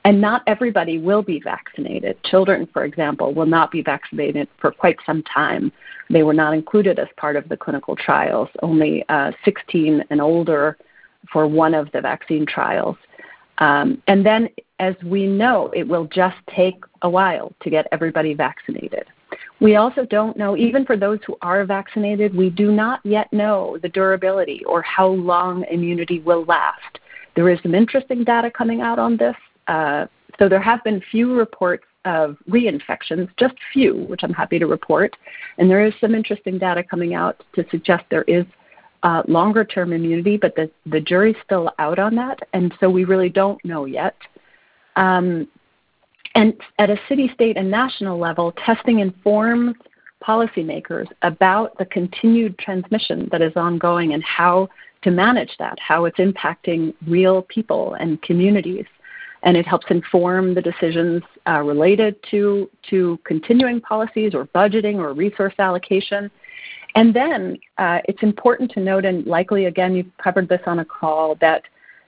And 0.04 0.20
not 0.20 0.42
everybody 0.46 0.98
will 0.98 1.22
be 1.22 1.40
vaccinated. 1.40 2.22
Children, 2.24 2.68
for 2.72 2.84
example, 2.84 3.32
will 3.32 3.46
not 3.46 3.70
be 3.70 3.80
vaccinated 3.80 4.48
for 4.60 4.70
quite 4.70 4.98
some 5.06 5.22
time. 5.22 5.72
They 6.10 6.22
were 6.22 6.34
not 6.34 6.52
included 6.52 6.98
as 6.98 7.08
part 7.16 7.36
of 7.36 7.48
the 7.48 7.56
clinical 7.56 7.96
trials, 7.96 8.50
only 8.62 9.04
uh, 9.08 9.32
16 9.44 10.04
and 10.10 10.20
older 10.20 10.76
for 11.32 11.46
one 11.46 11.72
of 11.72 11.90
the 11.92 12.02
vaccine 12.02 12.44
trials. 12.44 12.96
Um, 13.58 14.02
and 14.08 14.26
then, 14.26 14.50
as 14.78 14.94
we 15.02 15.26
know, 15.26 15.70
it 15.74 15.88
will 15.88 16.04
just 16.06 16.36
take 16.54 16.84
a 17.00 17.08
while 17.08 17.52
to 17.62 17.70
get 17.70 17.86
everybody 17.90 18.34
vaccinated. 18.34 19.06
We 19.60 19.76
also 19.76 20.04
don't 20.04 20.36
know, 20.36 20.56
even 20.56 20.84
for 20.84 20.96
those 20.96 21.18
who 21.26 21.36
are 21.42 21.64
vaccinated, 21.64 22.34
we 22.34 22.50
do 22.50 22.72
not 22.72 23.00
yet 23.04 23.32
know 23.32 23.78
the 23.82 23.88
durability 23.88 24.62
or 24.64 24.82
how 24.82 25.08
long 25.08 25.64
immunity 25.70 26.20
will 26.20 26.44
last. 26.44 26.98
There 27.36 27.48
is 27.48 27.58
some 27.62 27.74
interesting 27.74 28.24
data 28.24 28.50
coming 28.50 28.80
out 28.80 28.98
on 28.98 29.16
this. 29.16 29.36
Uh, 29.66 30.06
so 30.38 30.48
there 30.48 30.60
have 30.60 30.82
been 30.84 31.02
few 31.10 31.34
reports 31.34 31.84
of 32.04 32.36
reinfections, 32.48 33.28
just 33.38 33.54
few, 33.72 34.04
which 34.04 34.20
I'm 34.22 34.32
happy 34.32 34.58
to 34.58 34.66
report. 34.66 35.16
And 35.58 35.70
there 35.70 35.84
is 35.84 35.94
some 36.00 36.14
interesting 36.14 36.58
data 36.58 36.82
coming 36.82 37.14
out 37.14 37.42
to 37.54 37.64
suggest 37.70 38.04
there 38.10 38.24
is 38.24 38.44
uh, 39.02 39.22
longer 39.28 39.64
term 39.64 39.92
immunity, 39.92 40.36
but 40.36 40.54
the, 40.54 40.70
the 40.86 41.00
jury's 41.00 41.36
still 41.44 41.70
out 41.78 41.98
on 41.98 42.14
that. 42.16 42.40
And 42.52 42.74
so 42.80 42.90
we 42.90 43.04
really 43.04 43.28
don't 43.28 43.62
know 43.64 43.84
yet. 43.84 44.16
Um, 44.96 45.48
and 46.34 46.54
at 46.78 46.90
a 46.90 46.98
city, 47.08 47.30
state, 47.32 47.56
and 47.56 47.70
national 47.70 48.18
level, 48.18 48.52
testing 48.64 48.98
informs 48.98 49.76
policymakers 50.22 51.06
about 51.22 51.76
the 51.78 51.84
continued 51.84 52.58
transmission 52.58 53.28
that 53.30 53.42
is 53.42 53.52
ongoing 53.56 54.14
and 54.14 54.24
how 54.24 54.68
to 55.02 55.10
manage 55.10 55.50
that, 55.58 55.78
how 55.78 56.06
it's 56.06 56.18
impacting 56.18 56.94
real 57.06 57.42
people 57.42 57.94
and 57.94 58.20
communities. 58.22 58.86
And 59.42 59.56
it 59.56 59.66
helps 59.66 59.86
inform 59.90 60.54
the 60.54 60.62
decisions 60.62 61.22
uh, 61.46 61.60
related 61.60 62.16
to, 62.30 62.70
to 62.88 63.18
continuing 63.24 63.82
policies 63.82 64.34
or 64.34 64.46
budgeting 64.46 64.96
or 64.96 65.12
resource 65.12 65.52
allocation. 65.58 66.30
And 66.94 67.14
then 67.14 67.58
uh, 67.76 67.98
it's 68.08 68.22
important 68.22 68.70
to 68.72 68.80
note, 68.80 69.04
and 69.04 69.26
likely 69.26 69.66
again, 69.66 69.94
you've 69.94 70.16
covered 70.16 70.48
this 70.48 70.62
on 70.66 70.78
a 70.78 70.84
call, 70.84 71.34
that 71.42 71.64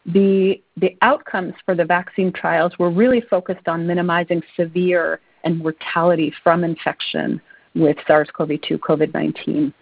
the, 0.07 0.61
the 0.77 0.97
outcomes 1.03 1.55
for 1.65 1.75
the 1.75 1.85
vaccine 1.85 2.33
trials 2.33 2.73
were 2.79 2.91
really 2.91 3.21
focused 3.23 3.67
on 3.67 3.87
minimizing 3.87 4.43
severe 4.57 5.21
and 5.45 5.59
mortality 5.59 6.33
from 6.43 6.65
infection 6.65 7.41
with 7.75 7.97
SARS 8.07 8.29
CoV 8.33 8.61
2 8.67 8.79
COVID 8.79 9.13
19. 9.13 9.73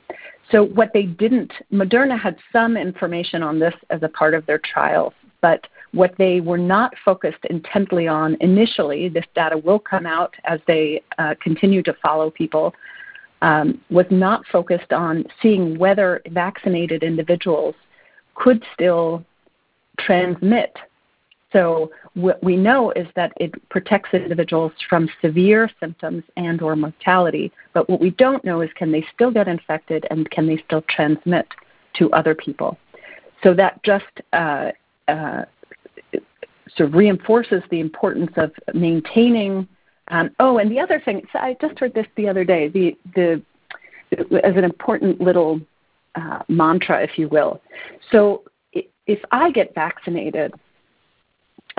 So, 0.50 0.64
what 0.64 0.90
they 0.92 1.04
didn't, 1.04 1.52
Moderna 1.72 2.20
had 2.20 2.36
some 2.52 2.76
information 2.76 3.42
on 3.42 3.58
this 3.58 3.74
as 3.90 4.02
a 4.02 4.08
part 4.08 4.34
of 4.34 4.44
their 4.46 4.58
trials, 4.58 5.14
but 5.40 5.66
what 5.92 6.14
they 6.18 6.40
were 6.40 6.58
not 6.58 6.92
focused 7.04 7.44
intently 7.48 8.08
on 8.08 8.36
initially, 8.40 9.08
this 9.08 9.24
data 9.34 9.56
will 9.56 9.78
come 9.78 10.06
out 10.06 10.34
as 10.44 10.60
they 10.66 11.02
uh, 11.18 11.34
continue 11.40 11.82
to 11.82 11.94
follow 12.02 12.30
people, 12.30 12.74
um, 13.42 13.80
was 13.90 14.06
not 14.10 14.44
focused 14.50 14.92
on 14.92 15.24
seeing 15.40 15.78
whether 15.78 16.20
vaccinated 16.30 17.02
individuals 17.02 17.74
could 18.34 18.62
still 18.74 19.24
transmit. 19.98 20.76
So 21.52 21.90
what 22.14 22.42
we 22.42 22.56
know 22.56 22.90
is 22.92 23.06
that 23.14 23.32
it 23.36 23.52
protects 23.68 24.10
individuals 24.12 24.72
from 24.88 25.08
severe 25.22 25.70
symptoms 25.78 26.24
and 26.36 26.60
or 26.60 26.74
mortality, 26.74 27.52
but 27.72 27.88
what 27.88 28.00
we 28.00 28.10
don't 28.10 28.44
know 28.44 28.60
is 28.60 28.70
can 28.74 28.90
they 28.90 29.06
still 29.14 29.30
get 29.30 29.46
infected 29.46 30.04
and 30.10 30.28
can 30.30 30.46
they 30.46 30.60
still 30.66 30.82
transmit 30.88 31.46
to 31.94 32.10
other 32.12 32.34
people. 32.34 32.76
So 33.44 33.54
that 33.54 33.82
just 33.84 34.04
uh, 34.32 34.70
uh, 35.06 35.44
sort 36.76 36.88
of 36.88 36.94
reinforces 36.94 37.62
the 37.70 37.80
importance 37.80 38.32
of 38.36 38.52
maintaining. 38.74 39.68
Um, 40.08 40.30
oh, 40.40 40.58
and 40.58 40.70
the 40.70 40.80
other 40.80 41.00
thing, 41.04 41.22
so 41.32 41.38
I 41.38 41.56
just 41.60 41.78
heard 41.78 41.94
this 41.94 42.06
the 42.16 42.28
other 42.28 42.44
day. 42.44 42.68
The 42.68 42.96
the 43.14 43.42
as 44.44 44.56
an 44.56 44.64
important 44.64 45.20
little 45.20 45.60
uh, 46.14 46.40
mantra, 46.48 47.02
if 47.02 47.18
you 47.18 47.28
will. 47.28 47.60
So 48.10 48.42
if 49.06 49.18
I 49.30 49.50
get 49.50 49.74
vaccinated, 49.74 50.54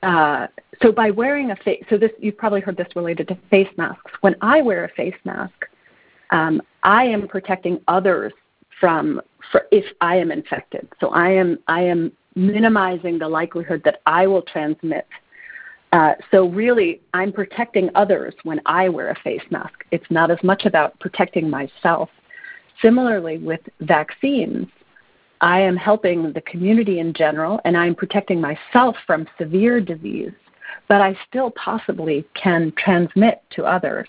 uh, 0.04 0.48
so 0.82 0.92
by 0.92 1.10
wearing 1.10 1.52
a 1.52 1.56
face, 1.58 1.84
so 1.90 1.98
this 1.98 2.12
you've 2.20 2.38
probably 2.38 2.62
heard 2.62 2.78
this 2.78 2.88
related 2.96 3.28
to 3.30 3.38
face 3.50 3.70
masks. 3.78 4.12
When 4.22 4.36
I 4.42 4.62
wear 4.62 4.86
a 4.86 4.90
face 4.90 5.16
mask, 5.24 5.66
um, 6.32 6.62
I 6.84 7.06
am 7.06 7.28
protecting 7.28 7.80
others 7.88 8.34
from 8.80 9.22
if 9.72 9.86
I 10.02 10.18
am 10.18 10.32
infected. 10.32 10.88
So 11.00 11.10
I 11.10 11.30
am 11.30 11.58
I 11.68 11.82
am 11.82 12.12
minimizing 12.36 13.18
the 13.18 13.28
likelihood 13.28 13.82
that 13.86 14.02
I 14.06 14.28
will 14.28 14.42
transmit. 14.42 15.08
Uh, 15.92 16.14
so 16.30 16.50
really, 16.50 17.02
I'm 17.14 17.32
protecting 17.32 17.90
others 17.96 18.34
when 18.44 18.60
I 18.66 18.90
wear 18.90 19.12
a 19.12 19.20
face 19.22 19.44
mask. 19.50 19.86
It's 19.92 20.10
not 20.10 20.30
as 20.30 20.42
much 20.44 20.66
about 20.66 21.00
protecting 21.00 21.50
myself. 21.50 22.10
Similarly, 22.82 23.38
with 23.38 23.62
vaccines, 23.80 24.68
I 25.42 25.60
am 25.60 25.76
helping 25.76 26.34
the 26.34 26.42
community 26.42 27.00
in 27.00 27.14
general 27.14 27.60
and 27.66 27.78
I'm 27.78 27.96
protecting 27.96 28.40
myself 28.40 28.96
from 29.06 29.28
severe 29.38 29.82
disease, 29.82 30.32
but 30.88 31.02
I 31.02 31.18
still 31.28 31.52
possibly 31.52 32.26
can 32.42 32.74
transmit 32.78 33.42
to 33.52 33.66
others. 33.66 34.08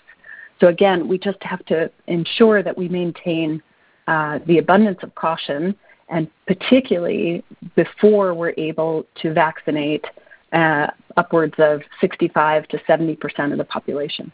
So 0.59 0.67
again, 0.67 1.07
we 1.07 1.17
just 1.17 1.41
have 1.43 1.63
to 1.65 1.91
ensure 2.07 2.63
that 2.63 2.77
we 2.77 2.87
maintain 2.89 3.61
uh, 4.07 4.39
the 4.47 4.57
abundance 4.57 4.99
of 5.03 5.13
caution 5.15 5.75
and 6.09 6.29
particularly 6.47 7.43
before 7.75 8.33
we're 8.33 8.53
able 8.57 9.05
to 9.21 9.33
vaccinate 9.33 10.05
uh, 10.53 10.87
upwards 11.17 11.55
of 11.57 11.81
65 11.99 12.67
to 12.69 12.79
70 12.87 13.15
percent 13.17 13.51
of 13.51 13.57
the 13.57 13.65
population. 13.65 14.31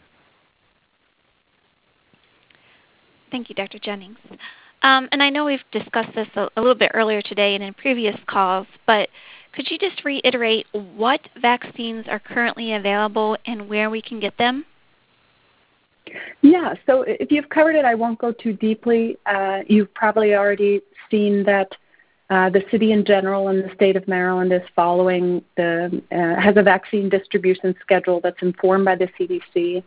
Thank 3.32 3.48
you, 3.48 3.56
Dr. 3.56 3.80
Jennings. 3.80 4.18
Um, 4.84 5.08
and 5.12 5.22
I 5.22 5.30
know 5.30 5.46
we've 5.46 5.64
discussed 5.72 6.14
this 6.14 6.28
a, 6.36 6.48
a, 6.56 6.60
little 6.60 6.74
bit 6.74 6.90
earlier 6.92 7.22
today 7.22 7.54
and 7.54 7.64
in 7.64 7.72
previous 7.72 8.16
calls, 8.26 8.66
but 8.86 9.08
could 9.54 9.70
you 9.70 9.78
just 9.78 10.04
reiterate 10.04 10.66
what 10.72 11.20
vaccines 11.40 12.04
are 12.06 12.18
currently 12.18 12.74
available 12.74 13.38
and 13.46 13.68
where 13.68 13.88
we 13.88 14.02
can 14.02 14.20
get 14.20 14.36
them? 14.36 14.66
Yeah, 16.42 16.74
so 16.84 17.02
if 17.08 17.32
you've 17.32 17.48
covered 17.48 17.76
it, 17.76 17.86
I 17.86 17.94
won't 17.94 18.18
go 18.18 18.30
too 18.30 18.52
deeply. 18.52 19.16
Uh, 19.24 19.60
you've 19.66 19.92
probably 19.94 20.34
already 20.34 20.82
seen 21.10 21.44
that 21.44 21.72
uh, 22.28 22.50
the 22.50 22.62
city 22.70 22.92
in 22.92 23.06
general 23.06 23.48
and 23.48 23.64
the 23.64 23.74
state 23.74 23.96
of 23.96 24.06
Maryland 24.06 24.52
is 24.52 24.60
following 24.76 25.42
the 25.56 26.02
uh, 26.12 26.40
has 26.40 26.56
a 26.58 26.62
vaccine 26.62 27.08
distribution 27.08 27.74
schedule 27.80 28.20
that's 28.22 28.42
informed 28.42 28.84
by 28.84 28.96
the 28.96 29.08
CDC 29.18 29.82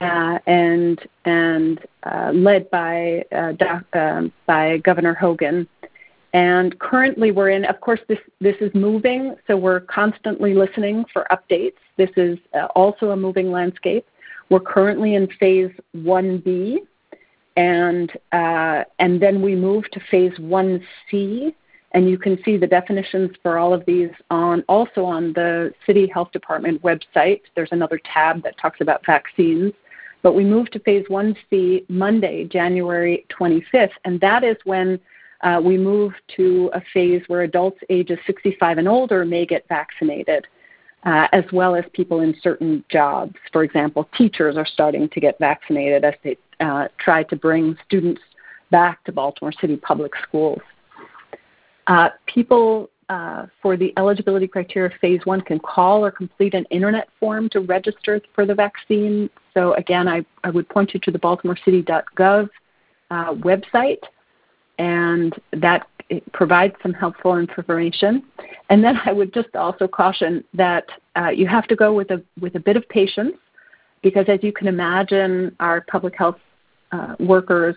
uh, 0.00 0.38
and 0.46 1.00
and 1.24 1.80
uh, 2.04 2.30
led 2.34 2.70
by 2.70 3.24
uh, 3.32 3.52
doc, 3.52 3.84
um, 3.94 4.32
by 4.46 4.78
Governor 4.78 5.14
Hogan. 5.14 5.66
And 6.34 6.78
currently, 6.78 7.30
we're 7.32 7.50
in. 7.50 7.64
Of 7.64 7.80
course, 7.80 8.00
this 8.08 8.18
this 8.40 8.56
is 8.60 8.72
moving, 8.74 9.34
so 9.46 9.56
we're 9.56 9.80
constantly 9.80 10.54
listening 10.54 11.04
for 11.12 11.26
updates. 11.30 11.78
This 11.96 12.10
is 12.16 12.38
uh, 12.54 12.66
also 12.76 13.10
a 13.10 13.16
moving 13.16 13.50
landscape. 13.50 14.06
We're 14.50 14.60
currently 14.60 15.14
in 15.14 15.28
phase 15.40 15.72
1B, 15.96 16.78
and 17.56 18.10
uh, 18.32 18.84
and 18.98 19.20
then 19.20 19.42
we 19.42 19.54
move 19.54 19.90
to 19.92 20.00
phase 20.10 20.32
1C. 20.38 21.54
And 21.92 22.08
you 22.10 22.18
can 22.18 22.38
see 22.44 22.58
the 22.58 22.66
definitions 22.66 23.30
for 23.42 23.56
all 23.56 23.72
of 23.72 23.84
these 23.86 24.10
on 24.30 24.62
also 24.68 25.04
on 25.04 25.32
the 25.32 25.72
City 25.86 26.06
Health 26.06 26.30
Department 26.32 26.82
website. 26.82 27.40
There's 27.56 27.72
another 27.72 27.98
tab 28.04 28.42
that 28.42 28.58
talks 28.58 28.82
about 28.82 29.04
vaccines. 29.06 29.72
But 30.28 30.34
we 30.34 30.44
move 30.44 30.70
to 30.72 30.78
phase 30.80 31.06
1C 31.08 31.88
Monday, 31.88 32.44
January 32.44 33.24
25th, 33.30 33.92
and 34.04 34.20
that 34.20 34.44
is 34.44 34.58
when 34.64 35.00
uh, 35.40 35.58
we 35.64 35.78
move 35.78 36.12
to 36.36 36.70
a 36.74 36.82
phase 36.92 37.22
where 37.28 37.44
adults 37.44 37.78
ages 37.88 38.18
65 38.26 38.76
and 38.76 38.86
older 38.86 39.24
may 39.24 39.46
get 39.46 39.66
vaccinated, 39.70 40.46
uh, 41.04 41.28
as 41.32 41.44
well 41.50 41.74
as 41.74 41.84
people 41.94 42.20
in 42.20 42.36
certain 42.42 42.84
jobs. 42.90 43.36
For 43.54 43.64
example, 43.64 44.06
teachers 44.18 44.58
are 44.58 44.66
starting 44.66 45.08
to 45.08 45.18
get 45.18 45.38
vaccinated 45.38 46.04
as 46.04 46.12
they 46.22 46.36
uh, 46.60 46.88
try 46.98 47.22
to 47.22 47.34
bring 47.34 47.78
students 47.86 48.20
back 48.70 49.02
to 49.04 49.12
Baltimore 49.12 49.52
City 49.58 49.78
public 49.78 50.12
schools. 50.28 50.60
Uh, 51.86 52.10
people 52.26 52.90
uh, 53.08 53.46
for 53.62 53.78
the 53.78 53.94
eligibility 53.96 54.46
criteria 54.46 54.90
phase 55.00 55.20
one 55.24 55.40
can 55.40 55.58
call 55.58 56.04
or 56.04 56.10
complete 56.10 56.52
an 56.52 56.66
internet 56.70 57.08
form 57.18 57.48
to 57.48 57.60
register 57.60 58.20
for 58.34 58.44
the 58.44 58.54
vaccine. 58.54 59.30
So 59.58 59.74
again, 59.74 60.06
I, 60.06 60.24
I 60.44 60.50
would 60.50 60.68
point 60.68 60.94
you 60.94 61.00
to 61.00 61.10
the 61.10 61.18
baltimorecity.gov 61.18 62.48
uh, 63.10 63.34
website, 63.34 64.04
and 64.78 65.34
that 65.52 65.88
provides 66.32 66.74
some 66.80 66.92
helpful 66.92 67.36
information. 67.36 68.22
And 68.70 68.84
then 68.84 69.00
I 69.04 69.10
would 69.10 69.34
just 69.34 69.56
also 69.56 69.88
caution 69.88 70.44
that 70.54 70.84
uh, 71.16 71.30
you 71.30 71.48
have 71.48 71.66
to 71.66 71.74
go 71.74 71.92
with 71.92 72.12
a 72.12 72.22
with 72.40 72.54
a 72.54 72.60
bit 72.60 72.76
of 72.76 72.88
patience, 72.88 73.36
because 74.00 74.26
as 74.28 74.38
you 74.42 74.52
can 74.52 74.68
imagine, 74.68 75.56
our 75.58 75.80
public 75.90 76.14
health 76.16 76.38
uh, 76.92 77.16
workers 77.18 77.74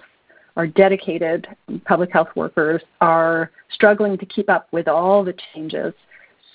our 0.58 0.68
dedicated 0.68 1.48
public 1.86 2.12
health 2.12 2.28
workers 2.36 2.82
are 3.00 3.52
struggling 3.72 4.18
to 4.18 4.26
keep 4.26 4.50
up 4.50 4.68
with 4.74 4.88
all 4.88 5.24
the 5.24 5.34
changes. 5.54 5.94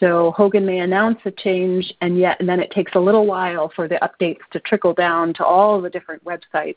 So 0.01 0.33
Hogan 0.33 0.67
may 0.67 0.81
announce 0.81 1.19
a 1.25 1.31
change, 1.31 1.93
and 2.03 2.19
yet, 2.19 2.39
and 2.39 2.49
then 2.49 2.61
it 2.61 2.71
takes 2.71 2.93
a 2.95 3.01
little 3.01 3.27
while 3.27 3.73
for 3.75 3.89
the 3.89 3.99
updates 4.03 4.41
to 4.53 4.61
trickle 4.61 4.93
down 4.93 5.33
to 5.35 5.45
all 5.45 5.81
the 5.81 5.89
different 5.89 6.23
websites 6.25 6.77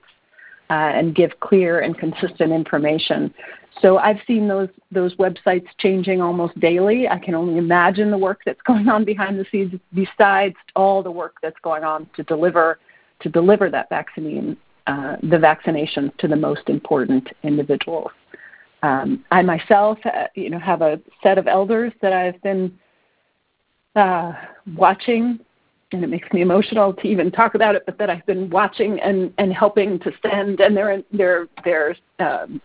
uh, 0.70 0.74
and 0.74 1.15
give 1.15 1.39
clear 1.41 1.80
and 1.80 1.97
consistent 1.97 2.53
information. 2.53 3.34
So 3.82 3.97
I've 3.97 4.20
seen 4.26 4.47
those 4.47 4.70
those 4.91 5.15
websites 5.15 5.67
changing 5.80 6.22
almost 6.22 6.57
daily. 6.59 7.07
I 7.07 7.20
can 7.20 7.36
only 7.36 7.57
imagine 7.57 8.09
the 8.09 8.17
work 8.17 8.41
that's 8.45 8.61
going 8.65 8.88
on 8.88 9.03
behind 9.03 9.39
the 9.39 9.45
scenes, 9.51 9.74
besides 9.93 10.55
all 10.76 11.03
the 11.03 11.11
work 11.11 11.36
that's 11.41 11.59
going 11.61 11.84
on 11.84 12.09
to 12.15 12.24
deliver 12.24 12.80
to 13.22 13.30
deliver 13.30 13.70
that 13.70 13.89
vaccine 13.89 14.55
uh, 14.88 15.17
the 15.24 15.38
vaccination 15.38 16.11
to 16.20 16.28
the 16.28 16.36
most 16.36 16.67
important 16.67 17.28
individuals. 17.43 18.11
Um, 18.82 19.26
I 19.30 19.41
myself, 19.41 19.99
uh, 20.05 20.28
you 20.36 20.49
know, 20.49 20.59
have 20.59 20.82
a 20.82 20.99
set 21.22 21.38
of 21.38 21.47
elders 21.47 21.91
that 22.01 22.13
I've 22.13 22.41
been 22.41 22.78
uh, 23.96 24.34
watching, 24.76 25.40
and 25.92 26.04
it 26.04 26.08
makes 26.08 26.32
me 26.32 26.42
emotional 26.42 26.94
to 26.94 27.08
even 27.08 27.32
talk 27.32 27.56
about 27.56 27.76
it. 27.76 27.84
But 27.86 27.98
that 27.98 28.10
I've 28.10 28.26
been 28.26 28.50
watching 28.50 29.00
and, 29.00 29.34
and 29.38 29.54
helping 29.54 30.00
to 30.00 30.12
send, 30.22 30.60
and 30.60 30.76
they're 30.76 31.04
they're 31.12 31.48
they're 31.64 31.96
um, 32.20 32.62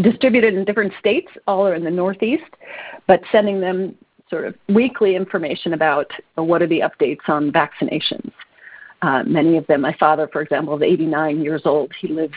distributed 0.00 0.54
in 0.54 0.64
different 0.64 0.92
states, 0.98 1.28
all 1.46 1.66
are 1.66 1.74
in 1.74 1.84
the 1.84 1.90
Northeast, 1.90 2.50
but 3.06 3.20
sending 3.30 3.60
them 3.60 3.94
sort 4.30 4.46
of 4.46 4.54
weekly 4.68 5.14
information 5.14 5.74
about 5.74 6.10
what 6.36 6.62
are 6.62 6.66
the 6.66 6.80
updates 6.80 7.28
on 7.28 7.52
vaccinations. 7.52 8.32
Uh, 9.02 9.22
many 9.24 9.56
of 9.56 9.66
them, 9.66 9.80
my 9.80 9.94
father, 9.98 10.28
for 10.32 10.40
example, 10.40 10.74
is 10.76 10.82
89 10.82 11.42
years 11.42 11.62
old. 11.64 11.92
He 12.00 12.08
lives 12.08 12.34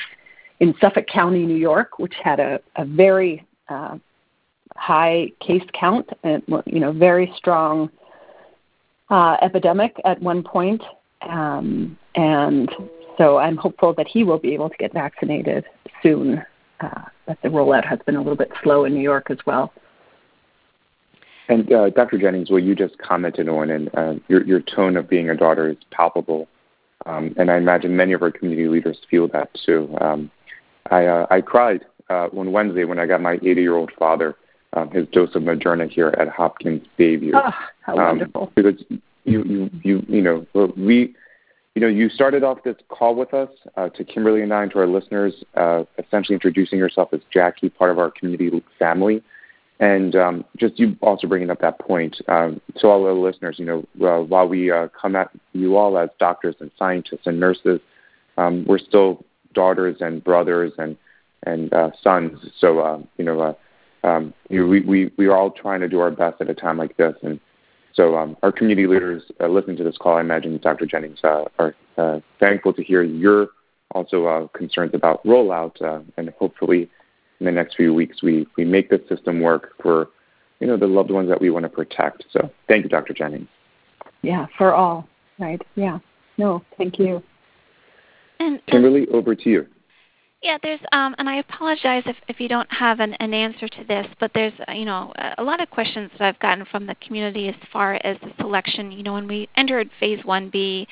in 0.60 0.74
Suffolk 0.82 1.08
County, 1.08 1.46
New 1.46 1.56
York, 1.56 2.00
which 2.00 2.14
had 2.22 2.40
a, 2.40 2.60
a 2.76 2.86
very 2.86 3.46
uh, 3.70 3.98
high 4.76 5.32
case 5.40 5.64
count 5.74 6.10
and 6.24 6.44
you 6.66 6.80
know 6.80 6.92
very 6.92 7.34
strong 7.38 7.90
uh, 9.10 9.38
epidemic 9.42 10.00
at 10.06 10.22
one 10.22 10.44
point. 10.44 10.82
Um, 11.22 11.98
and 12.16 12.70
so 13.18 13.38
I'm 13.38 13.58
hopeful 13.58 13.94
that 13.94 14.08
he 14.08 14.24
will 14.24 14.40
be 14.40 14.54
able 14.54 14.70
to 14.70 14.78
get 14.78 14.94
vaccinated 14.94 15.66
soon. 16.04 16.44
Uh, 16.82 17.02
but 17.26 17.38
the 17.42 17.50
rollout 17.50 17.86
has 17.86 18.00
been 18.06 18.16
a 18.16 18.20
little 18.20 18.36
bit 18.36 18.52
slow 18.64 18.86
in 18.86 18.94
New 18.94 19.02
York 19.02 19.28
as 19.30 19.38
well. 19.46 19.72
And 21.48 21.72
uh, 21.72 21.90
Dr. 21.92 22.18
Jennings, 22.18 22.50
what 22.50 22.64
you 22.64 22.76
just 22.76 22.98
commented 22.98 23.48
on, 23.48 23.70
and 23.70 23.96
uh, 23.96 24.16
your 24.28 24.44
your 24.44 24.62
tone 24.62 24.98
of 24.98 25.08
being 25.08 25.30
a 25.30 25.36
daughter 25.36 25.70
is 25.70 25.78
palpable. 25.92 26.48
Um, 27.06 27.36
and 27.38 27.52
I 27.52 27.58
imagine 27.58 27.96
many 27.96 28.14
of 28.14 28.24
our 28.24 28.32
community 28.32 28.68
leaders 28.68 28.98
feel 29.12 29.28
that 29.30 29.50
too. 29.66 29.96
Um, 30.02 30.32
I, 30.90 31.06
uh, 31.06 31.28
I 31.30 31.42
cried 31.42 31.86
uh, 32.10 32.30
on 32.36 32.52
Wednesday 32.52 32.84
when 32.84 32.98
I 32.98 33.06
got 33.06 33.22
my 33.22 33.34
80 33.34 33.62
year 33.62 33.76
old 33.76 33.92
father 33.98 34.36
his 34.92 35.08
dose 35.08 35.36
of 35.36 35.44
Moderna 35.44 35.90
here 35.90 36.14
at 36.20 36.28
Hopkins 36.28 36.86
Bayview. 36.98 37.32
Oh, 37.34 37.52
how 37.82 37.94
um, 37.94 38.20
wonderful! 38.20 38.52
Because 38.56 38.84
you, 39.26 39.44
you, 39.44 39.70
you, 39.84 40.06
you 40.08 40.22
know, 40.22 40.46
we, 40.78 41.16
you 41.74 41.82
know, 41.82 41.88
you 41.88 42.10
started 42.10 42.44
off 42.44 42.64
this 42.64 42.76
call 42.90 43.16
with 43.16 43.34
us 43.34 43.50
uh, 43.76 43.90
to 43.90 44.04
Kimberly 44.04 44.42
and 44.42 44.54
I 44.54 44.64
and 44.64 44.72
to 44.72 44.80
our 44.80 44.88
listeners, 44.88 45.34
uh, 45.56 45.84
essentially 45.98 46.36
introducing 46.36 46.80
yourself 46.80 47.10
as 47.14 47.22
Jacky, 47.34 47.70
part 47.70 47.92
of 47.92 48.00
our 48.00 48.12
community 48.12 48.64
family. 48.80 49.24
And 49.80 50.16
um, 50.16 50.46
just 50.56 50.80
you 50.80 50.96
also 51.02 51.28
bringing 51.28 51.50
up 51.50 51.60
that 51.60 51.80
point 51.80 52.16
um, 52.30 52.62
to 52.78 52.88
all 52.88 53.04
the 53.04 53.12
listeners, 53.12 53.60
you 53.60 53.66
know, 53.66 54.08
uh, 54.08 54.24
while 54.24 54.48
we 54.48 54.72
uh, 54.72 54.88
come 55.00 55.18
at 55.18 55.30
you 55.52 55.76
all 55.76 55.98
as 55.98 56.10
doctors 56.18 56.56
and 56.62 56.72
scientists 56.80 57.26
and 57.26 57.42
nurses, 57.42 57.82
um, 58.38 58.64
we're 58.66 58.80
still 58.80 59.26
daughters 59.54 59.98
and 60.00 60.24
brothers 60.24 60.72
and 60.78 60.96
and 61.44 61.74
uh, 61.74 61.92
sons. 62.02 62.40
So 62.58 62.80
uh, 62.80 63.00
you 63.18 63.26
know, 63.26 63.42
uh, 63.42 63.54
um, 64.06 64.34
you 64.50 64.62
know, 64.62 64.68
we 64.68 64.82
we 64.82 65.12
we 65.18 65.26
are 65.28 65.36
all 65.36 65.52
trying 65.52 65.82
to 65.82 65.90
do 65.90 66.00
our 66.00 66.12
best 66.12 66.40
at 66.40 66.50
a 66.50 66.54
time 66.54 66.78
like 66.78 66.96
this. 66.98 67.16
And 67.24 67.40
so 67.94 68.16
um, 68.18 68.38
our 68.44 68.52
community 68.52 68.88
leaders 68.88 69.24
uh, 69.42 69.48
listening 69.48 69.78
to 69.78 69.84
this 69.84 69.98
call, 69.98 70.18
I 70.18 70.22
imagine 70.22 70.58
Dr. 70.60 70.86
Jennings 70.86 71.20
uh, 71.24 71.46
are 71.58 71.76
uh, 71.98 72.20
thankful 72.40 72.74
to 72.74 72.84
hear 72.84 73.02
your 73.02 73.48
also 73.92 74.26
uh, 74.26 74.48
concerns 74.50 74.94
about 74.94 75.24
rollout 75.24 75.82
uh, 75.82 76.02
and 76.18 76.30
hopefully 76.38 76.90
in 77.40 77.46
the 77.46 77.52
next 77.52 77.76
few 77.76 77.94
weeks 77.94 78.22
we, 78.22 78.46
we 78.58 78.66
make 78.66 78.90
this 78.90 79.02
system 79.08 79.40
work 79.40 79.74
for 79.82 80.10
you 80.60 80.68
know 80.68 80.78
the 80.78 80.88
loved 80.88 81.12
ones 81.12 81.30
that 81.30 81.42
we 81.42 81.50
want 81.50 81.64
to 81.64 81.70
protect. 81.70 82.26
So 82.32 82.50
thank 82.68 82.84
you, 82.84 82.90
Dr. 82.90 83.14
Jennings. 83.14 83.48
Yeah, 84.22 84.46
for 84.58 84.74
all. 84.74 85.08
Right. 85.40 85.62
Yeah. 85.76 86.00
No, 86.38 86.64
thank 86.78 87.00
you. 87.00 87.24
And 88.40 88.66
Kimberly, 88.68 89.08
over 89.10 89.36
to 89.36 89.50
you. 89.50 89.68
Yeah, 90.46 90.60
there's 90.62 90.80
um, 90.92 91.16
and 91.18 91.28
I 91.28 91.38
apologize 91.38 92.04
if, 92.06 92.18
if 92.28 92.40
you 92.40 92.48
don't 92.48 92.72
have 92.72 93.00
an, 93.00 93.16
an 93.16 93.34
answer 93.34 93.68
to 93.68 93.84
this, 93.84 94.06
but 94.20 94.30
there's 94.36 94.54
uh, 94.70 94.74
you 94.74 94.86
know 94.86 95.12
a 95.40 95.44
lot 95.44 95.60
of 95.60 95.72
questions 95.72 96.12
that 96.20 96.22
I've 96.28 96.40
gotten 96.40 96.66
from 96.66 96.86
the 96.86 96.94
community 96.96 97.50
as 97.50 97.56
far 97.74 97.96
as 98.04 98.16
the 98.22 98.32
selection. 98.40 98.92
You 98.92 99.02
know, 99.02 99.14
when 99.14 99.28
we 99.28 99.50
entered 99.58 99.90
Phase 100.00 100.20
1B, 100.20 100.86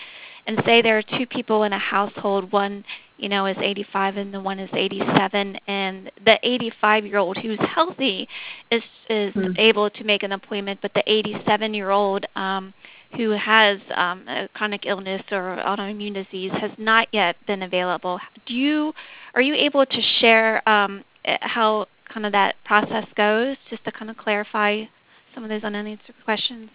and 0.47 0.59
say 0.65 0.81
there 0.81 0.97
are 0.97 1.03
two 1.03 1.27
people 1.27 1.61
in 1.63 1.71
a 1.71 1.77
household, 1.77 2.51
one 2.51 2.83
you 3.17 3.29
know, 3.29 3.45
is 3.45 3.55
85 3.61 4.17
and 4.17 4.33
the 4.33 4.41
one 4.41 4.57
is 4.57 4.69
87, 4.73 5.55
and 5.67 6.11
the 6.25 6.39
85 6.41 7.05
year 7.05 7.19
old 7.19 7.37
who's 7.37 7.59
healthy 7.59 8.27
is 8.71 8.81
is 9.07 9.33
mm. 9.35 9.57
able 9.59 9.91
to 9.91 10.03
make 10.03 10.23
an 10.23 10.31
appointment, 10.31 10.79
but 10.81 10.95
the 10.95 11.03
87 11.05 11.75
year 11.75 11.91
old 11.91 12.25
um, 12.35 12.73
who 13.15 13.31
has 13.31 13.79
um, 13.95 14.27
a 14.27 14.47
chronic 14.53 14.85
illness 14.85 15.21
or 15.31 15.61
autoimmune 15.65 16.13
disease 16.13 16.51
has 16.59 16.71
not 16.77 17.07
yet 17.11 17.35
been 17.47 17.63
available. 17.63 18.19
Do 18.45 18.53
you 18.53 18.93
are 19.35 19.41
you 19.41 19.53
able 19.53 19.85
to 19.85 20.01
share 20.19 20.67
um, 20.67 21.03
how 21.41 21.87
kind 22.11 22.25
of 22.25 22.31
that 22.31 22.55
process 22.65 23.05
goes, 23.15 23.57
just 23.69 23.83
to 23.85 23.91
kind 23.91 24.11
of 24.11 24.17
clarify 24.17 24.83
some 25.33 25.43
of 25.43 25.49
those 25.49 25.63
unanswered 25.63 26.15
questions? 26.23 26.69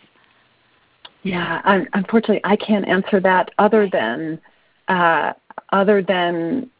Yeah, 1.22 1.60
unfortunately, 1.92 2.40
I 2.44 2.56
can't 2.56 2.86
answer 2.86 3.20
that 3.20 3.50
other 3.58 3.88
than 3.90 4.40
uh, 4.88 5.32
other 5.72 6.02
than 6.02 6.70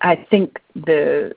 I 0.00 0.26
think 0.30 0.60
the 0.74 1.34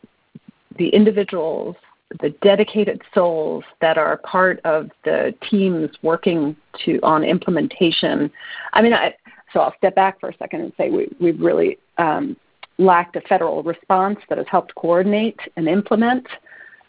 the 0.78 0.90
individuals, 0.90 1.76
the 2.22 2.30
dedicated 2.42 3.02
souls 3.14 3.64
that 3.82 3.98
are 3.98 4.18
part 4.18 4.60
of 4.64 4.90
the 5.04 5.34
teams 5.50 5.90
working 6.02 6.56
to 6.86 7.00
on 7.02 7.24
implementation. 7.24 8.32
I 8.74 8.82
mean, 8.82 8.94
I, 8.94 9.16
so 9.52 9.62
I'll 9.62 9.74
step 9.78 9.96
back 9.96 10.20
for 10.20 10.30
a 10.30 10.38
second 10.38 10.62
and 10.62 10.74
say 10.78 10.90
we, 10.90 11.10
we've 11.20 11.40
really 11.40 11.78
um, 11.98 12.38
lacked 12.78 13.16
a 13.16 13.22
federal 13.22 13.64
response 13.64 14.20
that 14.30 14.38
has 14.38 14.48
helped 14.50 14.76
coordinate 14.76 15.40
and 15.56 15.68
implement 15.68 16.28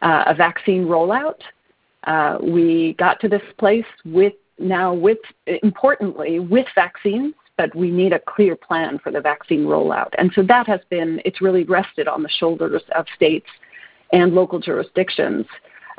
uh, 0.03 0.25
a 0.27 0.35
vaccine 0.35 0.85
rollout. 0.85 1.41
Uh, 2.05 2.39
we 2.43 2.95
got 2.99 3.19
to 3.21 3.29
this 3.29 3.43
place 3.59 3.87
with 4.05 4.35
now 4.59 4.93
with 4.95 5.19
importantly 5.47 6.39
with 6.39 6.67
vaccines 6.75 7.35
but 7.57 7.75
we 7.75 7.91
need 7.91 8.12
a 8.12 8.19
clear 8.19 8.55
plan 8.55 8.99
for 8.99 9.11
the 9.11 9.21
vaccine 9.21 9.64
rollout. 9.64 10.11
And 10.19 10.31
so 10.35 10.43
that 10.43 10.67
has 10.67 10.81
been, 10.91 11.21
it's 11.25 11.41
really 11.41 11.64
rested 11.64 12.07
on 12.07 12.23
the 12.23 12.29
shoulders 12.29 12.83
of 12.95 13.07
states 13.14 13.47
and 14.13 14.35
local 14.35 14.59
jurisdictions 14.59 15.47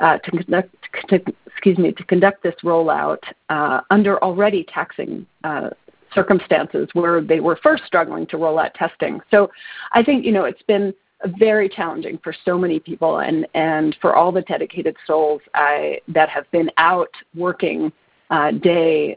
uh, 0.00 0.18
to 0.18 0.30
conduct, 0.30 0.74
to, 1.08 1.20
excuse 1.46 1.78
me, 1.78 1.92
to 1.92 2.04
conduct 2.04 2.42
this 2.42 2.54
rollout 2.62 3.18
uh, 3.48 3.80
under 3.90 4.22
already 4.22 4.64
taxing 4.72 5.26
uh, 5.44 5.70
circumstances 6.14 6.88
where 6.92 7.20
they 7.20 7.40
were 7.40 7.58
first 7.62 7.84
struggling 7.84 8.26
to 8.26 8.36
roll 8.36 8.58
out 8.58 8.72
testing. 8.74 9.20
So 9.30 9.50
I 9.92 10.02
think, 10.02 10.24
you 10.24 10.32
know, 10.32 10.44
it's 10.44 10.62
been 10.62 10.94
very 11.38 11.68
challenging 11.68 12.18
for 12.22 12.34
so 12.44 12.56
many 12.56 12.78
people 12.78 13.18
and, 13.18 13.46
and 13.54 13.96
for 14.00 14.14
all 14.14 14.30
the 14.30 14.42
dedicated 14.42 14.96
souls 15.06 15.42
I, 15.54 16.00
that 16.08 16.28
have 16.28 16.50
been 16.52 16.70
out 16.78 17.10
working 17.34 17.92
uh, 18.30 18.52
day 18.52 19.16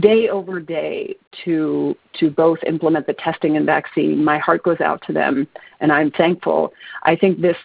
day 0.00 0.28
over 0.28 0.60
day 0.60 1.16
to 1.44 1.96
to 2.18 2.30
both 2.30 2.58
implement 2.66 3.06
the 3.06 3.14
testing 3.14 3.56
and 3.56 3.66
vaccine. 3.66 4.24
My 4.24 4.38
heart 4.38 4.62
goes 4.62 4.80
out 4.80 5.02
to 5.06 5.12
them, 5.12 5.46
and 5.80 5.92
I'm 5.92 6.10
thankful. 6.10 6.72
I 7.02 7.16
think 7.16 7.40
this 7.40 7.56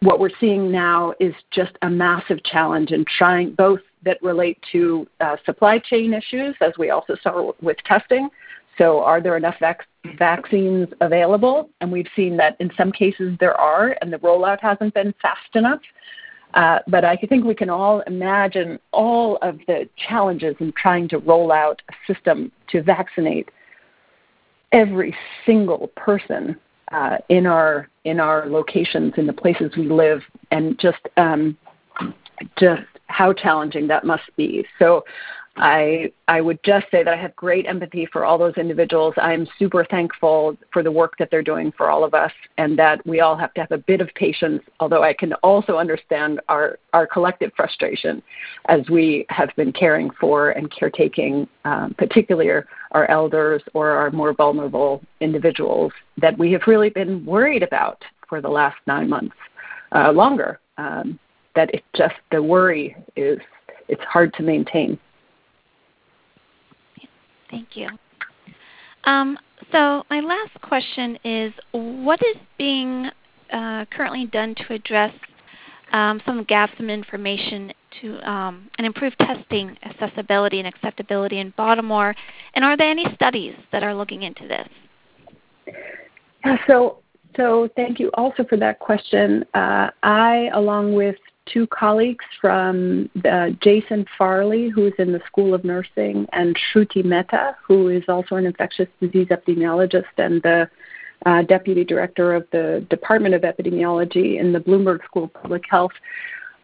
what 0.00 0.18
we're 0.18 0.30
seeing 0.40 0.70
now 0.70 1.14
is 1.20 1.34
just 1.50 1.72
a 1.82 1.90
massive 1.90 2.42
challenge 2.44 2.90
in 2.90 3.04
trying 3.16 3.52
both 3.54 3.80
that 4.04 4.22
relate 4.22 4.58
to 4.72 5.06
uh, 5.20 5.36
supply 5.44 5.78
chain 5.78 6.12
issues, 6.14 6.54
as 6.60 6.72
we 6.78 6.90
also 6.90 7.16
saw 7.22 7.52
with 7.60 7.76
testing. 7.84 8.28
So, 8.76 9.02
are 9.02 9.20
there 9.20 9.36
enough 9.36 9.56
vac- 9.58 9.86
vaccines 10.18 10.88
available? 11.00 11.68
And 11.80 11.90
we've 11.90 12.06
seen 12.14 12.36
that 12.36 12.56
in 12.60 12.70
some 12.76 12.92
cases 12.92 13.36
there 13.40 13.54
are, 13.54 13.96
and 14.00 14.12
the 14.12 14.18
rollout 14.18 14.60
hasn't 14.60 14.94
been 14.94 15.12
fast 15.20 15.54
enough. 15.54 15.80
Uh, 16.54 16.78
but 16.86 17.04
I 17.04 17.16
think 17.16 17.44
we 17.44 17.54
can 17.54 17.68
all 17.68 18.00
imagine 18.00 18.78
all 18.92 19.36
of 19.42 19.58
the 19.66 19.88
challenges 19.96 20.56
in 20.60 20.72
trying 20.72 21.08
to 21.10 21.18
roll 21.18 21.52
out 21.52 21.82
a 21.90 22.12
system 22.12 22.50
to 22.70 22.82
vaccinate 22.82 23.50
every 24.72 25.14
single 25.44 25.88
person 25.88 26.56
uh, 26.92 27.18
in 27.28 27.46
our 27.46 27.88
in 28.04 28.18
our 28.18 28.48
locations 28.48 29.12
in 29.18 29.26
the 29.26 29.32
places 29.32 29.72
we 29.76 29.88
live, 29.88 30.22
and 30.50 30.78
just 30.78 31.00
um, 31.18 31.56
just 32.58 32.82
how 33.08 33.32
challenging 33.32 33.86
that 33.88 34.04
must 34.04 34.34
be. 34.36 34.64
So 34.78 35.04
I 35.60 36.12
I 36.28 36.40
would 36.40 36.58
just 36.64 36.86
say 36.90 37.02
that 37.02 37.12
I 37.12 37.16
have 37.16 37.34
great 37.36 37.66
empathy 37.66 38.06
for 38.06 38.24
all 38.24 38.38
those 38.38 38.54
individuals. 38.56 39.14
I'm 39.16 39.46
super 39.58 39.84
thankful 39.84 40.56
for 40.72 40.82
the 40.82 40.90
work 40.90 41.14
that 41.18 41.30
they're 41.30 41.42
doing 41.42 41.72
for 41.76 41.90
all 41.90 42.04
of 42.04 42.14
us, 42.14 42.32
and 42.56 42.78
that 42.78 43.04
we 43.06 43.20
all 43.20 43.36
have 43.36 43.52
to 43.54 43.60
have 43.60 43.72
a 43.72 43.78
bit 43.78 44.00
of 44.00 44.08
patience. 44.14 44.62
Although 44.80 45.02
I 45.02 45.12
can 45.12 45.32
also 45.34 45.76
understand 45.76 46.40
our 46.48 46.78
our 46.92 47.06
collective 47.06 47.52
frustration 47.56 48.22
as 48.68 48.88
we 48.88 49.26
have 49.30 49.50
been 49.56 49.72
caring 49.72 50.10
for 50.20 50.50
and 50.50 50.70
caretaking, 50.70 51.48
um, 51.64 51.94
particularly 51.98 52.50
our, 52.50 52.66
elders 53.10 53.62
or 53.74 53.90
our 53.90 54.10
more 54.10 54.32
vulnerable 54.32 55.02
individuals 55.20 55.92
that 56.16 56.36
we 56.38 56.52
have 56.52 56.62
really 56.66 56.90
been 56.90 57.24
worried 57.24 57.62
about 57.62 58.02
for 58.28 58.40
the 58.40 58.48
last 58.48 58.76
nine 58.86 59.08
months, 59.08 59.36
uh, 59.92 60.10
longer. 60.12 60.60
Um, 60.76 61.18
that 61.54 61.74
it 61.74 61.82
just 61.96 62.14
the 62.30 62.40
worry 62.40 62.94
is 63.16 63.40
it's 63.88 64.04
hard 64.04 64.32
to 64.34 64.42
maintain. 64.42 64.98
Thank 67.50 67.76
you. 67.76 67.88
Um, 69.04 69.38
so 69.72 70.04
my 70.10 70.20
last 70.20 70.60
question 70.62 71.18
is, 71.24 71.52
what 71.72 72.20
is 72.22 72.36
being 72.58 73.10
uh, 73.52 73.84
currently 73.90 74.26
done 74.26 74.54
to 74.54 74.74
address 74.74 75.14
um, 75.92 76.20
some 76.26 76.44
gaps 76.44 76.74
in 76.78 76.90
information 76.90 77.72
to 78.00 78.30
um, 78.30 78.68
and 78.76 78.86
improve 78.86 79.16
testing 79.18 79.76
accessibility 79.84 80.58
and 80.58 80.68
acceptability 80.68 81.38
in 81.38 81.52
Baltimore? 81.56 82.14
And 82.54 82.64
are 82.64 82.76
there 82.76 82.90
any 82.90 83.06
studies 83.14 83.54
that 83.72 83.82
are 83.82 83.94
looking 83.94 84.22
into 84.22 84.46
this? 84.46 84.68
Yeah, 86.44 86.56
so 86.66 86.98
so 87.36 87.68
thank 87.76 88.00
you 88.00 88.10
also 88.14 88.44
for 88.44 88.56
that 88.56 88.80
question. 88.80 89.44
Uh, 89.54 89.90
I, 90.02 90.50
along 90.54 90.94
with 90.94 91.16
two 91.52 91.66
colleagues 91.68 92.24
from 92.40 93.08
uh, 93.24 93.50
Jason 93.60 94.06
Farley, 94.16 94.68
who 94.68 94.86
is 94.86 94.92
in 94.98 95.12
the 95.12 95.20
School 95.26 95.54
of 95.54 95.64
Nursing, 95.64 96.26
and 96.32 96.56
Shruti 96.56 97.04
Mehta, 97.04 97.56
who 97.66 97.88
is 97.88 98.04
also 98.08 98.36
an 98.36 98.46
infectious 98.46 98.88
disease 99.00 99.28
epidemiologist 99.28 100.04
and 100.18 100.42
the 100.42 100.68
uh, 101.26 101.42
deputy 101.42 101.84
director 101.84 102.34
of 102.34 102.46
the 102.52 102.86
Department 102.90 103.34
of 103.34 103.42
Epidemiology 103.42 104.38
in 104.38 104.52
the 104.52 104.60
Bloomberg 104.60 105.04
School 105.04 105.24
of 105.24 105.34
Public 105.34 105.64
Health, 105.68 105.92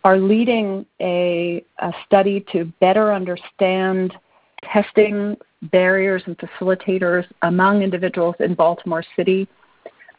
are 0.05 0.19
leading 0.19 0.85
a, 1.01 1.65
a 1.79 1.93
study 2.07 2.45
to 2.53 2.67
better 2.81 3.13
understand 3.13 4.15
testing 4.63 5.37
barriers 5.63 6.23
and 6.27 6.37
facilitators 6.39 7.25
among 7.43 7.83
individuals 7.83 8.35
in 8.39 8.55
Baltimore 8.55 9.05
City 9.17 9.49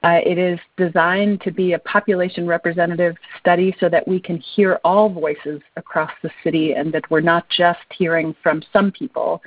uh, 0.06 0.20
it 0.24 0.38
is 0.38 0.60
designed 0.78 1.42
to 1.42 1.50
be 1.50 1.74
a 1.74 1.80
population 1.80 2.46
representative 2.46 3.16
study 3.40 3.76
so 3.80 3.90
that 3.90 4.08
we 4.08 4.20
can 4.20 4.38
hear 4.38 4.80
all 4.84 5.10
voices 5.10 5.60
across 5.78 6.12
the 6.22 6.30
city 6.44 6.74
and 6.74 6.94
that 6.94 7.10
we're 7.10 7.22
not 7.22 7.50
just 7.50 7.80
hearing 7.98 8.36
from 8.44 8.62
some 8.72 8.92
people. 8.92 9.42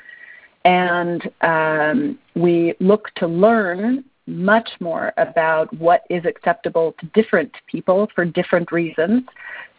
And 0.64 1.30
um, 1.42 2.18
we 2.34 2.74
look 2.80 3.14
to 3.16 3.28
learn 3.28 4.04
much 4.26 4.68
more 4.80 5.12
about 5.16 5.72
what 5.78 6.02
is 6.10 6.24
acceptable 6.24 6.92
to 6.98 7.06
different 7.14 7.52
people 7.68 8.08
for 8.16 8.24
different 8.24 8.72
reasons 8.72 9.22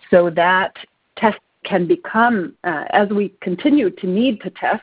so 0.10 0.30
that 0.30 0.74
test 1.18 1.40
can 1.66 1.88
become, 1.88 2.56
uh, 2.64 2.86
as 2.92 3.10
we 3.10 3.34
continue 3.42 3.90
to 3.90 4.08
need 4.08 4.40
to 4.42 4.50
test, 4.52 4.82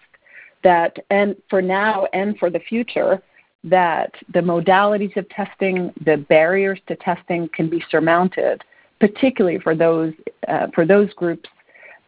that 0.62 0.98
and 1.08 1.36
for 1.48 1.62
now 1.62 2.06
and 2.12 2.36
for 2.38 2.50
the 2.50 2.60
future, 2.60 3.22
that 3.66 4.14
the 4.32 4.40
modalities 4.40 5.16
of 5.16 5.28
testing, 5.28 5.92
the 6.04 6.16
barriers 6.16 6.78
to 6.86 6.96
testing 6.96 7.48
can 7.52 7.68
be 7.68 7.82
surmounted, 7.90 8.62
particularly 9.00 9.58
for 9.58 9.74
those, 9.74 10.14
uh, 10.48 10.68
for 10.74 10.86
those 10.86 11.12
groups, 11.14 11.48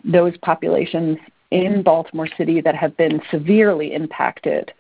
those 0.05 0.37
populations 0.39 1.19
in 1.51 1.83
Baltimore 1.83 2.29
City 2.37 2.61
that 2.61 2.75
have 2.75 2.97
been 2.97 3.21
severely 3.31 3.93
impacted. 3.95 4.73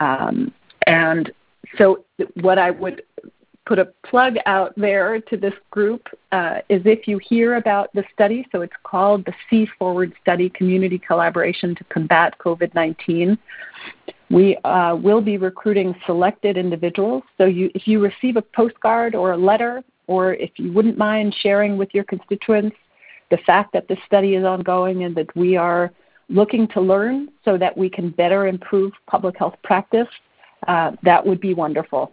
Um, 0.00 0.52
and 0.86 1.30
so, 1.76 2.04
what 2.40 2.58
I 2.58 2.70
would 2.70 3.02
put 3.66 3.78
a 3.78 3.86
plug 4.04 4.36
out 4.46 4.72
there 4.76 5.20
to 5.20 5.36
this 5.36 5.54
group 5.70 6.06
uh, 6.32 6.58
is 6.68 6.82
if 6.84 7.06
you 7.06 7.18
hear 7.18 7.56
about 7.56 7.92
the 7.94 8.04
study, 8.12 8.46
so 8.52 8.60
it's 8.60 8.72
called 8.82 9.24
the 9.24 9.32
C 9.48 9.68
Forward 9.78 10.12
Study 10.20 10.50
Community 10.50 10.98
Collaboration 10.98 11.74
to 11.76 11.84
Combat 11.84 12.34
COVID 12.38 12.74
19. 12.74 13.38
We 14.32 14.56
uh, 14.64 14.96
will 14.96 15.20
be 15.20 15.36
recruiting 15.36 15.94
selected 16.06 16.56
individuals. 16.56 17.22
So 17.36 17.44
you, 17.44 17.70
if 17.74 17.86
you 17.86 18.00
receive 18.00 18.36
a 18.36 18.42
postcard 18.42 19.14
or 19.14 19.32
a 19.32 19.36
letter, 19.36 19.84
or 20.06 20.34
if 20.34 20.50
you 20.56 20.72
wouldn't 20.72 20.96
mind 20.96 21.36
sharing 21.42 21.76
with 21.76 21.90
your 21.92 22.04
constituents 22.04 22.76
the 23.30 23.36
fact 23.46 23.74
that 23.74 23.88
this 23.88 23.98
study 24.06 24.34
is 24.34 24.44
ongoing 24.44 25.04
and 25.04 25.14
that 25.16 25.34
we 25.36 25.56
are 25.56 25.92
looking 26.30 26.66
to 26.68 26.80
learn 26.80 27.28
so 27.44 27.58
that 27.58 27.76
we 27.76 27.90
can 27.90 28.08
better 28.08 28.46
improve 28.46 28.92
public 29.06 29.36
health 29.38 29.54
practice, 29.62 30.08
uh, 30.66 30.92
that 31.02 31.24
would 31.24 31.40
be 31.40 31.52
wonderful. 31.52 32.10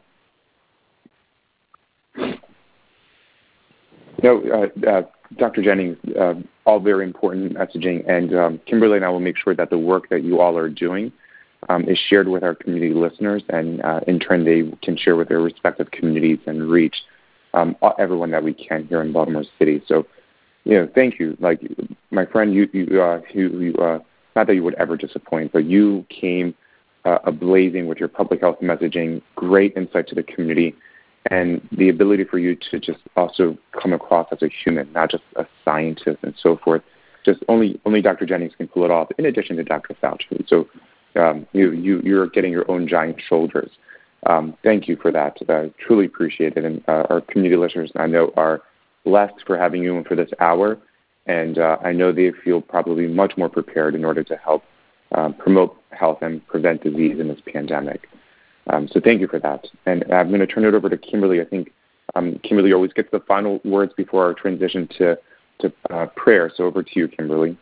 No, 4.21 4.41
uh, 4.51 4.89
uh, 4.89 5.01
Dr. 5.37 5.61
Jennings, 5.61 5.97
uh, 6.19 6.33
all 6.65 6.81
very 6.81 7.05
important 7.05 7.53
messaging, 7.53 8.05
and 8.09 8.35
um, 8.35 8.59
Kimberly 8.65 8.97
and 8.97 9.05
I 9.05 9.09
will 9.09 9.21
make 9.21 9.37
sure 9.37 9.55
that 9.55 9.69
the 9.69 9.77
work 9.77 10.09
that 10.09 10.23
you 10.23 10.41
all 10.41 10.57
are 10.57 10.67
doing 10.67 11.13
um, 11.67 11.83
is 11.89 11.97
shared 11.97 12.27
with 12.29 12.43
our 12.43 12.55
community 12.55 12.93
listeners, 12.93 13.43
and 13.49 13.81
uh, 13.81 13.99
in 14.07 14.19
turn 14.19 14.45
they 14.45 14.71
can 14.81 14.95
share 14.95 15.15
with 15.15 15.27
their 15.27 15.41
respective 15.41 15.91
communities 15.91 16.39
and 16.45 16.69
reach 16.69 16.95
um, 17.53 17.75
everyone 17.97 18.31
that 18.31 18.43
we 18.43 18.53
can 18.53 18.87
here 18.87 19.01
in 19.01 19.11
Baltimore 19.11 19.43
City. 19.57 19.81
So, 19.87 20.05
you 20.63 20.73
know, 20.75 20.89
thank 20.93 21.19
you. 21.19 21.35
Like 21.39 21.61
my 22.11 22.25
friend, 22.25 22.53
you, 22.53 22.69
you, 22.71 23.01
uh, 23.01 23.21
you, 23.33 23.59
you 23.59 23.73
uh, 23.75 23.99
not 24.35 24.47
that 24.47 24.55
you 24.55 24.63
would 24.63 24.75
ever 24.75 24.95
disappoint, 24.95 25.51
but 25.51 25.65
you 25.65 26.05
came 26.09 26.55
uh, 27.05 27.19
ablazing 27.25 27.87
with 27.87 27.97
your 27.97 28.09
public 28.09 28.41
health 28.41 28.57
messaging, 28.61 29.21
great 29.35 29.75
insight 29.75 30.07
to 30.07 30.15
the 30.15 30.23
community, 30.23 30.75
and 31.29 31.61
the 31.71 31.89
ability 31.89 32.23
for 32.23 32.39
you 32.39 32.55
to 32.71 32.79
just 32.79 32.99
also 33.15 33.57
come 33.81 33.93
across 33.93 34.27
as 34.31 34.41
a 34.41 34.49
human, 34.63 34.91
not 34.93 35.11
just 35.11 35.23
a 35.35 35.45
scientist 35.65 36.19
and 36.23 36.33
so 36.41 36.57
forth. 36.63 36.81
just 37.25 37.43
only 37.47 37.79
only 37.85 38.01
Dr. 38.01 38.25
Jennings 38.25 38.53
can 38.55 38.67
pull 38.67 38.85
it 38.85 38.91
off. 38.91 39.09
In 39.17 39.25
addition 39.25 39.57
to 39.57 39.63
Dr. 39.63 39.95
Fauci, 40.01 40.47
so 40.47 40.67
um, 41.15 41.47
you 41.53 41.71
you 41.71 42.01
you're 42.03 42.27
getting 42.27 42.51
your 42.51 42.69
own 42.69 42.87
giant 42.87 43.21
shoulders. 43.27 43.71
Um, 44.25 44.55
thank 44.63 44.87
you 44.87 44.97
for 44.97 45.11
that. 45.11 45.37
Uh, 45.47 45.67
truly 45.79 46.05
appreciate 46.05 46.57
it, 46.57 46.65
and 46.65 46.83
uh, 46.87 47.05
our 47.09 47.21
community 47.21 47.55
listeners 47.55 47.91
I 47.95 48.07
know 48.07 48.33
are 48.35 48.61
blessed 49.05 49.45
for 49.47 49.57
having 49.57 49.81
you 49.81 49.95
and 49.95 50.05
for 50.05 50.15
this 50.15 50.29
hour, 50.39 50.77
and 51.25 51.57
uh, 51.57 51.77
I 51.83 51.93
know 51.93 52.11
they 52.11 52.31
feel 52.43 52.61
probably 52.61 53.07
much 53.07 53.33
more 53.37 53.49
prepared 53.49 53.95
in 53.95 54.03
order 54.03 54.23
to 54.23 54.35
help 54.35 54.63
um, 55.13 55.33
promote 55.33 55.75
health 55.91 56.19
and 56.21 56.45
prevent 56.47 56.83
disease 56.83 57.19
in 57.19 57.27
this 57.27 57.39
pandemic. 57.51 58.07
Um, 58.67 58.87
so 58.91 58.99
thank 58.99 59.21
you 59.21 59.27
for 59.27 59.39
that. 59.39 59.65
And 59.85 60.03
I'm 60.11 60.29
going 60.29 60.41
to 60.41 60.47
turn 60.47 60.65
it 60.65 60.73
over 60.73 60.89
to 60.89 60.97
Kimberly. 60.97 61.41
I 61.41 61.45
think 61.45 61.71
um, 62.15 62.39
Kimberly 62.43 62.73
always 62.73 62.93
gets 62.93 63.09
the 63.11 63.19
final 63.21 63.59
words 63.65 63.93
before 63.95 64.25
our 64.25 64.33
transition 64.33 64.87
to, 64.97 65.17
to 65.59 65.73
uh, 65.89 66.05
prayer. 66.15 66.51
So 66.55 66.65
over 66.65 66.83
to 66.83 66.91
you, 66.93 67.07
Kimberly. 67.07 67.57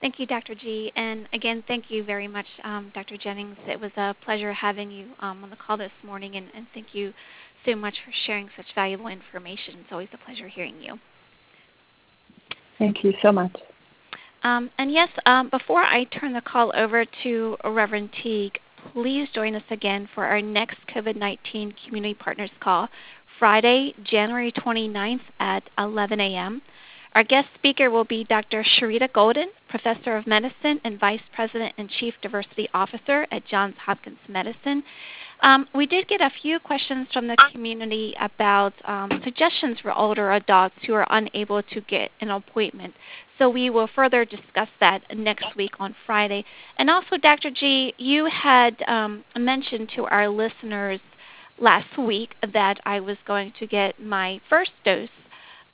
Thank 0.00 0.20
you, 0.20 0.26
Dr. 0.26 0.54
G. 0.54 0.92
And 0.94 1.28
again, 1.32 1.64
thank 1.66 1.90
you 1.90 2.04
very 2.04 2.28
much, 2.28 2.46
um, 2.62 2.92
Dr. 2.94 3.16
Jennings. 3.16 3.56
It 3.66 3.80
was 3.80 3.90
a 3.96 4.14
pleasure 4.24 4.52
having 4.52 4.90
you 4.90 5.08
um, 5.20 5.42
on 5.42 5.50
the 5.50 5.56
call 5.56 5.76
this 5.76 5.90
morning, 6.04 6.36
and, 6.36 6.46
and 6.54 6.66
thank 6.72 6.94
you 6.94 7.12
so 7.66 7.74
much 7.74 7.94
for 8.04 8.12
sharing 8.26 8.48
such 8.56 8.66
valuable 8.74 9.08
information. 9.08 9.74
It's 9.80 9.90
always 9.90 10.08
a 10.12 10.18
pleasure 10.18 10.46
hearing 10.46 10.80
you. 10.80 10.98
Thank 12.78 13.02
you 13.02 13.12
so 13.22 13.32
much. 13.32 13.56
Um, 14.44 14.70
and 14.78 14.92
yes, 14.92 15.08
um, 15.26 15.50
before 15.50 15.82
I 15.82 16.04
turn 16.04 16.32
the 16.32 16.40
call 16.40 16.72
over 16.76 17.04
to 17.24 17.56
Reverend 17.64 18.10
Teague, 18.22 18.58
please 18.92 19.28
join 19.34 19.56
us 19.56 19.64
again 19.70 20.08
for 20.14 20.24
our 20.24 20.40
next 20.40 20.78
COVID 20.94 21.16
19 21.16 21.74
Community 21.84 22.14
Partners 22.14 22.50
call, 22.60 22.88
Friday, 23.40 23.94
January 24.04 24.52
29th 24.52 25.20
at 25.40 25.64
11 25.76 26.20
a.m. 26.20 26.62
Our 27.14 27.24
guest 27.24 27.48
speaker 27.54 27.90
will 27.90 28.04
be 28.04 28.24
Dr. 28.24 28.62
Sherita 28.62 29.12
Golden, 29.12 29.48
Professor 29.68 30.16
of 30.16 30.26
Medicine 30.26 30.80
and 30.84 31.00
Vice 31.00 31.22
President 31.34 31.74
and 31.78 31.88
Chief 31.88 32.14
Diversity 32.22 32.68
Officer 32.74 33.26
at 33.30 33.46
Johns 33.46 33.76
Hopkins 33.84 34.18
Medicine. 34.28 34.82
Um, 35.40 35.68
we 35.74 35.86
did 35.86 36.08
get 36.08 36.20
a 36.20 36.30
few 36.42 36.58
questions 36.58 37.08
from 37.12 37.28
the 37.28 37.36
community 37.52 38.14
about 38.20 38.72
um, 38.84 39.20
suggestions 39.24 39.78
for 39.80 39.92
older 39.96 40.32
adults 40.32 40.74
who 40.86 40.94
are 40.94 41.06
unable 41.10 41.62
to 41.62 41.80
get 41.82 42.10
an 42.20 42.30
appointment. 42.30 42.94
So 43.38 43.48
we 43.48 43.70
will 43.70 43.88
further 43.94 44.24
discuss 44.24 44.68
that 44.80 45.02
next 45.16 45.56
week 45.56 45.72
on 45.78 45.94
Friday. 46.04 46.44
And 46.76 46.90
also, 46.90 47.16
Dr. 47.16 47.50
G, 47.50 47.94
you 47.98 48.26
had 48.26 48.82
um, 48.88 49.24
mentioned 49.36 49.90
to 49.94 50.04
our 50.06 50.28
listeners 50.28 51.00
last 51.60 51.96
week 51.96 52.34
that 52.52 52.78
I 52.84 53.00
was 53.00 53.16
going 53.26 53.52
to 53.60 53.66
get 53.66 54.02
my 54.02 54.40
first 54.48 54.72
dose 54.84 55.08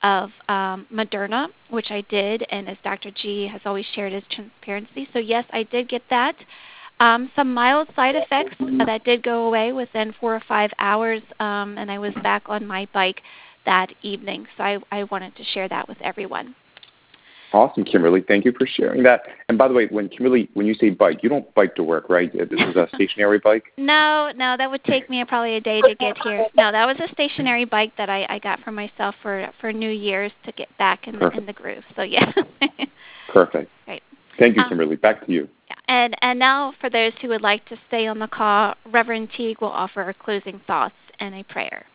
of 0.03 0.29
um, 0.49 0.85
Moderna, 0.93 1.47
which 1.69 1.87
I 1.89 2.01
did, 2.09 2.45
and 2.49 2.69
as 2.69 2.77
Dr. 2.83 3.11
G 3.11 3.47
has 3.47 3.61
always 3.65 3.85
shared 3.93 4.13
his 4.13 4.23
transparency. 4.29 5.07
So, 5.13 5.19
yes, 5.19 5.45
I 5.51 5.63
did 5.63 5.89
get 5.89 6.03
that. 6.09 6.35
Um, 6.99 7.29
some 7.35 7.53
mild 7.53 7.89
side 7.95 8.15
effects 8.15 8.55
uh, 8.59 8.85
that 8.85 9.03
did 9.03 9.23
go 9.23 9.47
away 9.47 9.73
within 9.73 10.13
four 10.19 10.35
or 10.35 10.43
five 10.47 10.71
hours, 10.79 11.21
um, 11.39 11.77
and 11.77 11.91
I 11.91 11.99
was 11.99 12.13
back 12.23 12.43
on 12.47 12.65
my 12.65 12.87
bike 12.93 13.21
that 13.65 13.91
evening. 14.01 14.47
So 14.55 14.63
I, 14.63 14.77
I 14.91 15.03
wanted 15.05 15.35
to 15.35 15.43
share 15.43 15.67
that 15.67 15.89
with 15.89 15.97
everyone. 16.01 16.55
Awesome, 17.53 17.85
Kimberly. 17.85 18.21
Thank 18.27 18.45
you 18.45 18.53
for 18.57 18.67
sharing 18.67 19.03
that. 19.03 19.21
And 19.47 19.57
by 19.57 19.67
the 19.67 19.73
way, 19.73 19.87
when 19.87 20.09
Kimberly, 20.09 20.49
when 20.55 20.65
you 20.65 20.73
say 20.73 20.89
bike, 20.89 21.19
you 21.23 21.29
don't 21.29 21.53
bike 21.55 21.75
to 21.75 21.83
work, 21.83 22.09
right? 22.09 22.31
This 22.33 22.59
is 22.59 22.75
a 22.75 22.87
stationary 22.95 23.39
bike. 23.39 23.65
No, 23.77 24.31
no, 24.35 24.55
that 24.57 24.69
would 24.71 24.83
take 24.83 25.09
me 25.09 25.23
probably 25.25 25.55
a 25.55 25.61
day 25.61 25.79
to 25.81 25.95
get 25.95 26.17
here. 26.23 26.47
No, 26.57 26.71
that 26.71 26.85
was 26.85 26.97
a 26.99 27.11
stationary 27.13 27.65
bike 27.65 27.93
that 27.97 28.09
I, 28.09 28.25
I 28.29 28.39
got 28.39 28.59
for 28.61 28.71
myself 28.71 29.13
for 29.21 29.47
for 29.61 29.71
New 29.71 29.91
Year's 29.91 30.31
to 30.45 30.51
get 30.51 30.75
back 30.77 31.07
in 31.07 31.19
the 31.19 31.29
in 31.29 31.45
the 31.45 31.53
groove. 31.53 31.83
So 31.95 32.01
yeah. 32.01 32.31
Perfect. 33.33 33.69
Right. 33.87 34.01
Thank 34.39 34.55
you, 34.55 34.63
um, 34.63 34.69
Kimberly. 34.69 34.95
Back 34.95 35.25
to 35.25 35.31
you. 35.31 35.47
And, 35.87 36.15
and 36.21 36.39
now, 36.39 36.73
for 36.81 36.89
those 36.89 37.13
who 37.21 37.29
would 37.29 37.41
like 37.41 37.65
to 37.67 37.77
stay 37.87 38.07
on 38.07 38.19
the 38.19 38.27
call, 38.27 38.73
Reverend 38.91 39.29
Teague 39.35 39.61
will 39.61 39.69
offer 39.69 40.13
closing 40.17 40.59
thoughts 40.65 40.95
and 41.19 41.35
a 41.35 41.43
prayer. 41.43 41.85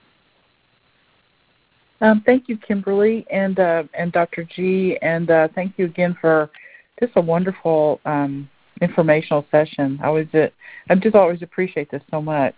Um, 2.00 2.22
thank 2.24 2.48
you, 2.48 2.56
Kimberly 2.56 3.26
and 3.30 3.58
uh, 3.58 3.84
and 3.94 4.12
Dr. 4.12 4.44
G, 4.44 4.96
and 5.02 5.30
uh, 5.30 5.48
thank 5.54 5.74
you 5.76 5.84
again 5.84 6.16
for 6.20 6.50
just 6.98 7.12
a 7.16 7.20
wonderful 7.20 8.00
um, 8.04 8.48
informational 8.80 9.44
session. 9.50 9.98
I 10.02 10.10
was 10.10 10.26
uh, 10.32 10.46
I 10.88 10.94
just 10.94 11.14
always 11.14 11.42
appreciate 11.42 11.90
this 11.90 12.02
so 12.10 12.22
much. 12.22 12.54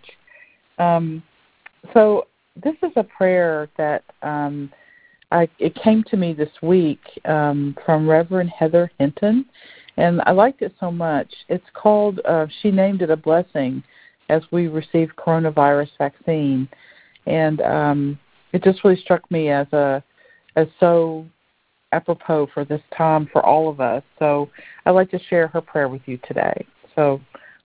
Um, 0.77 1.21
so 1.93 2.27
this 2.61 2.75
is 2.83 2.91
a 2.95 3.03
prayer 3.03 3.69
that 3.77 4.03
um, 4.21 4.71
I, 5.31 5.49
it 5.59 5.75
came 5.75 6.03
to 6.09 6.17
me 6.17 6.33
this 6.33 6.49
week 6.61 7.01
um, 7.25 7.75
from 7.85 8.07
Reverend 8.07 8.51
Heather 8.51 8.91
Hinton, 8.99 9.45
and 9.97 10.21
I 10.25 10.31
liked 10.31 10.61
it 10.61 10.73
so 10.79 10.91
much. 10.91 11.31
It's 11.49 11.65
called, 11.73 12.19
uh, 12.25 12.45
she 12.61 12.71
named 12.71 13.01
it 13.01 13.09
a 13.09 13.17
blessing 13.17 13.83
as 14.29 14.43
we 14.51 14.67
receive 14.67 15.09
coronavirus 15.17 15.89
vaccine. 15.97 16.69
And 17.25 17.61
um, 17.61 18.19
it 18.53 18.63
just 18.63 18.83
really 18.83 18.99
struck 19.01 19.29
me 19.29 19.49
as 19.49 19.67
a 19.73 20.03
as 20.55 20.67
so 20.79 21.25
apropos 21.91 22.47
for 22.53 22.65
this 22.65 22.81
time 22.95 23.27
for 23.31 23.45
all 23.45 23.69
of 23.69 23.79
us. 23.81 24.03
So 24.19 24.49
I'd 24.85 24.91
like 24.91 25.11
to 25.11 25.19
share 25.29 25.47
her 25.47 25.61
prayer 25.61 25.89
with 25.89 26.01
you 26.05 26.17
today. 26.27 26.65
So 26.95 27.19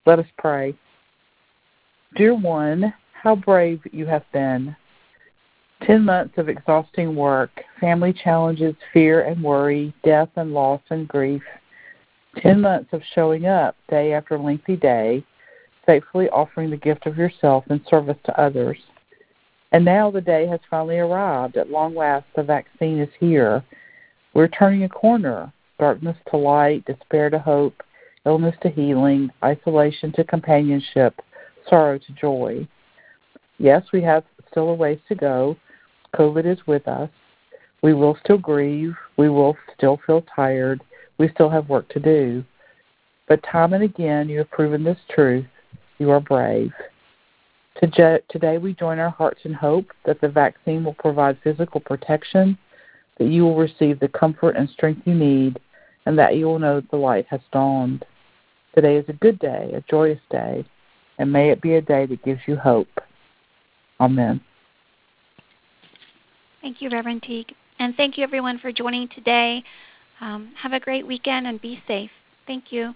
let 0.05 0.19
us 0.19 0.25
pray. 0.37 0.75
Dear 2.15 2.35
one, 2.35 2.93
how 3.13 3.35
brave 3.35 3.81
you 3.91 4.05
have 4.05 4.23
been. 4.33 4.75
Ten 5.85 6.03
months 6.03 6.33
of 6.37 6.49
exhausting 6.49 7.15
work, 7.15 7.51
family 7.79 8.11
challenges, 8.11 8.75
fear 8.91 9.21
and 9.21 9.41
worry, 9.41 9.93
death 10.03 10.29
and 10.35 10.53
loss 10.53 10.81
and 10.89 11.07
grief, 11.07 11.41
10 12.37 12.61
months 12.61 12.89
of 12.93 13.01
showing 13.15 13.45
up 13.45 13.75
day 13.89 14.13
after 14.13 14.37
lengthy 14.37 14.75
day, 14.75 15.23
faithfully 15.85 16.29
offering 16.29 16.69
the 16.69 16.77
gift 16.77 17.05
of 17.05 17.17
yourself 17.17 17.63
in 17.69 17.81
service 17.89 18.17
to 18.25 18.39
others. 18.39 18.77
And 19.71 19.85
now 19.85 20.09
the 20.09 20.21
day 20.21 20.47
has 20.47 20.59
finally 20.69 20.97
arrived. 20.97 21.57
At 21.57 21.69
long 21.69 21.95
last, 21.95 22.25
the 22.35 22.43
vaccine 22.43 22.99
is 22.99 23.09
here. 23.19 23.63
We're 24.33 24.47
turning 24.47 24.83
a 24.83 24.89
corner 24.89 25.51
darkness 25.79 26.17
to 26.29 26.37
light, 26.37 26.85
despair 26.85 27.29
to 27.29 27.39
hope, 27.39 27.81
illness 28.25 28.55
to 28.61 28.69
healing, 28.69 29.29
isolation 29.43 30.11
to 30.13 30.23
companionship, 30.23 31.21
sorrow 31.69 31.97
to 31.97 32.11
joy. 32.13 32.67
Yes, 33.57 33.83
we 33.93 34.01
have 34.03 34.23
still 34.51 34.69
a 34.69 34.73
ways 34.73 34.99
to 35.07 35.15
go. 35.15 35.55
COVID 36.15 36.45
is 36.45 36.59
with 36.67 36.87
us. 36.87 37.09
We 37.81 37.93
will 37.93 38.17
still 38.23 38.37
grieve. 38.37 38.93
We 39.17 39.29
will 39.29 39.57
still 39.75 39.99
feel 40.05 40.23
tired. 40.35 40.81
We 41.17 41.29
still 41.29 41.49
have 41.49 41.69
work 41.69 41.87
to 41.89 41.99
do. 41.99 42.43
But 43.27 43.43
time 43.43 43.73
and 43.73 43.83
again, 43.83 44.27
you 44.27 44.39
have 44.39 44.51
proven 44.51 44.83
this 44.83 44.97
truth. 45.09 45.45
You 45.97 46.09
are 46.11 46.19
brave. 46.19 46.71
Today, 47.79 48.57
we 48.57 48.73
join 48.73 48.99
our 48.99 49.09
hearts 49.09 49.39
in 49.45 49.53
hope 49.53 49.87
that 50.05 50.19
the 50.19 50.27
vaccine 50.27 50.83
will 50.83 50.95
provide 50.95 51.37
physical 51.43 51.79
protection, 51.79 52.57
that 53.17 53.27
you 53.27 53.43
will 53.43 53.55
receive 53.55 53.99
the 53.99 54.09
comfort 54.09 54.57
and 54.57 54.69
strength 54.69 55.01
you 55.05 55.13
need, 55.13 55.59
and 56.05 56.19
that 56.19 56.35
you 56.35 56.45
will 56.45 56.59
know 56.59 56.81
that 56.81 56.91
the 56.91 56.97
light 56.97 57.25
has 57.29 57.39
dawned. 57.53 58.03
Today 58.75 58.97
is 58.97 59.05
a 59.07 59.13
good 59.13 59.39
day, 59.39 59.71
a 59.73 59.81
joyous 59.89 60.19
day, 60.29 60.65
and 61.17 61.31
may 61.31 61.51
it 61.51 61.61
be 61.61 61.75
a 61.75 61.81
day 61.81 62.05
that 62.05 62.23
gives 62.23 62.41
you 62.47 62.57
hope. 62.57 62.89
Amen. 64.01 64.41
Thank 66.61 66.81
you, 66.81 66.89
Reverend 66.89 67.23
Teague. 67.23 67.53
And 67.79 67.95
thank 67.95 68.17
you, 68.17 68.23
everyone, 68.25 68.59
for 68.59 68.73
joining 68.73 69.07
today. 69.07 69.63
Um, 70.19 70.51
have 70.61 70.73
a 70.73 70.81
great 70.81 71.07
weekend 71.07 71.47
and 71.47 71.61
be 71.61 71.81
safe. 71.87 72.11
Thank 72.45 72.73
you. 72.73 72.93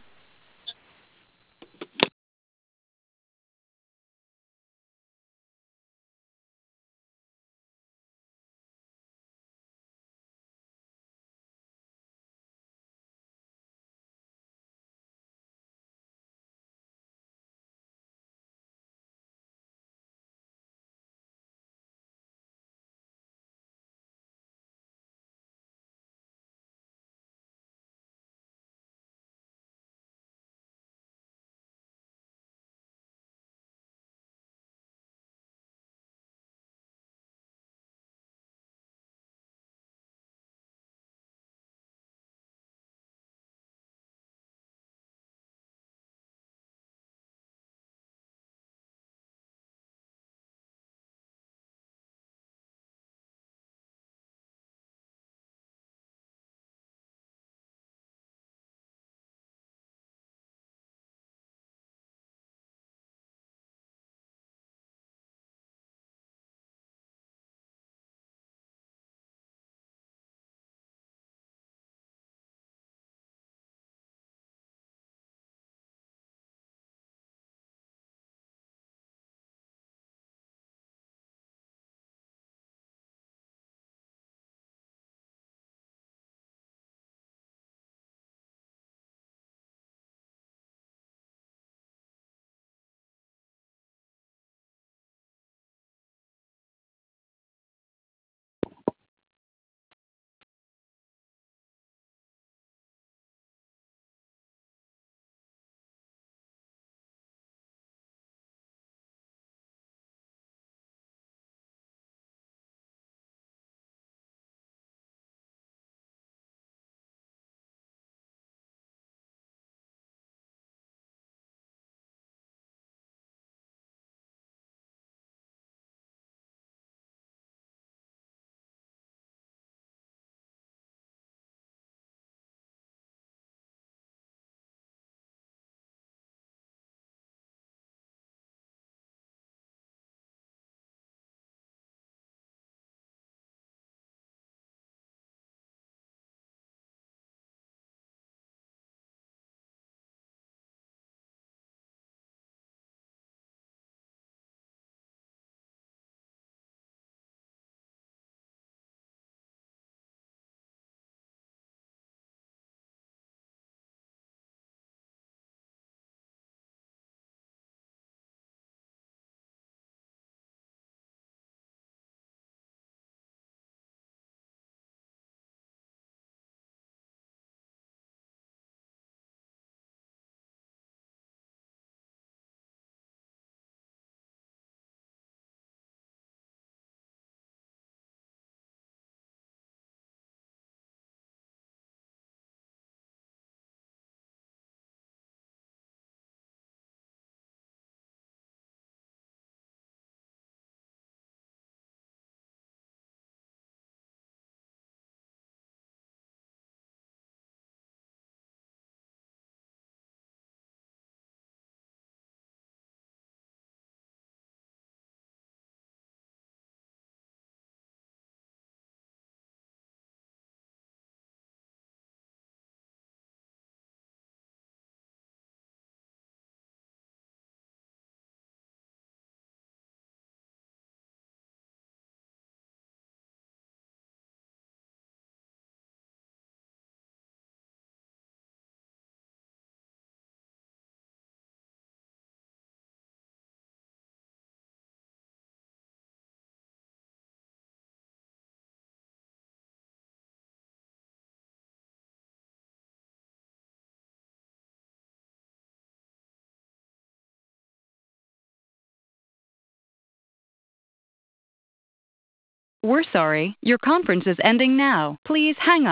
We're 262.86 263.04
sorry. 263.14 263.56
Your 263.62 263.78
conference 263.78 264.26
is 264.28 264.36
ending 264.44 264.76
now. 264.76 265.18
Please 265.26 265.56
hang 265.58 265.86
up. 265.86 265.92